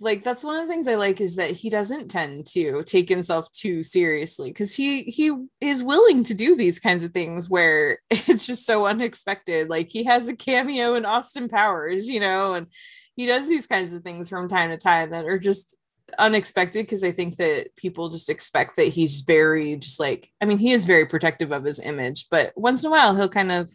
like 0.00 0.22
that's 0.22 0.44
one 0.44 0.56
of 0.56 0.66
the 0.66 0.72
things 0.72 0.86
I 0.86 0.94
like 0.94 1.20
is 1.20 1.36
that 1.36 1.50
he 1.50 1.70
doesn't 1.70 2.08
tend 2.08 2.46
to 2.48 2.82
take 2.84 3.08
himself 3.08 3.50
too 3.52 3.82
seriously 3.82 4.50
because 4.50 4.74
he 4.74 5.02
he 5.04 5.32
is 5.60 5.82
willing 5.82 6.22
to 6.24 6.34
do 6.34 6.54
these 6.54 6.78
kinds 6.78 7.02
of 7.02 7.12
things 7.12 7.50
where 7.50 7.98
it's 8.10 8.46
just 8.46 8.64
so 8.64 8.86
unexpected. 8.86 9.68
Like 9.68 9.88
he 9.90 10.04
has 10.04 10.28
a 10.28 10.36
cameo 10.36 10.94
in 10.94 11.04
Austin 11.04 11.48
Powers, 11.48 12.08
you 12.08 12.20
know, 12.20 12.54
and 12.54 12.68
he 13.16 13.26
does 13.26 13.48
these 13.48 13.66
kinds 13.66 13.92
of 13.94 14.02
things 14.02 14.28
from 14.28 14.48
time 14.48 14.70
to 14.70 14.76
time 14.76 15.10
that 15.10 15.26
are 15.26 15.38
just 15.38 15.76
unexpected 16.18 16.84
because 16.84 17.04
I 17.04 17.10
think 17.10 17.36
that 17.36 17.74
people 17.76 18.08
just 18.08 18.30
expect 18.30 18.76
that 18.76 18.88
he's 18.88 19.22
very 19.22 19.76
just 19.76 20.00
like 20.00 20.30
I 20.40 20.46
mean 20.46 20.58
he 20.58 20.72
is 20.72 20.86
very 20.86 21.06
protective 21.06 21.50
of 21.50 21.64
his 21.64 21.80
image, 21.80 22.26
but 22.30 22.52
once 22.56 22.84
in 22.84 22.88
a 22.88 22.90
while 22.92 23.16
he'll 23.16 23.28
kind 23.28 23.50
of 23.50 23.70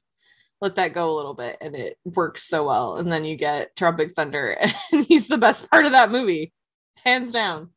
let 0.63 0.75
that 0.75 0.93
go 0.93 1.13
a 1.13 1.17
little 1.17 1.33
bit 1.33 1.57
and 1.59 1.75
it 1.75 1.97
works 2.05 2.43
so 2.43 2.65
well. 2.65 2.95
And 2.95 3.11
then 3.11 3.25
you 3.25 3.35
get 3.35 3.75
Tropic 3.75 4.13
Thunder 4.15 4.55
and 4.93 5.05
he's 5.05 5.27
the 5.27 5.37
best 5.37 5.69
part 5.69 5.85
of 5.85 5.91
that 5.91 6.09
movie, 6.09 6.53
hands 7.03 7.33
down. 7.33 7.69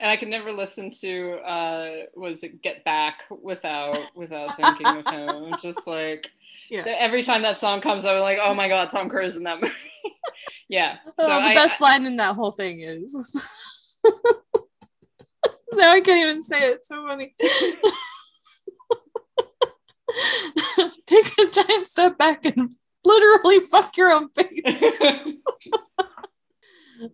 And 0.00 0.10
I 0.10 0.16
can 0.16 0.30
never 0.30 0.50
listen 0.50 0.90
to 1.02 1.32
uh 1.46 1.90
was 2.16 2.42
it 2.42 2.62
Get 2.62 2.82
Back 2.84 3.24
without 3.42 3.98
without 4.16 4.56
thinking 4.56 4.86
of 4.86 5.06
him. 5.12 5.52
Just 5.62 5.86
like 5.86 6.26
Yeah. 6.70 6.84
every 6.86 7.22
time 7.22 7.42
that 7.42 7.58
song 7.58 7.80
comes, 7.82 8.04
I'm 8.06 8.20
like, 8.20 8.38
oh 8.42 8.54
my 8.54 8.68
god, 8.68 8.88
Tom 8.90 9.10
Cruise 9.10 9.36
in 9.36 9.42
that 9.42 9.60
movie. 9.62 9.74
yeah. 10.70 10.96
Oh, 11.18 11.26
the 11.26 11.32
I- 11.32 11.54
best 11.54 11.80
line 11.82 12.06
in 12.06 12.16
that 12.16 12.34
whole 12.34 12.52
thing 12.52 12.80
is 12.80 13.14
now 15.72 15.92
I 15.92 16.00
can't 16.00 16.30
even 16.30 16.42
say 16.42 16.70
it. 16.70 16.74
It's 16.76 16.88
so 16.88 17.06
funny. 17.06 17.34
Take 21.08 21.38
a 21.38 21.50
giant 21.50 21.88
step 21.88 22.18
back 22.18 22.44
and 22.44 22.74
literally 23.04 23.60
fuck 23.66 23.96
your 23.96 24.12
own 24.12 24.28
face. 24.30 24.82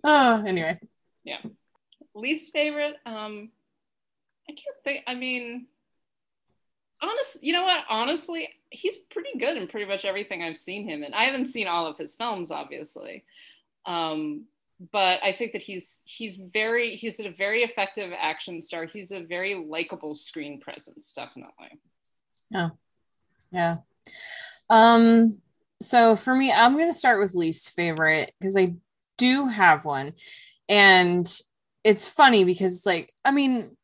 oh, 0.03 0.43
anyway. 0.47 0.81
Yeah. 1.25 1.39
Least 2.17 2.53
favorite 2.53 2.95
um 3.07 3.51
i 4.49 4.53
can't 4.53 4.77
think 4.85 5.03
i 5.07 5.15
mean 5.15 5.67
honest 7.03 7.43
you 7.43 7.53
know 7.53 7.65
what 7.65 7.85
honestly 7.89 8.49
he's 8.71 8.97
pretty 9.11 9.37
good 9.39 9.57
in 9.57 9.67
pretty 9.67 9.87
much 9.87 10.05
everything 10.05 10.43
i've 10.43 10.57
seen 10.57 10.89
him 10.89 11.03
in 11.03 11.13
i 11.15 11.25
haven't 11.25 11.47
seen 11.47 11.67
all 11.67 11.87
of 11.87 11.99
his 11.99 12.15
films 12.15 12.51
obviously 12.51 13.25
um 13.87 14.45
but 14.93 15.21
i 15.23 15.33
think 15.33 15.53
that 15.53 15.63
he's 15.63 16.03
he's 16.05 16.37
very 16.37 16.97
he's 16.97 17.21
a 17.21 17.31
very 17.31 17.63
effective 17.63 18.13
action 18.17 18.61
star 18.61 18.85
he's 18.87 19.13
a 19.13 19.21
very 19.21 19.55
likable 19.55 20.15
screen 20.15 20.61
presence 20.61 21.13
definitely 21.15 21.81
Yeah. 23.55 23.77
Um 24.71 25.41
so 25.83 26.17
for 26.17 26.35
me 26.35 26.53
I'm 26.53 26.75
going 26.75 26.89
to 26.89 26.95
start 26.95 27.21
with 27.21 27.35
least 27.35 27.71
favorite 27.71 28.33
because 28.41 28.57
I 28.57 28.75
do 29.19 29.49
have 29.49 29.85
one 29.85 30.15
and 30.69 31.27
it's 31.85 32.09
funny 32.09 32.45
because 32.45 32.77
it's 32.79 32.87
like 32.87 33.13
I 33.25 33.33
mean 33.33 33.77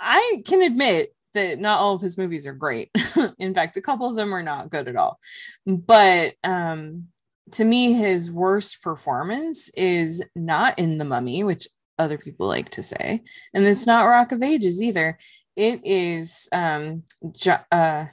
I 0.00 0.42
can 0.46 0.62
admit 0.62 1.14
that 1.34 1.58
not 1.60 1.80
all 1.80 1.94
of 1.94 2.02
his 2.02 2.18
movies 2.18 2.46
are 2.46 2.54
great. 2.54 2.90
In 3.38 3.54
fact, 3.54 3.76
a 3.76 3.82
couple 3.82 4.08
of 4.08 4.16
them 4.16 4.34
are 4.34 4.42
not 4.42 4.70
good 4.70 4.88
at 4.88 4.96
all. 4.96 5.18
But 5.66 6.34
um 6.44 7.08
to 7.52 7.64
me 7.64 7.94
his 7.94 8.30
worst 8.30 8.82
performance 8.82 9.70
is 9.76 10.22
not 10.36 10.78
in 10.78 10.98
The 10.98 11.04
Mummy, 11.06 11.44
which 11.44 11.68
other 11.98 12.18
people 12.18 12.48
like 12.48 12.70
to 12.70 12.82
say, 12.82 13.22
and 13.54 13.64
it's 13.66 13.86
not 13.86 14.06
Rock 14.06 14.32
of 14.32 14.42
Ages 14.42 14.82
either. 14.82 15.18
It 15.56 15.80
is 15.84 16.48
um 16.52 17.02
Jo- 17.32 17.58
uh 17.72 18.06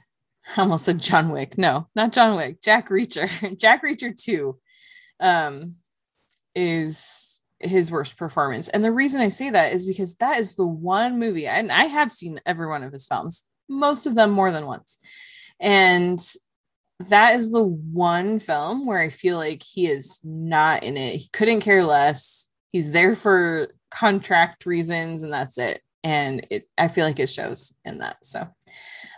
I 0.56 0.60
almost 0.60 0.84
said 0.84 1.00
John 1.00 1.30
Wick. 1.30 1.58
No, 1.58 1.88
not 1.96 2.12
John 2.12 2.36
Wick. 2.36 2.60
Jack 2.62 2.88
Reacher. 2.88 3.58
Jack 3.58 3.84
Reacher 3.84 4.14
2 4.14 4.56
um, 5.20 5.76
is 6.54 7.42
his 7.60 7.90
worst 7.90 8.16
performance. 8.16 8.68
And 8.68 8.84
the 8.84 8.92
reason 8.92 9.20
I 9.20 9.28
say 9.28 9.50
that 9.50 9.72
is 9.72 9.86
because 9.86 10.14
that 10.16 10.38
is 10.38 10.54
the 10.54 10.66
one 10.66 11.18
movie, 11.18 11.46
and 11.46 11.72
I 11.72 11.84
have 11.84 12.12
seen 12.12 12.40
every 12.46 12.66
one 12.66 12.82
of 12.82 12.92
his 12.92 13.06
films, 13.06 13.44
most 13.68 14.06
of 14.06 14.14
them 14.14 14.30
more 14.30 14.52
than 14.52 14.66
once. 14.66 14.98
And 15.58 16.20
that 17.08 17.34
is 17.34 17.50
the 17.50 17.62
one 17.62 18.38
film 18.38 18.86
where 18.86 19.00
I 19.00 19.08
feel 19.08 19.36
like 19.36 19.62
he 19.62 19.86
is 19.86 20.20
not 20.24 20.82
in 20.82 20.96
it. 20.96 21.16
He 21.16 21.28
couldn't 21.32 21.60
care 21.60 21.84
less. 21.84 22.50
He's 22.72 22.90
there 22.92 23.14
for 23.14 23.68
contract 23.90 24.66
reasons, 24.66 25.22
and 25.22 25.32
that's 25.32 25.58
it. 25.58 25.80
And 26.04 26.46
it, 26.50 26.68
I 26.78 26.88
feel 26.88 27.06
like 27.06 27.18
it 27.18 27.28
shows 27.28 27.74
in 27.84 27.98
that. 27.98 28.24
So, 28.24 28.48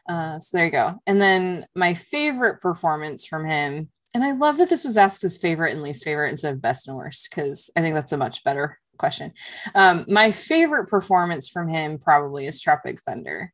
uh, 0.09 0.39
so 0.39 0.57
there 0.57 0.67
you 0.67 0.73
go. 0.73 0.95
And 1.07 1.21
then 1.21 1.67
my 1.75 1.95
favorite 1.95 2.61
performance 2.61 3.27
from 3.27 3.45
him, 3.45 3.91
and 4.15 4.25
I 4.25 4.33
love 4.33 4.57
that 4.59 4.71
this 4.71 4.85
was 4.85 4.97
asked 4.97 5.23
as 5.25 5.37
favorite 5.37 5.73
and 5.73 5.83
least 5.83 6.05
favorite 6.05 6.31
instead 6.31 6.55
of 6.55 6.63
best 6.63 6.89
and 6.89 6.97
worst, 6.97 7.29
because 7.31 7.71
I 7.77 7.83
think 7.83 7.95
that's 7.95 8.13
a 8.13 8.17
much 8.17 8.43
better 8.43 8.79
question. 8.97 9.33
Um, 9.75 10.07
my 10.09 10.33
favorite 10.33 10.89
performance 10.89 11.49
from 11.49 11.69
him 11.69 11.99
probably 11.99 12.47
is 12.47 12.61
Tropic 12.61 13.01
Thunder. 13.01 13.53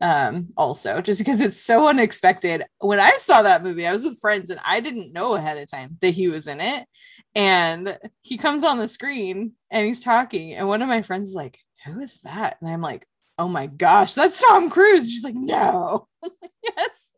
Um, 0.00 0.48
also, 0.58 1.00
just 1.00 1.20
because 1.20 1.40
it's 1.40 1.62
so 1.62 1.88
unexpected. 1.88 2.64
When 2.80 3.00
I 3.00 3.12
saw 3.12 3.42
that 3.42 3.62
movie, 3.62 3.86
I 3.86 3.92
was 3.92 4.04
with 4.04 4.20
friends 4.20 4.50
and 4.50 4.60
I 4.64 4.80
didn't 4.80 5.12
know 5.12 5.34
ahead 5.36 5.56
of 5.56 5.70
time 5.70 5.96
that 6.02 6.10
he 6.10 6.28
was 6.28 6.46
in 6.48 6.60
it. 6.60 6.84
And 7.34 7.96
he 8.22 8.36
comes 8.36 8.62
on 8.64 8.78
the 8.78 8.88
screen 8.88 9.52
and 9.70 9.86
he's 9.86 10.02
talking, 10.02 10.54
and 10.54 10.68
one 10.68 10.82
of 10.82 10.88
my 10.88 11.02
friends 11.02 11.30
is 11.30 11.34
like, 11.34 11.58
Who 11.86 12.00
is 12.00 12.20
that? 12.22 12.56
And 12.60 12.68
I'm 12.68 12.82
like, 12.82 13.06
oh 13.38 13.48
my 13.48 13.66
gosh, 13.66 14.14
that's 14.14 14.42
Tom 14.42 14.70
Cruise. 14.70 15.10
She's 15.10 15.24
like, 15.24 15.34
no. 15.34 16.08
Like, 16.22 16.50
yes. 16.64 17.14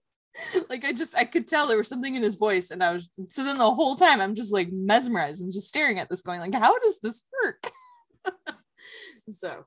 Like 0.69 0.85
I 0.85 0.93
just 0.93 1.16
I 1.16 1.25
could 1.25 1.49
tell 1.49 1.66
there 1.66 1.79
was 1.79 1.89
something 1.89 2.14
in 2.14 2.23
his 2.23 2.37
voice, 2.37 2.71
and 2.71 2.85
I 2.85 2.93
was 2.93 3.09
so 3.29 3.43
then 3.43 3.59
the 3.59 3.75
whole 3.75 3.95
time 3.95 4.21
I'm 4.21 4.35
just 4.35 4.53
like 4.53 4.69
mesmerized. 4.71 5.43
I'm 5.43 5.51
just 5.51 5.69
staring 5.69 5.99
at 5.99 6.09
this, 6.09 6.23
going 6.23 6.41
like, 6.41 6.55
how 6.55 6.79
does 6.79 7.01
this 7.01 7.23
work? 7.43 7.71
so 9.31 9.64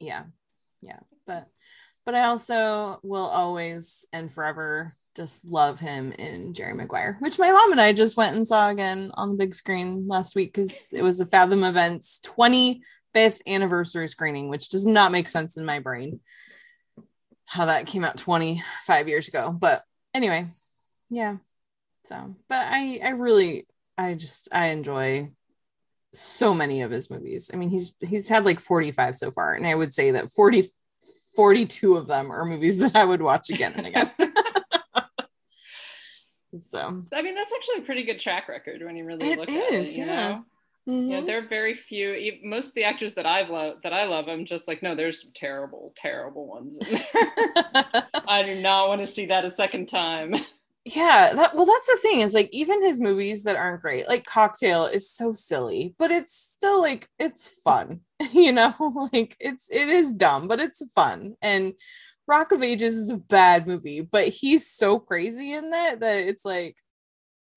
yeah, 0.00 0.24
yeah, 0.82 0.98
but 1.26 1.48
but 2.04 2.14
I 2.14 2.24
also 2.24 2.98
will 3.02 3.26
always 3.26 4.04
and 4.12 4.30
forever 4.30 4.92
just 5.14 5.44
love 5.44 5.78
him 5.78 6.12
in 6.12 6.52
Jerry 6.54 6.74
Maguire, 6.74 7.16
which 7.20 7.38
my 7.38 7.50
mom 7.50 7.72
and 7.72 7.80
I 7.80 7.92
just 7.92 8.16
went 8.16 8.36
and 8.36 8.46
saw 8.46 8.68
again 8.68 9.10
on 9.14 9.30
the 9.32 9.38
big 9.38 9.54
screen 9.54 10.08
last 10.08 10.34
week 10.34 10.52
because 10.52 10.84
it 10.90 11.02
was 11.02 11.20
a 11.20 11.26
Fathom 11.26 11.64
Events 11.64 12.18
25th 13.14 13.40
anniversary 13.46 14.08
screening, 14.08 14.48
which 14.48 14.68
does 14.68 14.86
not 14.86 15.12
make 15.12 15.28
sense 15.28 15.56
in 15.56 15.64
my 15.64 15.78
brain 15.78 16.20
how 17.46 17.66
that 17.66 17.86
came 17.86 18.04
out 18.04 18.16
25 18.16 19.08
years 19.08 19.28
ago. 19.28 19.52
But 19.52 19.82
anyway, 20.14 20.46
yeah. 21.10 21.36
So, 22.04 22.34
but 22.48 22.66
I 22.68 23.00
I 23.04 23.10
really 23.10 23.66
I 23.98 24.14
just 24.14 24.48
I 24.52 24.68
enjoy 24.68 25.30
so 26.12 26.54
many 26.54 26.82
of 26.82 26.90
his 26.90 27.10
movies. 27.10 27.50
I 27.52 27.56
mean, 27.56 27.68
he's 27.68 27.92
he's 28.00 28.28
had 28.28 28.44
like 28.44 28.60
45 28.60 29.16
so 29.16 29.30
far, 29.30 29.54
and 29.54 29.66
I 29.66 29.74
would 29.74 29.94
say 29.94 30.12
that 30.12 30.30
40 30.30 30.64
42 31.36 31.96
of 31.96 32.08
them 32.08 32.30
are 32.30 32.44
movies 32.44 32.78
that 32.82 32.96
I 32.96 33.04
would 33.04 33.22
watch 33.22 33.50
again 33.50 33.74
and 33.76 33.86
again. 33.86 34.10
so 36.58 37.02
I 37.12 37.22
mean, 37.22 37.34
that's 37.34 37.52
actually 37.52 37.78
a 37.78 37.86
pretty 37.86 38.04
good 38.04 38.18
track 38.18 38.48
record 38.48 38.82
when 38.82 38.96
you 38.96 39.04
really 39.04 39.32
It 39.32 39.38
look 39.38 39.48
at 39.48 39.72
it. 39.72 39.96
You 39.96 40.06
yeah. 40.06 40.28
know? 40.28 40.44
Yeah, 41.06 41.20
mhm. 41.20 41.26
there 41.26 41.38
are 41.38 41.48
very 41.48 41.74
few. 41.74 42.38
Most 42.44 42.68
of 42.70 42.74
the 42.74 42.84
actors 42.84 43.14
that 43.14 43.26
I've 43.26 43.50
loved, 43.50 43.82
that 43.82 43.92
I 43.92 44.04
love, 44.06 44.28
I'm 44.28 44.44
just 44.44 44.68
like, 44.68 44.82
no, 44.82 44.94
there's 44.94 45.22
some 45.22 45.32
terrible, 45.34 45.92
terrible 45.96 46.46
ones 46.46 46.78
in 46.78 46.94
there. 46.94 47.06
I 48.26 48.42
do 48.44 48.60
not 48.60 48.88
want 48.88 49.00
to 49.00 49.06
see 49.06 49.26
that 49.26 49.44
a 49.44 49.50
second 49.50 49.86
time. 49.88 50.34
yeah 50.84 51.32
that 51.34 51.54
well 51.54 51.64
that's 51.64 51.86
the 51.86 51.98
thing 52.02 52.20
is 52.20 52.34
like 52.34 52.48
even 52.52 52.82
his 52.82 52.98
movies 52.98 53.44
that 53.44 53.54
aren't 53.54 53.82
great 53.82 54.08
like 54.08 54.24
cocktail 54.24 54.86
is 54.86 55.08
so 55.08 55.32
silly 55.32 55.94
but 55.96 56.10
it's 56.10 56.34
still 56.34 56.80
like 56.80 57.08
it's 57.20 57.60
fun 57.62 58.00
you 58.32 58.50
know 58.50 58.74
like 59.12 59.36
it's 59.38 59.70
it 59.70 59.88
is 59.88 60.12
dumb 60.14 60.48
but 60.48 60.58
it's 60.60 60.82
fun 60.92 61.34
and 61.40 61.72
rock 62.26 62.50
of 62.50 62.62
ages 62.64 62.94
is 62.94 63.10
a 63.10 63.16
bad 63.16 63.66
movie 63.66 64.00
but 64.00 64.26
he's 64.26 64.66
so 64.68 64.98
crazy 64.98 65.52
in 65.52 65.70
that 65.70 66.00
that 66.00 66.26
it's 66.26 66.44
like 66.44 66.76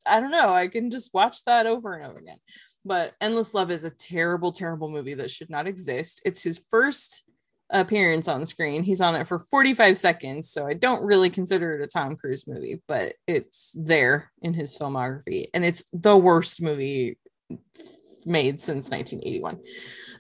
i 0.08 0.20
don't 0.20 0.32
know 0.32 0.54
i 0.54 0.68
can 0.68 0.90
just 0.90 1.14
watch 1.14 1.44
that 1.46 1.66
over 1.66 1.94
and 1.94 2.06
over 2.06 2.20
again 2.20 2.38
but 2.84 3.14
endless 3.20 3.54
love 3.54 3.72
is 3.72 3.84
a 3.84 3.90
terrible 3.90 4.52
terrible 4.52 4.90
movie 4.90 5.14
that 5.14 5.32
should 5.32 5.50
not 5.50 5.68
exist 5.68 6.22
it's 6.26 6.44
his 6.44 6.60
first 6.70 7.26
appearance 7.70 8.28
on 8.28 8.46
screen. 8.46 8.84
He's 8.84 9.02
on 9.02 9.16
it 9.16 9.28
for 9.28 9.40
45 9.40 9.98
seconds, 9.98 10.50
so 10.50 10.68
I 10.68 10.74
don't 10.74 11.06
really 11.06 11.30
consider 11.30 11.76
it 11.76 11.84
a 11.84 11.88
Tom 11.88 12.16
Cruise 12.16 12.48
movie, 12.48 12.82
but 12.88 13.14
it's 13.28 13.76
there 13.78 14.32
in 14.42 14.54
his 14.54 14.78
filmography 14.78 15.48
and 15.54 15.66
it's 15.66 15.84
the 15.92 16.18
worst 16.18 16.62
movie 16.62 17.18
made 18.26 18.60
since 18.60 18.90
1981. 18.90 19.60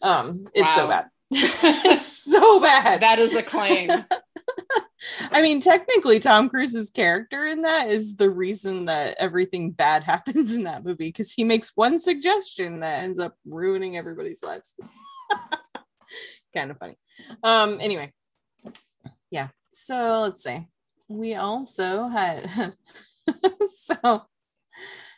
Um 0.01 0.45
it's 0.53 0.75
so 0.75 0.87
bad. 0.87 1.07
it's 1.31 2.07
so 2.07 2.59
bad. 2.59 3.01
that 3.01 3.19
is 3.19 3.35
a 3.35 3.43
claim. 3.43 3.89
I 5.31 5.41
mean, 5.41 5.59
technically, 5.59 6.19
Tom 6.19 6.49
Cruise's 6.49 6.89
character 6.89 7.45
in 7.45 7.61
that 7.63 7.89
is 7.89 8.15
the 8.15 8.29
reason 8.29 8.85
that 8.85 9.17
everything 9.19 9.71
bad 9.71 10.03
happens 10.11 10.53
in 10.53 10.63
that 10.63 10.83
movie 10.83 11.09
because 11.09 11.33
he 11.33 11.43
makes 11.43 11.71
one 11.75 11.99
suggestion 11.99 12.79
that 12.79 13.03
ends 13.03 13.19
up 13.19 13.35
ruining 13.45 13.97
everybody's 13.97 14.41
lives. 14.43 14.75
kind 16.55 16.71
of 16.71 16.77
funny. 16.77 16.95
Um, 17.43 17.79
anyway, 17.81 18.13
yeah. 19.31 19.49
So 19.71 20.21
let's 20.21 20.43
see. 20.43 20.67
We 21.07 21.35
also 21.35 22.07
had 22.07 22.49
so 23.69 24.25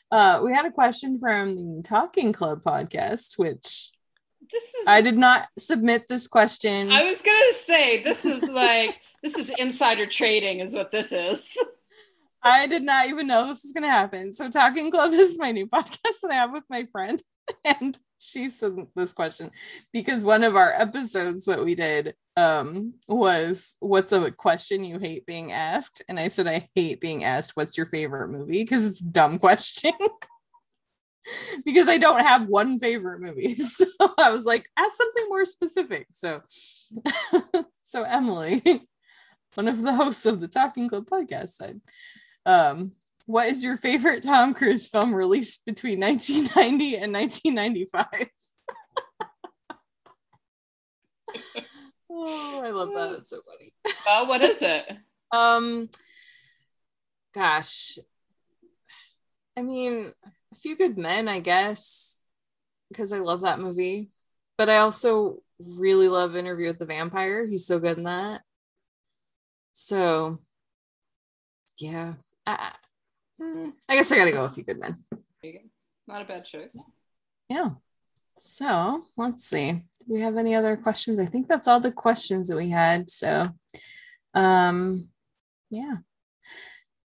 Uh, 0.09 0.39
we 0.43 0.53
had 0.53 0.65
a 0.65 0.71
question 0.71 1.19
from 1.19 1.57
the 1.57 1.84
Talking 1.84 2.32
Club 2.34 2.61
podcast, 2.61 3.38
which 3.38 3.91
This 4.51 4.63
is. 4.63 4.88
I 4.88 5.01
did 5.01 5.17
not 5.17 5.47
submit 5.59 6.07
this 6.07 6.28
question. 6.28 6.91
I 6.91 7.03
was 7.03 7.21
gonna 7.21 7.53
say 7.53 8.03
this 8.03 8.25
is 8.25 8.43
like 8.49 8.95
this 9.34 9.49
is 9.49 9.55
insider 9.57 10.05
trading, 10.05 10.59
is 10.59 10.73
what 10.73 10.91
this 10.91 11.11
is. 11.11 11.55
I 12.43 12.67
did 12.67 12.84
not 12.84 13.07
even 13.07 13.28
know 13.28 13.47
this 13.47 13.63
was 13.63 13.73
going 13.73 13.84
to 13.84 13.89
happen. 13.89 14.32
So, 14.32 14.49
Talking 14.49 14.89
Club 14.89 15.11
is 15.13 15.38
my 15.38 15.51
new 15.51 15.67
podcast 15.67 16.21
that 16.23 16.32
I 16.32 16.36
have 16.36 16.51
with 16.51 16.63
my 16.69 16.88
friend. 16.91 17.21
And 17.63 17.97
she 18.19 18.49
sent 18.49 18.89
this 18.93 19.13
question 19.13 19.51
because 19.93 20.25
one 20.25 20.43
of 20.43 20.57
our 20.57 20.73
episodes 20.73 21.45
that 21.45 21.63
we 21.63 21.75
did 21.75 22.13
um, 22.36 22.93
was 23.07 23.78
What's 23.80 24.11
a 24.11 24.32
question 24.32 24.84
you 24.84 24.99
hate 24.99 25.25
being 25.25 25.53
asked? 25.53 26.03
And 26.09 26.19
I 26.19 26.28
said, 26.28 26.45
I 26.45 26.67
hate 26.75 26.99
being 26.99 27.23
asked, 27.23 27.53
What's 27.55 27.78
your 27.78 27.86
favorite 27.86 28.28
movie? 28.28 28.63
Because 28.63 28.86
it's 28.86 28.99
a 28.99 29.05
dumb 29.05 29.39
question. 29.39 29.93
because 31.65 31.88
I 31.88 31.97
don't 31.97 32.19
have 32.19 32.47
one 32.47 32.80
favorite 32.80 33.21
movie. 33.21 33.55
So 33.55 33.86
I 34.17 34.30
was 34.30 34.45
like, 34.45 34.67
ask 34.75 34.97
something 34.97 35.25
more 35.30 35.45
specific. 35.45 36.07
So, 36.11 36.41
so 37.82 38.03
Emily, 38.03 38.61
one 39.58 39.68
of 39.68 39.82
the 39.82 39.95
hosts 39.95 40.28
of 40.28 40.39
the 40.39 40.47
Talking 40.47 40.88
Club 40.88 41.10
podcast, 41.10 41.49
said, 41.49 41.82
um, 42.45 42.91
what 43.26 43.47
is 43.47 43.64
your 43.64 43.76
favorite 43.76 44.22
Tom 44.22 44.53
Cruise 44.53 44.88
film 44.88 45.16
released 45.16 45.66
between 45.66 45.99
1990 46.03 46.97
and 46.97 47.12
1995? 47.12 48.05
oh, 52.12 52.62
I 52.64 52.70
love 52.70 52.93
that. 52.93 53.16
It's 53.18 53.32
so 53.32 53.39
funny. 53.47 53.74
Well, 54.05 54.28
what 54.28 54.43
is 54.43 54.62
it? 54.62 54.86
Um, 55.32 55.89
gosh, 57.34 57.97
I 59.58 59.64
mean, 59.64 60.12
A 60.53 60.55
Few 60.55 60.78
Good 60.78 60.99
Men, 60.99 61.28
I 61.28 61.39
guess, 61.39 62.22
because 62.89 63.12
I 63.12 63.18
love 63.18 63.41
that 63.41 63.60
movie. 63.60 64.12
But 64.55 64.70
I 64.70 64.78
also 64.78 65.41
really 65.58 66.10
love 66.10 66.36
Interview 66.36 66.68
with 66.68 66.78
the 66.78 66.86
Vampire. 66.86 67.43
He's 67.43 67.66
so 67.66 67.80
good 67.80 67.97
in 67.97 68.03
that. 68.03 68.43
So, 69.80 70.39
yeah, 71.78 72.15
I, 72.47 72.71
mm, 73.39 73.71
I 73.88 73.95
guess 73.95 74.11
I 74.11 74.17
gotta 74.17 74.32
go 74.32 74.41
with 74.41 74.53
A 74.53 74.55
Few 74.55 74.63
Good 74.63 74.80
Men. 74.80 74.97
Not 76.07 76.23
a 76.23 76.25
bad 76.25 76.43
choice. 76.43 76.75
Yeah. 77.47 77.69
So 78.39 79.03
let's 79.17 79.45
see. 79.45 79.73
Do 79.73 80.13
we 80.15 80.21
have 80.21 80.36
any 80.36 80.55
other 80.55 80.78
questions? 80.78 81.19
I 81.19 81.28
think 81.28 81.47
that's 81.47 81.67
all 81.67 81.80
the 81.80 81.91
questions 81.91 82.47
that 82.47 82.57
we 82.57 82.71
had. 82.71 83.11
So, 83.11 83.49
um, 84.34 85.09
yeah. 85.69 85.97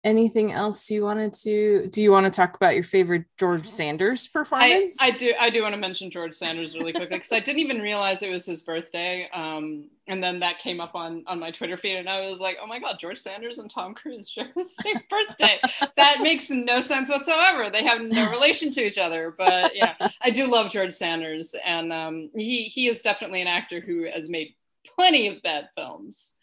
Anything 0.04 0.52
else 0.52 0.90
you 0.90 1.02
wanted 1.02 1.32
to? 1.42 1.88
Do 1.88 2.02
you 2.02 2.12
want 2.12 2.24
to 2.24 2.30
talk 2.30 2.56
about 2.56 2.74
your 2.74 2.84
favorite 2.84 3.24
George 3.38 3.66
Sanders 3.66 4.28
I, 4.28 4.38
performance? 4.38 4.98
I 5.00 5.10
do 5.12 5.32
I 5.40 5.48
do 5.48 5.62
want 5.62 5.74
to 5.74 5.80
mention 5.80 6.10
George 6.10 6.34
Sanders 6.34 6.74
really 6.74 6.92
quickly 6.92 7.16
because 7.16 7.32
I 7.32 7.40
didn't 7.40 7.60
even 7.60 7.80
realize 7.80 8.22
it 8.22 8.30
was 8.30 8.44
his 8.44 8.60
birthday. 8.60 9.28
Um, 9.32 9.88
and 10.06 10.22
then 10.22 10.40
that 10.40 10.58
came 10.58 10.78
up 10.78 10.94
on 10.94 11.24
on 11.26 11.40
my 11.40 11.50
Twitter 11.50 11.78
feed, 11.78 11.96
and 11.96 12.08
I 12.08 12.28
was 12.28 12.38
like, 12.38 12.58
oh 12.62 12.66
my 12.66 12.78
god, 12.78 12.98
George 12.98 13.18
Sanders 13.18 13.58
and 13.58 13.70
Tom 13.70 13.94
Cruise 13.94 14.28
share 14.28 14.50
the 14.54 14.64
same 14.64 15.00
birthday. 15.10 15.58
that 15.96 16.18
makes 16.20 16.50
no 16.50 16.80
sense 16.80 17.08
whatsoever. 17.08 17.70
They 17.70 17.84
have 17.84 18.02
no 18.02 18.30
relation 18.30 18.70
to 18.72 18.82
each 18.82 18.98
other. 18.98 19.34
But 19.36 19.74
yeah, 19.74 19.94
I 20.20 20.28
do 20.28 20.46
love 20.46 20.70
George 20.70 20.92
Sanders, 20.92 21.54
and 21.64 21.92
um, 21.94 22.30
he 22.36 22.64
he 22.64 22.88
is 22.88 23.00
definitely 23.00 23.40
an 23.40 23.48
actor 23.48 23.80
who 23.80 24.06
has 24.12 24.28
made 24.28 24.54
plenty 24.96 25.28
of 25.28 25.42
bad 25.42 25.68
films. 25.76 26.34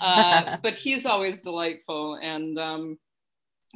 Uh, 0.00 0.56
but 0.62 0.74
he's 0.74 1.06
always 1.06 1.42
delightful 1.42 2.18
and 2.22 2.58
um, 2.58 2.98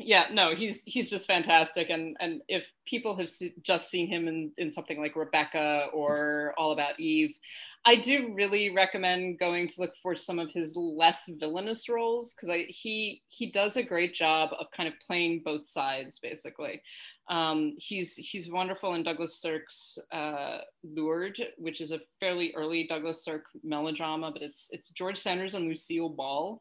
yeah 0.04 0.26
no 0.32 0.54
he's 0.54 0.84
he's 0.84 1.10
just 1.10 1.26
fantastic. 1.26 1.90
And 1.90 2.16
and 2.20 2.42
if 2.48 2.70
people 2.86 3.16
have 3.16 3.30
se- 3.30 3.54
just 3.62 3.90
seen 3.90 4.08
him 4.08 4.28
in 4.28 4.52
in 4.58 4.70
something 4.70 5.00
like 5.00 5.16
rebecca 5.16 5.86
or 5.92 6.54
all 6.58 6.72
about 6.72 6.98
eve 6.98 7.36
i 7.84 7.94
do 7.94 8.32
really 8.34 8.74
recommend 8.74 9.38
going 9.38 9.68
to 9.68 9.80
look 9.80 9.94
for 10.02 10.16
some 10.16 10.38
of 10.38 10.50
his 10.50 10.74
less 10.76 11.30
villainous 11.38 11.88
roles 11.88 12.34
because 12.34 12.50
i 12.50 12.64
he 12.68 13.22
he 13.28 13.50
does 13.50 13.76
a 13.76 13.82
great 13.82 14.12
job 14.12 14.50
of 14.58 14.66
kind 14.72 14.88
of 14.88 14.94
playing 15.06 15.42
both 15.44 15.66
sides 15.66 16.18
basically. 16.18 16.82
Um, 17.28 17.74
he's 17.76 18.16
he's 18.16 18.50
wonderful 18.50 18.94
in 18.94 19.04
Douglas 19.04 19.40
Sirk's 19.40 19.98
uh, 20.10 20.58
Lured, 20.82 21.40
which 21.58 21.80
is 21.80 21.92
a 21.92 22.00
fairly 22.18 22.52
early 22.56 22.86
Douglas 22.88 23.24
Sirk 23.24 23.44
melodrama, 23.62 24.32
but 24.32 24.42
it's 24.42 24.68
it's 24.72 24.90
George 24.90 25.16
Sanders 25.16 25.54
and 25.54 25.68
Lucille 25.68 26.08
Ball, 26.08 26.60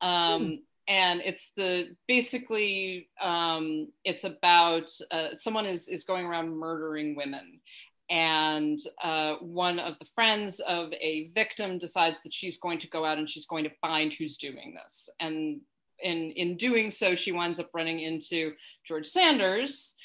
um, 0.00 0.58
and 0.88 1.20
it's 1.20 1.52
the 1.52 1.96
basically 2.06 3.08
um, 3.20 3.88
it's 4.04 4.24
about 4.24 4.90
uh, 5.10 5.28
someone 5.34 5.66
is 5.66 5.88
is 5.88 6.04
going 6.04 6.26
around 6.26 6.50
murdering 6.50 7.16
women, 7.16 7.60
and 8.08 8.78
uh, 9.02 9.34
one 9.40 9.78
of 9.78 9.98
the 9.98 10.06
friends 10.14 10.60
of 10.60 10.92
a 10.94 11.30
victim 11.34 11.78
decides 11.78 12.22
that 12.22 12.32
she's 12.32 12.58
going 12.58 12.78
to 12.78 12.88
go 12.88 13.04
out 13.04 13.18
and 13.18 13.28
she's 13.28 13.46
going 13.46 13.64
to 13.64 13.70
find 13.80 14.12
who's 14.12 14.36
doing 14.36 14.74
this, 14.74 15.10
and 15.20 15.60
in 16.00 16.30
in 16.32 16.56
doing 16.56 16.90
so, 16.90 17.14
she 17.14 17.32
winds 17.32 17.58
up 17.58 17.70
running 17.74 18.00
into 18.00 18.52
George 18.84 19.06
Sanders, 19.06 19.96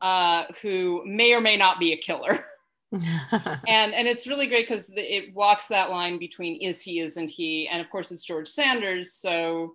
uh, 0.00 0.44
who 0.62 1.02
may 1.06 1.32
or 1.32 1.40
may 1.40 1.56
not 1.56 1.78
be 1.78 1.92
a 1.92 1.96
killer. 1.96 2.38
and 2.92 3.92
and 3.94 4.06
it's 4.06 4.28
really 4.28 4.46
great 4.46 4.68
because 4.68 4.92
it 4.96 5.34
walks 5.34 5.68
that 5.68 5.90
line 5.90 6.18
between 6.18 6.60
is 6.60 6.80
he 6.80 7.00
isn't 7.00 7.28
he? 7.28 7.68
And 7.68 7.80
of 7.80 7.90
course 7.90 8.12
it's 8.12 8.22
george 8.22 8.48
sanders. 8.48 9.12
So 9.12 9.74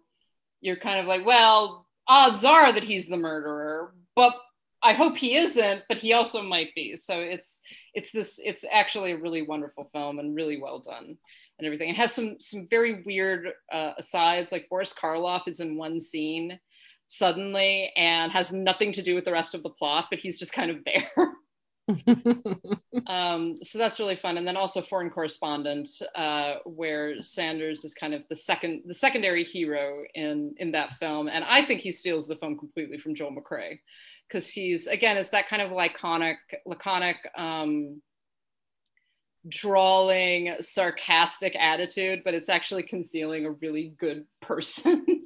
you're 0.62 0.78
kind 0.78 1.00
of 1.00 1.06
like 1.06 1.26
well 1.26 1.86
odds 2.08 2.46
are 2.46 2.72
that 2.72 2.84
he's 2.84 3.08
the 3.08 3.18
murderer 3.18 3.94
but 4.16 4.34
i 4.84 4.94
hope 4.94 5.18
he 5.18 5.36
isn't 5.36 5.84
but 5.88 5.98
he 5.98 6.14
also 6.14 6.42
might 6.42 6.74
be. 6.74 6.96
So 6.96 7.20
it's 7.20 7.62
it's 7.94 8.12
this 8.12 8.40
it's 8.44 8.66
actually 8.72 9.12
a 9.12 9.18
really 9.18 9.42
wonderful 9.42 9.90
film 9.92 10.20
and 10.20 10.36
really 10.36 10.62
well 10.62 10.80
done 10.80 11.18
and 11.60 11.66
everything. 11.66 11.90
It 11.90 11.98
has 11.98 12.14
some 12.14 12.38
some 12.40 12.68
very 12.70 13.04
weird 13.04 13.50
uh, 13.72 13.92
asides. 13.98 14.52
Like 14.52 14.70
boris 14.70 14.94
karloff 14.94 15.48
is 15.48 15.60
in 15.60 15.78
one 15.78 16.00
scene 16.00 16.60
suddenly 17.08 17.92
and 17.98 18.32
has 18.32 18.54
nothing 18.54 18.94
to 18.94 19.02
do 19.02 19.16
with 19.16 19.26
the 19.26 19.34
rest 19.34 19.54
of 19.54 19.64
the 19.64 19.70
plot 19.70 20.06
but 20.10 20.18
he's 20.18 20.40
just 20.40 20.54
kind 20.54 20.72
of 20.72 20.78
there 20.86 21.12
um, 23.08 23.56
so 23.62 23.78
that's 23.78 24.00
really 24.00 24.16
fun. 24.16 24.38
And 24.38 24.48
then 24.48 24.58
also 24.58 24.82
foreign 24.82 25.10
correspondent 25.10 25.90
uh, 26.16 26.56
where 26.66 27.22
sanders 27.22 27.84
is 27.84 27.94
kind 27.94 28.14
of 28.14 28.24
the 28.30 28.36
second 28.36 28.84
the 28.86 28.94
secondary 28.94 29.44
hero 29.44 30.04
in 30.14 30.54
in 30.58 30.72
that 30.72 30.94
film. 30.94 31.28
And 31.28 31.44
i 31.44 31.66
think 31.66 31.82
he 31.82 31.92
steals 31.92 32.28
the 32.28 32.36
film 32.36 32.58
completely 32.58 32.98
from 32.98 33.16
joel 33.16 33.32
mccrea 33.32 33.78
because 34.32 34.48
he's 34.48 34.88
again 34.88 35.18
it's 35.18 35.30
that 35.30 35.48
kind 35.48 35.62
of 35.62 35.72
laconic 35.72 36.38
laconic 36.66 37.18
um, 37.38 38.02
drawling 39.50 40.56
sarcastic 40.60 41.56
attitude 41.56 42.22
but 42.24 42.34
it's 42.34 42.50
actually 42.50 42.84
concealing 42.84 43.46
a 43.46 43.52
really 43.52 43.94
good 43.98 44.26
person 44.40 45.06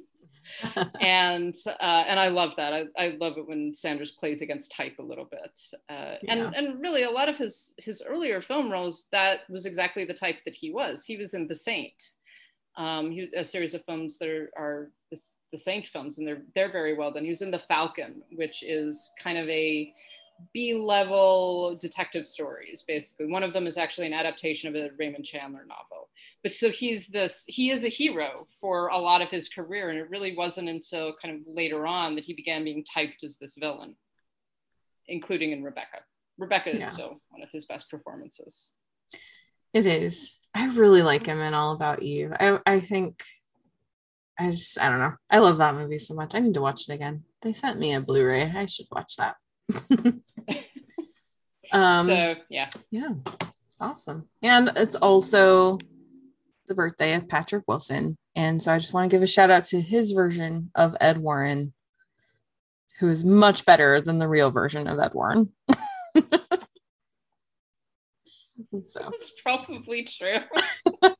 and 1.00 1.54
uh, 1.66 2.04
and 2.06 2.18
I 2.18 2.28
love 2.28 2.54
that. 2.56 2.72
I, 2.72 2.84
I 2.98 3.16
love 3.20 3.38
it 3.38 3.46
when 3.46 3.74
Sanders 3.74 4.12
plays 4.12 4.42
against 4.42 4.72
type 4.72 4.96
a 4.98 5.02
little 5.02 5.26
bit. 5.26 5.60
Uh, 5.88 6.16
Yeah. 6.22 6.32
And 6.32 6.54
and 6.54 6.80
really 6.80 7.04
a 7.04 7.10
lot 7.10 7.28
of 7.28 7.36
his 7.36 7.74
his 7.78 8.02
earlier 8.06 8.40
film 8.40 8.70
roles 8.70 9.08
that 9.12 9.40
was 9.48 9.66
exactly 9.66 10.04
the 10.04 10.14
type 10.14 10.38
that 10.44 10.54
he 10.54 10.70
was. 10.70 11.04
He 11.04 11.16
was 11.16 11.34
in 11.34 11.46
The 11.46 11.54
Saint, 11.54 12.10
um, 12.76 13.10
he, 13.10 13.28
a 13.36 13.44
series 13.44 13.74
of 13.74 13.84
films 13.84 14.18
that 14.18 14.28
are, 14.28 14.50
are 14.56 14.90
the, 15.10 15.20
the 15.52 15.58
Saint 15.58 15.86
films, 15.86 16.18
and 16.18 16.26
they're 16.26 16.42
they're 16.54 16.72
very 16.72 16.94
well 16.94 17.12
done. 17.12 17.24
He 17.24 17.30
was 17.30 17.42
in 17.42 17.50
The 17.50 17.58
Falcon, 17.58 18.22
which 18.32 18.62
is 18.62 19.10
kind 19.22 19.38
of 19.38 19.48
a 19.48 19.92
B 20.52 20.74
level 20.74 21.76
detective 21.80 22.26
stories, 22.26 22.84
basically. 22.86 23.26
One 23.26 23.42
of 23.42 23.52
them 23.52 23.66
is 23.66 23.78
actually 23.78 24.06
an 24.06 24.12
adaptation 24.12 24.68
of 24.68 24.74
a 24.74 24.90
Raymond 24.98 25.24
Chandler 25.24 25.64
novel. 25.66 26.05
But 26.46 26.54
so 26.54 26.70
he's 26.70 27.08
this, 27.08 27.42
he 27.48 27.72
is 27.72 27.84
a 27.84 27.88
hero 27.88 28.46
for 28.60 28.86
a 28.86 28.98
lot 28.98 29.20
of 29.20 29.30
his 29.30 29.48
career. 29.48 29.90
And 29.90 29.98
it 29.98 30.08
really 30.08 30.36
wasn't 30.36 30.68
until 30.68 31.12
kind 31.20 31.34
of 31.34 31.40
later 31.52 31.88
on 31.88 32.14
that 32.14 32.22
he 32.22 32.34
began 32.34 32.62
being 32.62 32.84
typed 32.84 33.24
as 33.24 33.36
this 33.36 33.56
villain, 33.58 33.96
including 35.08 35.50
in 35.50 35.64
Rebecca. 35.64 36.04
Rebecca 36.38 36.70
is 36.70 36.78
Yeah. 36.78 36.88
still 36.90 37.20
one 37.30 37.42
of 37.42 37.48
his 37.50 37.64
best 37.64 37.90
performances. 37.90 38.70
It 39.74 39.86
is. 39.86 40.38
I 40.54 40.68
really 40.68 41.02
like 41.02 41.26
him 41.26 41.40
in 41.40 41.52
All 41.52 41.72
About 41.74 42.04
you 42.04 42.32
I 42.38 42.60
I 42.64 42.78
think 42.78 43.24
I 44.38 44.52
just 44.52 44.80
I 44.80 44.88
don't 44.88 45.00
know. 45.00 45.14
I 45.28 45.38
love 45.38 45.58
that 45.58 45.74
movie 45.74 45.98
so 45.98 46.14
much. 46.14 46.36
I 46.36 46.38
need 46.38 46.54
to 46.54 46.60
watch 46.60 46.88
it 46.88 46.92
again. 46.92 47.24
They 47.42 47.54
sent 47.54 47.80
me 47.80 47.92
a 47.92 48.00
Blu-ray. 48.00 48.52
I 48.54 48.66
should 48.66 48.86
watch 48.92 49.16
that. 49.16 49.34
um 51.72 52.06
so 52.06 52.36
yeah, 52.48 52.68
yeah. 52.92 53.14
Awesome. 53.80 54.28
And 54.44 54.70
it's 54.76 54.94
also 54.94 55.78
the 56.66 56.74
birthday 56.74 57.14
of 57.14 57.28
Patrick 57.28 57.64
Wilson. 57.66 58.16
And 58.34 58.62
so 58.62 58.72
I 58.72 58.78
just 58.78 58.92
want 58.92 59.10
to 59.10 59.14
give 59.14 59.22
a 59.22 59.26
shout 59.26 59.50
out 59.50 59.64
to 59.66 59.80
his 59.80 60.12
version 60.12 60.70
of 60.74 60.96
Ed 61.00 61.18
Warren, 61.18 61.72
who 63.00 63.08
is 63.08 63.24
much 63.24 63.64
better 63.64 64.00
than 64.00 64.18
the 64.18 64.28
real 64.28 64.50
version 64.50 64.86
of 64.86 64.98
Ed 64.98 65.14
Warren. 65.14 65.52
so 68.84 69.00
that's 69.00 69.32
probably 69.42 70.04
true. 70.04 70.38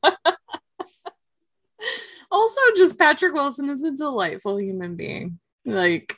also 2.31 2.61
just 2.75 2.97
Patrick 2.99 3.33
Wilson 3.33 3.69
is 3.69 3.83
a 3.83 3.95
delightful 3.95 4.59
human 4.59 4.95
being. 4.95 5.39
Like 5.65 6.17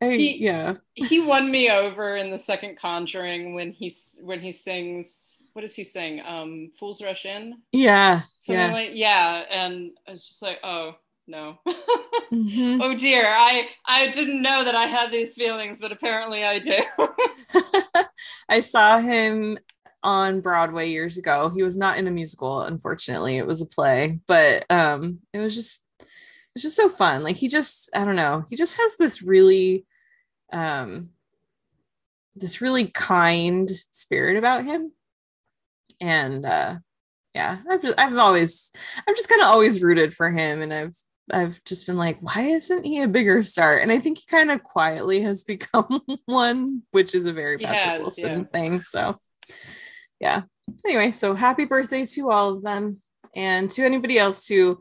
I, 0.00 0.10
He- 0.12 0.38
yeah. 0.44 0.74
he 0.94 1.20
won 1.20 1.50
me 1.50 1.70
over 1.70 2.16
in 2.16 2.30
the 2.30 2.38
second 2.38 2.76
Conjuring 2.76 3.54
when 3.54 3.72
he 3.72 3.92
when 4.20 4.40
he 4.40 4.52
sings. 4.52 5.38
What 5.52 5.62
does 5.62 5.74
he 5.74 5.84
saying? 5.84 6.22
Um, 6.26 6.70
Fools 6.78 7.02
Rush 7.02 7.26
In. 7.26 7.54
Yeah. 7.72 8.22
Something 8.36 8.66
Yeah. 8.66 8.72
like 8.72 8.90
yeah, 8.94 9.44
and 9.50 9.90
I 10.08 10.12
was 10.12 10.26
just 10.26 10.42
like, 10.42 10.58
oh 10.62 10.94
no. 11.26 11.58
Mhm. 12.32 12.80
oh 12.82 12.96
dear, 12.96 13.22
I 13.26 13.68
I 13.84 14.08
didn't 14.10 14.40
know 14.40 14.64
that 14.64 14.74
I 14.74 14.84
had 14.84 15.12
these 15.12 15.34
feelings, 15.34 15.78
but 15.80 15.92
apparently 15.92 16.44
I 16.44 16.58
do. 16.58 16.78
I 18.48 18.60
saw 18.60 18.98
him 18.98 19.58
on 20.02 20.40
Broadway 20.40 20.88
years 20.88 21.18
ago. 21.18 21.50
He 21.54 21.62
was 21.62 21.76
not 21.76 21.98
in 21.98 22.06
a 22.06 22.10
musical, 22.10 22.62
unfortunately. 22.62 23.36
It 23.36 23.46
was 23.46 23.60
a 23.60 23.66
play, 23.66 24.20
but 24.26 24.64
um 24.70 25.18
it 25.34 25.40
was 25.40 25.54
just 25.54 25.84
it's 26.54 26.62
just 26.62 26.76
so 26.76 26.88
fun. 26.88 27.22
Like 27.22 27.36
he 27.36 27.48
just 27.48 27.90
I 27.94 28.06
don't 28.06 28.16
know, 28.16 28.44
he 28.48 28.56
just 28.56 28.78
has 28.78 28.96
this 28.96 29.22
really 29.22 29.84
um 30.54 31.10
this 32.34 32.62
really 32.62 32.86
kind 32.86 33.70
spirit 33.90 34.38
about 34.38 34.64
him. 34.64 34.92
And 36.02 36.44
uh 36.44 36.74
yeah, 37.34 37.58
I've 37.70 37.80
just, 37.80 37.98
I've 37.98 38.18
always 38.18 38.70
I've 39.08 39.16
just 39.16 39.28
kind 39.30 39.40
of 39.40 39.48
always 39.48 39.82
rooted 39.82 40.12
for 40.12 40.30
him 40.30 40.60
and 40.60 40.74
I've 40.74 40.94
I've 41.32 41.62
just 41.64 41.86
been 41.86 41.96
like, 41.96 42.18
why 42.20 42.42
isn't 42.42 42.84
he 42.84 43.00
a 43.00 43.08
bigger 43.08 43.42
star? 43.42 43.78
And 43.78 43.92
I 43.92 43.98
think 43.98 44.18
he 44.18 44.26
kind 44.26 44.50
of 44.50 44.62
quietly 44.62 45.22
has 45.22 45.44
become 45.44 46.00
one, 46.26 46.82
which 46.90 47.14
is 47.14 47.26
a 47.26 47.32
very 47.32 47.58
Patrick 47.58 47.80
has, 47.80 48.00
Wilson 48.02 48.38
yeah. 48.38 48.44
thing. 48.44 48.80
So, 48.82 49.18
yeah. 50.20 50.42
Anyway, 50.84 51.12
so 51.12 51.34
happy 51.34 51.64
birthday 51.64 52.04
to 52.04 52.30
all 52.30 52.50
of 52.50 52.62
them, 52.62 53.00
and 53.34 53.70
to 53.72 53.84
anybody 53.84 54.18
else 54.18 54.46
who 54.46 54.78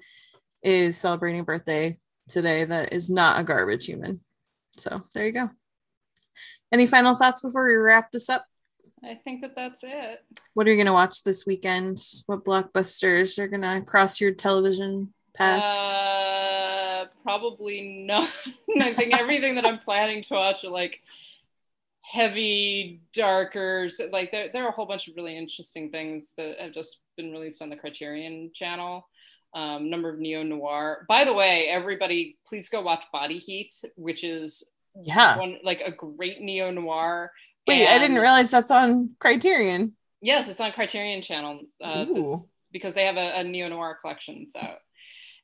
is 0.63 0.97
celebrating 0.97 1.43
birthday 1.43 1.95
today 2.28 2.63
that 2.63 2.93
is 2.93 3.09
not 3.09 3.39
a 3.39 3.43
garbage 3.43 3.86
human. 3.86 4.19
So 4.78 5.01
there 5.13 5.26
you 5.26 5.32
go. 5.32 5.49
Any 6.72 6.88
final 6.88 7.15
thoughts 7.15 7.41
before 7.41 7.67
we 7.67 7.76
wrap 7.76 8.11
this 8.11 8.30
up? 8.30 8.45
I 9.04 9.16
think 9.16 9.41
that 9.41 9.56
that's 9.56 9.84
it. 9.84 10.24
What 10.54 10.68
are 10.68 10.72
you 10.72 10.78
gonna 10.78 10.93
watch 10.93 11.24
this 11.24 11.45
weekend? 11.45 11.99
What 12.28 12.45
blockbusters 12.45 13.39
are 13.39 13.47
gonna 13.47 13.82
cross 13.82 14.22
your 14.22 14.32
television 14.32 15.14
path? 15.34 15.64
Uh, 15.64 17.06
probably 17.24 18.06
not. 18.06 18.30
I 18.80 18.93
think 18.93 19.18
everything 19.18 19.56
that 19.56 19.66
I'm 19.66 19.80
planning 19.86 20.22
to 20.24 20.36
watch 20.36 20.64
are 20.64 20.70
like 20.70 21.02
heavy, 22.02 23.02
darker. 23.14 23.89
Like 24.12 24.32
there, 24.32 24.49
there 24.52 24.66
are 24.66 24.70
a 24.70 24.74
whole 24.74 24.86
bunch 24.86 25.08
of 25.08 25.16
really 25.16 25.38
interesting 25.38 25.89
things 25.89 26.34
that 26.38 26.60
have 26.60 26.74
just 26.74 26.99
been 27.18 27.32
released 27.32 27.62
on 27.62 27.70
the 27.70 27.76
Criterion 27.76 28.52
channel. 28.54 29.08
Um, 29.54 29.89
number 29.89 30.10
of 30.10 30.20
neo 30.20 30.43
noir. 30.43 31.06
By 31.10 31.26
the 31.26 31.34
way, 31.34 31.68
everybody, 31.68 32.38
please 32.47 32.70
go 32.70 32.82
watch 32.82 33.04
Body 33.12 33.38
Heat, 33.38 33.74
which 33.95 34.24
is 34.24 34.64
yeah. 35.02 35.38
one 35.38 35.58
like 35.64 35.82
a 35.86 35.91
great 35.91 36.39
neo 36.39 36.72
noir. 36.72 37.32
Wait, 37.68 37.88
I 37.88 37.99
didn't 37.99 38.18
realize 38.18 38.51
that's 38.51 38.72
on 38.72 39.12
Criterion. 39.20 39.95
Yes, 40.22 40.49
it's 40.49 40.59
on 40.59 40.72
Criterion 40.72 41.22
Channel 41.22 41.62
uh, 41.84 42.05
this, 42.05 42.45
because 42.72 42.93
they 42.93 43.05
have 43.05 43.18
a, 43.18 43.39
a 43.39 43.43
neo 43.43 43.68
noir 43.70 43.97
collection. 44.01 44.47
So, 44.49 44.76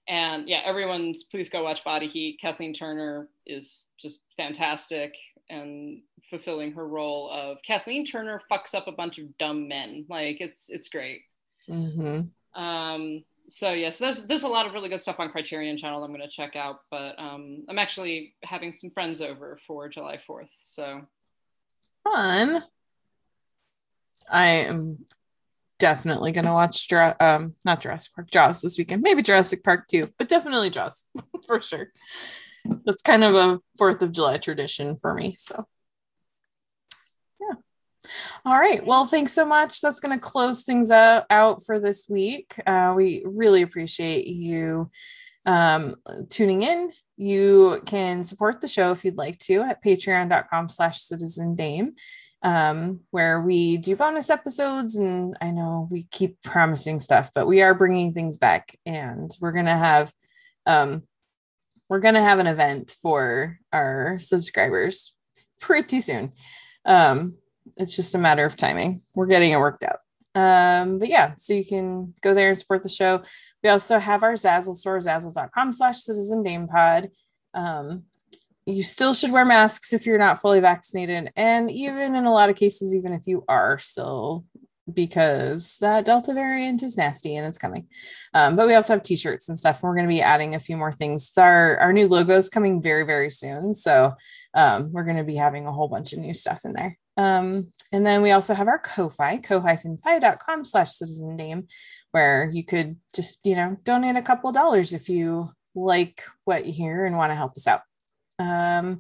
and 0.08 0.48
yeah, 0.48 0.62
everyone's 0.66 1.24
please 1.24 1.50
go 1.50 1.64
watch 1.64 1.84
Body 1.84 2.08
Heat. 2.08 2.40
Kathleen 2.42 2.74
Turner 2.74 3.30
is 3.46 3.88
just 4.00 4.22
fantastic 4.36 5.14
and 5.50 6.02
fulfilling 6.30 6.74
her 6.74 6.88
role 6.88 7.30
of 7.32 7.58
Kathleen 7.66 8.06
Turner 8.06 8.42
fucks 8.52 8.76
up 8.76 8.88
a 8.88 8.92
bunch 8.92 9.18
of 9.18 9.38
dumb 9.38 9.68
men. 9.68 10.06
Like 10.10 10.42
it's 10.42 10.70
it's 10.70 10.90
great. 10.90 11.22
Mm-hmm. 11.70 12.62
Um, 12.62 13.24
so 13.50 13.72
yes, 13.72 13.98
there's 13.98 14.24
there's 14.24 14.44
a 14.44 14.48
lot 14.48 14.66
of 14.66 14.74
really 14.74 14.90
good 14.90 15.00
stuff 15.00 15.20
on 15.20 15.30
Criterion 15.30 15.78
Channel 15.78 16.04
I'm 16.04 16.12
going 16.12 16.22
to 16.22 16.28
check 16.28 16.56
out. 16.56 16.82
But 16.92 17.18
um, 17.18 17.64
I'm 17.70 17.80
actually 17.80 18.36
having 18.44 18.72
some 18.72 18.92
friends 18.92 19.22
over 19.22 19.60
for 19.66 19.88
July 19.88 20.20
4th. 20.30 20.50
So 20.62 21.02
Fun. 22.14 22.64
I 24.30 24.46
am 24.46 25.06
definitely 25.80 26.32
gonna 26.32 26.54
watch 26.54 26.92
um 26.94 27.56
not 27.66 27.82
Jurassic 27.82 28.14
Park, 28.14 28.30
Jaws 28.30 28.62
this 28.62 28.78
weekend. 28.78 29.02
Maybe 29.02 29.22
Jurassic 29.22 29.64
Park 29.64 29.88
too, 29.88 30.10
but 30.18 30.30
definitely 30.30 30.70
Jaws 30.70 31.06
for 31.48 31.62
sure. 31.62 31.92
That's 32.86 33.02
kind 33.02 33.24
of 33.24 33.36
a 33.36 33.60
Fourth 33.78 34.02
of 34.02 34.12
July 34.12 34.38
tradition 34.38 34.98
for 34.98 35.14
me. 35.14 35.36
So 35.38 35.66
yeah. 37.40 37.56
All 38.46 38.60
right. 38.60 38.86
Well, 38.86 39.06
thanks 39.06 39.34
so 39.34 39.46
much. 39.46 39.82
That's 39.82 40.00
gonna 40.00 40.20
close 40.20 40.64
things 40.64 40.92
out, 40.92 41.26
out 41.30 41.64
for 41.66 41.80
this 41.80 42.08
week. 42.10 42.56
Uh, 42.66 42.94
we 42.96 43.24
really 43.26 43.62
appreciate 43.62 44.28
you 44.28 44.90
um, 45.46 45.96
tuning 46.30 46.64
in. 46.64 46.92
You 47.18 47.82
can 47.86 48.24
support 48.24 48.62
the 48.62 48.68
show 48.68 48.92
if 48.92 49.04
you'd 49.04 49.18
like 49.18 49.40
to 49.40 49.64
at 49.64 49.84
patreon.com 49.84 50.70
slash 50.70 51.02
citizen 51.02 51.56
dame 51.56 51.96
um, 52.44 53.02
where 53.12 53.42
we 53.42 53.78
do 53.78 53.96
bonus 53.96 54.30
episodes. 54.30 54.96
And 54.96 55.36
I 55.42 55.52
know 55.52 55.88
we 55.90 56.04
keep 56.12 56.42
promising 56.44 57.00
stuff, 57.00 57.32
but 57.34 57.48
we 57.48 57.62
are 57.62 57.74
bringing 57.74 58.14
things 58.14 58.38
back 58.38 58.78
and 58.86 59.36
we're 59.42 59.52
going 59.52 59.66
to 59.66 59.72
have, 59.72 60.14
um, 60.66 61.04
we're 61.90 62.00
going 62.00 62.14
to 62.14 62.22
have 62.22 62.40
an 62.40 62.48
event 62.48 62.96
for 63.02 63.60
our 63.74 64.20
subscribers 64.20 65.16
pretty 65.60 66.00
soon. 66.00 66.34
Um, 66.86 67.38
it's 67.76 67.96
just 67.96 68.16
a 68.16 68.20
matter 68.20 68.46
of 68.46 68.56
timing. 68.56 69.02
We're 69.16 69.26
getting 69.26 69.52
it 69.52 69.60
worked 69.60 69.84
out. 69.84 70.00
Um, 70.36 71.00
but 71.00 71.08
yeah, 71.08 71.34
so 71.36 71.54
you 71.54 71.66
can 71.66 72.14
go 72.22 72.34
there 72.34 72.50
and 72.50 72.60
support 72.60 72.84
the 72.84 72.90
show. 72.90 73.24
We 73.64 73.70
also 73.70 73.98
have 73.98 74.24
our 74.24 74.34
Zazzle 74.34 74.76
store, 74.76 75.00
zazzle.com 75.00 75.74
slash 75.74 76.00
citizen 76.00 76.44
dame 76.44 76.68
pod. 76.68 77.10
Um, 77.54 78.04
you 78.68 78.84
still 78.84 79.14
should 79.14 79.32
wear 79.32 79.46
masks 79.46 79.94
if 79.94 80.06
you're 80.06 80.18
not 80.18 80.42
fully 80.42 80.60
vaccinated. 80.60 81.32
And 81.36 81.72
even 81.72 82.16
in 82.16 82.26
a 82.26 82.34
lot 82.34 82.50
of 82.50 82.58
cases, 82.58 82.96
even 82.96 83.14
if 83.14 83.26
you 83.26 83.46
are 83.48 83.80
still, 83.80 84.46
because 84.94 85.78
that 85.80 86.06
Delta 86.06 86.34
variant 86.34 86.84
is 86.84 86.98
nasty 86.98 87.36
and 87.36 87.48
it's 87.48 87.58
coming. 87.58 87.88
Um, 88.34 88.56
but 88.56 88.68
we 88.68 88.76
also 88.76 88.94
have 88.94 89.04
t-shirts 89.04 89.48
and 89.48 89.58
stuff. 89.58 89.82
We're 89.82 89.96
going 89.96 90.08
to 90.08 90.14
be 90.14 90.22
adding 90.22 90.54
a 90.54 90.60
few 90.60 90.78
more 90.78 90.92
things. 90.92 91.32
Our, 91.38 91.78
our 91.78 91.94
new 91.94 92.08
logo 92.08 92.36
is 92.36 92.50
coming 92.50 92.82
very, 92.82 93.06
very 93.06 93.32
soon. 93.32 93.74
So 93.74 94.14
um, 94.54 94.92
we're 94.92 95.06
going 95.06 95.18
to 95.18 95.24
be 95.24 95.36
having 95.36 95.66
a 95.66 95.72
whole 95.72 95.88
bunch 95.88 96.14
of 96.14 96.20
new 96.20 96.34
stuff 96.34 96.66
in 96.66 96.74
there. 96.74 96.98
Um, 97.16 97.72
and 97.92 98.06
then 98.06 98.22
we 98.22 98.32
also 98.32 98.54
have 98.54 98.68
our 98.68 98.80
Ko-Fi, 98.80 99.38
ko-fi.com 99.38 100.66
slash 100.66 100.92
citizen 100.92 101.38
dame, 101.38 101.68
where 102.12 102.50
you 102.52 102.64
could 102.64 102.98
just, 103.16 103.46
you 103.46 103.56
know, 103.56 103.78
donate 103.84 104.16
a 104.16 104.22
couple 104.22 104.52
dollars 104.52 104.94
if 104.94 105.10
you 105.10 105.50
like 105.76 106.24
what 106.46 106.66
you 106.66 106.74
hear 106.74 107.06
and 107.06 107.18
want 107.18 107.32
to 107.32 107.36
help 107.36 107.54
us 107.56 107.68
out. 107.68 107.82
Um, 108.40 109.00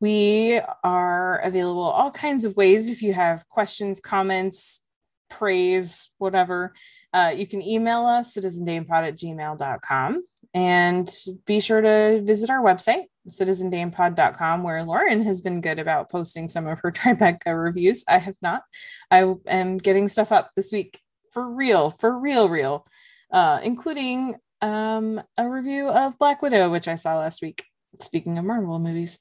we 0.00 0.60
are 0.82 1.38
available 1.38 1.82
all 1.82 2.10
kinds 2.10 2.44
of 2.44 2.56
ways. 2.56 2.90
If 2.90 3.02
you 3.02 3.12
have 3.12 3.48
questions, 3.48 4.00
comments, 4.00 4.82
praise, 5.30 6.10
whatever, 6.18 6.74
uh, 7.12 7.32
you 7.34 7.46
can 7.46 7.62
email 7.62 8.04
us 8.04 8.36
citizendamepod 8.36 8.90
at 8.90 9.16
gmail.com 9.16 10.22
and 10.54 11.10
be 11.46 11.60
sure 11.60 11.80
to 11.80 12.22
visit 12.24 12.50
our 12.50 12.62
website, 12.62 13.04
citizendamepod.com, 13.28 14.62
where 14.62 14.84
Lauren 14.84 15.22
has 15.22 15.40
been 15.40 15.60
good 15.60 15.78
about 15.78 16.10
posting 16.10 16.48
some 16.48 16.66
of 16.66 16.80
her 16.80 16.90
Tribeca 16.92 17.60
reviews. 17.60 18.04
I 18.08 18.18
have 18.18 18.36
not. 18.42 18.62
I 19.10 19.34
am 19.46 19.78
getting 19.78 20.08
stuff 20.08 20.32
up 20.32 20.50
this 20.56 20.72
week 20.72 21.00
for 21.30 21.48
real, 21.48 21.90
for 21.90 22.18
real, 22.18 22.48
real, 22.48 22.86
uh, 23.32 23.60
including 23.62 24.36
um, 24.60 25.20
a 25.36 25.48
review 25.48 25.88
of 25.88 26.18
Black 26.18 26.42
Widow, 26.42 26.70
which 26.70 26.88
I 26.88 26.96
saw 26.96 27.18
last 27.18 27.42
week. 27.42 27.64
Speaking 28.00 28.38
of 28.38 28.44
Marvel 28.44 28.78
movies. 28.78 29.20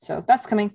So 0.00 0.22
that's 0.26 0.46
coming. 0.46 0.72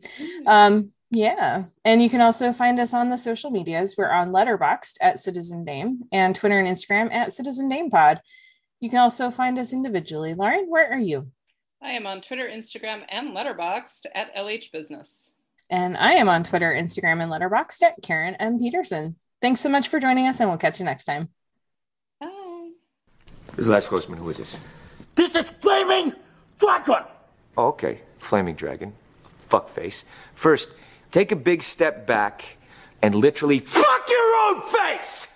Um, 0.48 0.92
yeah. 1.12 1.66
And 1.86 2.02
you 2.02 2.10
can 2.10 2.22
also 2.22 2.52
find 2.52 2.80
us 2.80 2.94
on 2.94 3.10
the 3.10 3.18
social 3.18 3.52
medias. 3.52 3.96
We're 3.98 4.10
on 4.10 4.32
Letterboxd 4.32 4.96
at 5.02 5.20
Citizen 5.20 5.66
Dame 5.66 6.04
and 6.12 6.36
Twitter 6.36 6.60
and 6.60 6.68
Instagram 6.68 7.12
at 7.14 7.34
Citizen 7.34 7.70
Dame 7.70 7.90
Pod. 7.90 8.22
You 8.80 8.90
can 8.90 9.00
also 9.00 9.30
find 9.30 9.60
us 9.60 9.74
individually. 9.74 10.34
Lauren, 10.34 10.66
where 10.70 10.90
are 10.92 11.00
you? 11.00 11.32
I 11.82 11.92
am 11.92 12.06
on 12.06 12.22
Twitter, 12.22 12.48
Instagram, 12.48 13.04
and 13.08 13.30
Letterboxd 13.30 14.06
at 14.14 14.36
LH 14.36 14.72
Business. 14.72 15.32
And 15.70 15.96
I 15.96 16.14
am 16.14 16.28
on 16.28 16.44
Twitter, 16.44 16.74
Instagram, 16.74 17.22
and 17.22 17.32
Letterboxd 17.32 17.84
at 17.84 18.02
Karen 18.04 18.36
M. 18.36 18.60
Peterson. 18.60 19.16
Thanks 19.42 19.62
so 19.62 19.70
much 19.70 19.88
for 19.88 20.00
joining 20.00 20.28
us, 20.28 20.42
and 20.42 20.50
we'll 20.50 20.58
catch 20.58 20.80
you 20.80 20.86
next 20.86 21.06
time. 21.06 21.30
Bye. 22.20 22.72
This 23.56 23.60
is 23.60 23.68
Les 23.68 23.88
Grossman. 23.88 24.20
Who 24.20 24.30
is 24.30 24.38
this? 24.38 24.58
This 25.16 25.36
is 25.36 25.50
Flaming 25.50 26.14
Dragon! 26.60 27.06
Oh, 27.58 27.68
okay. 27.68 28.02
Flaming 28.20 28.56
Dragon. 28.56 28.94
Fuckface. 29.50 30.04
First, 30.36 30.70
take 31.12 31.32
a 31.32 31.36
big 31.36 31.64
step 31.64 32.06
back 32.06 32.44
and 33.02 33.16
literally 33.16 33.60
fuck 33.60 34.10
your 34.10 34.36
own 34.36 34.62
face! 34.64 35.28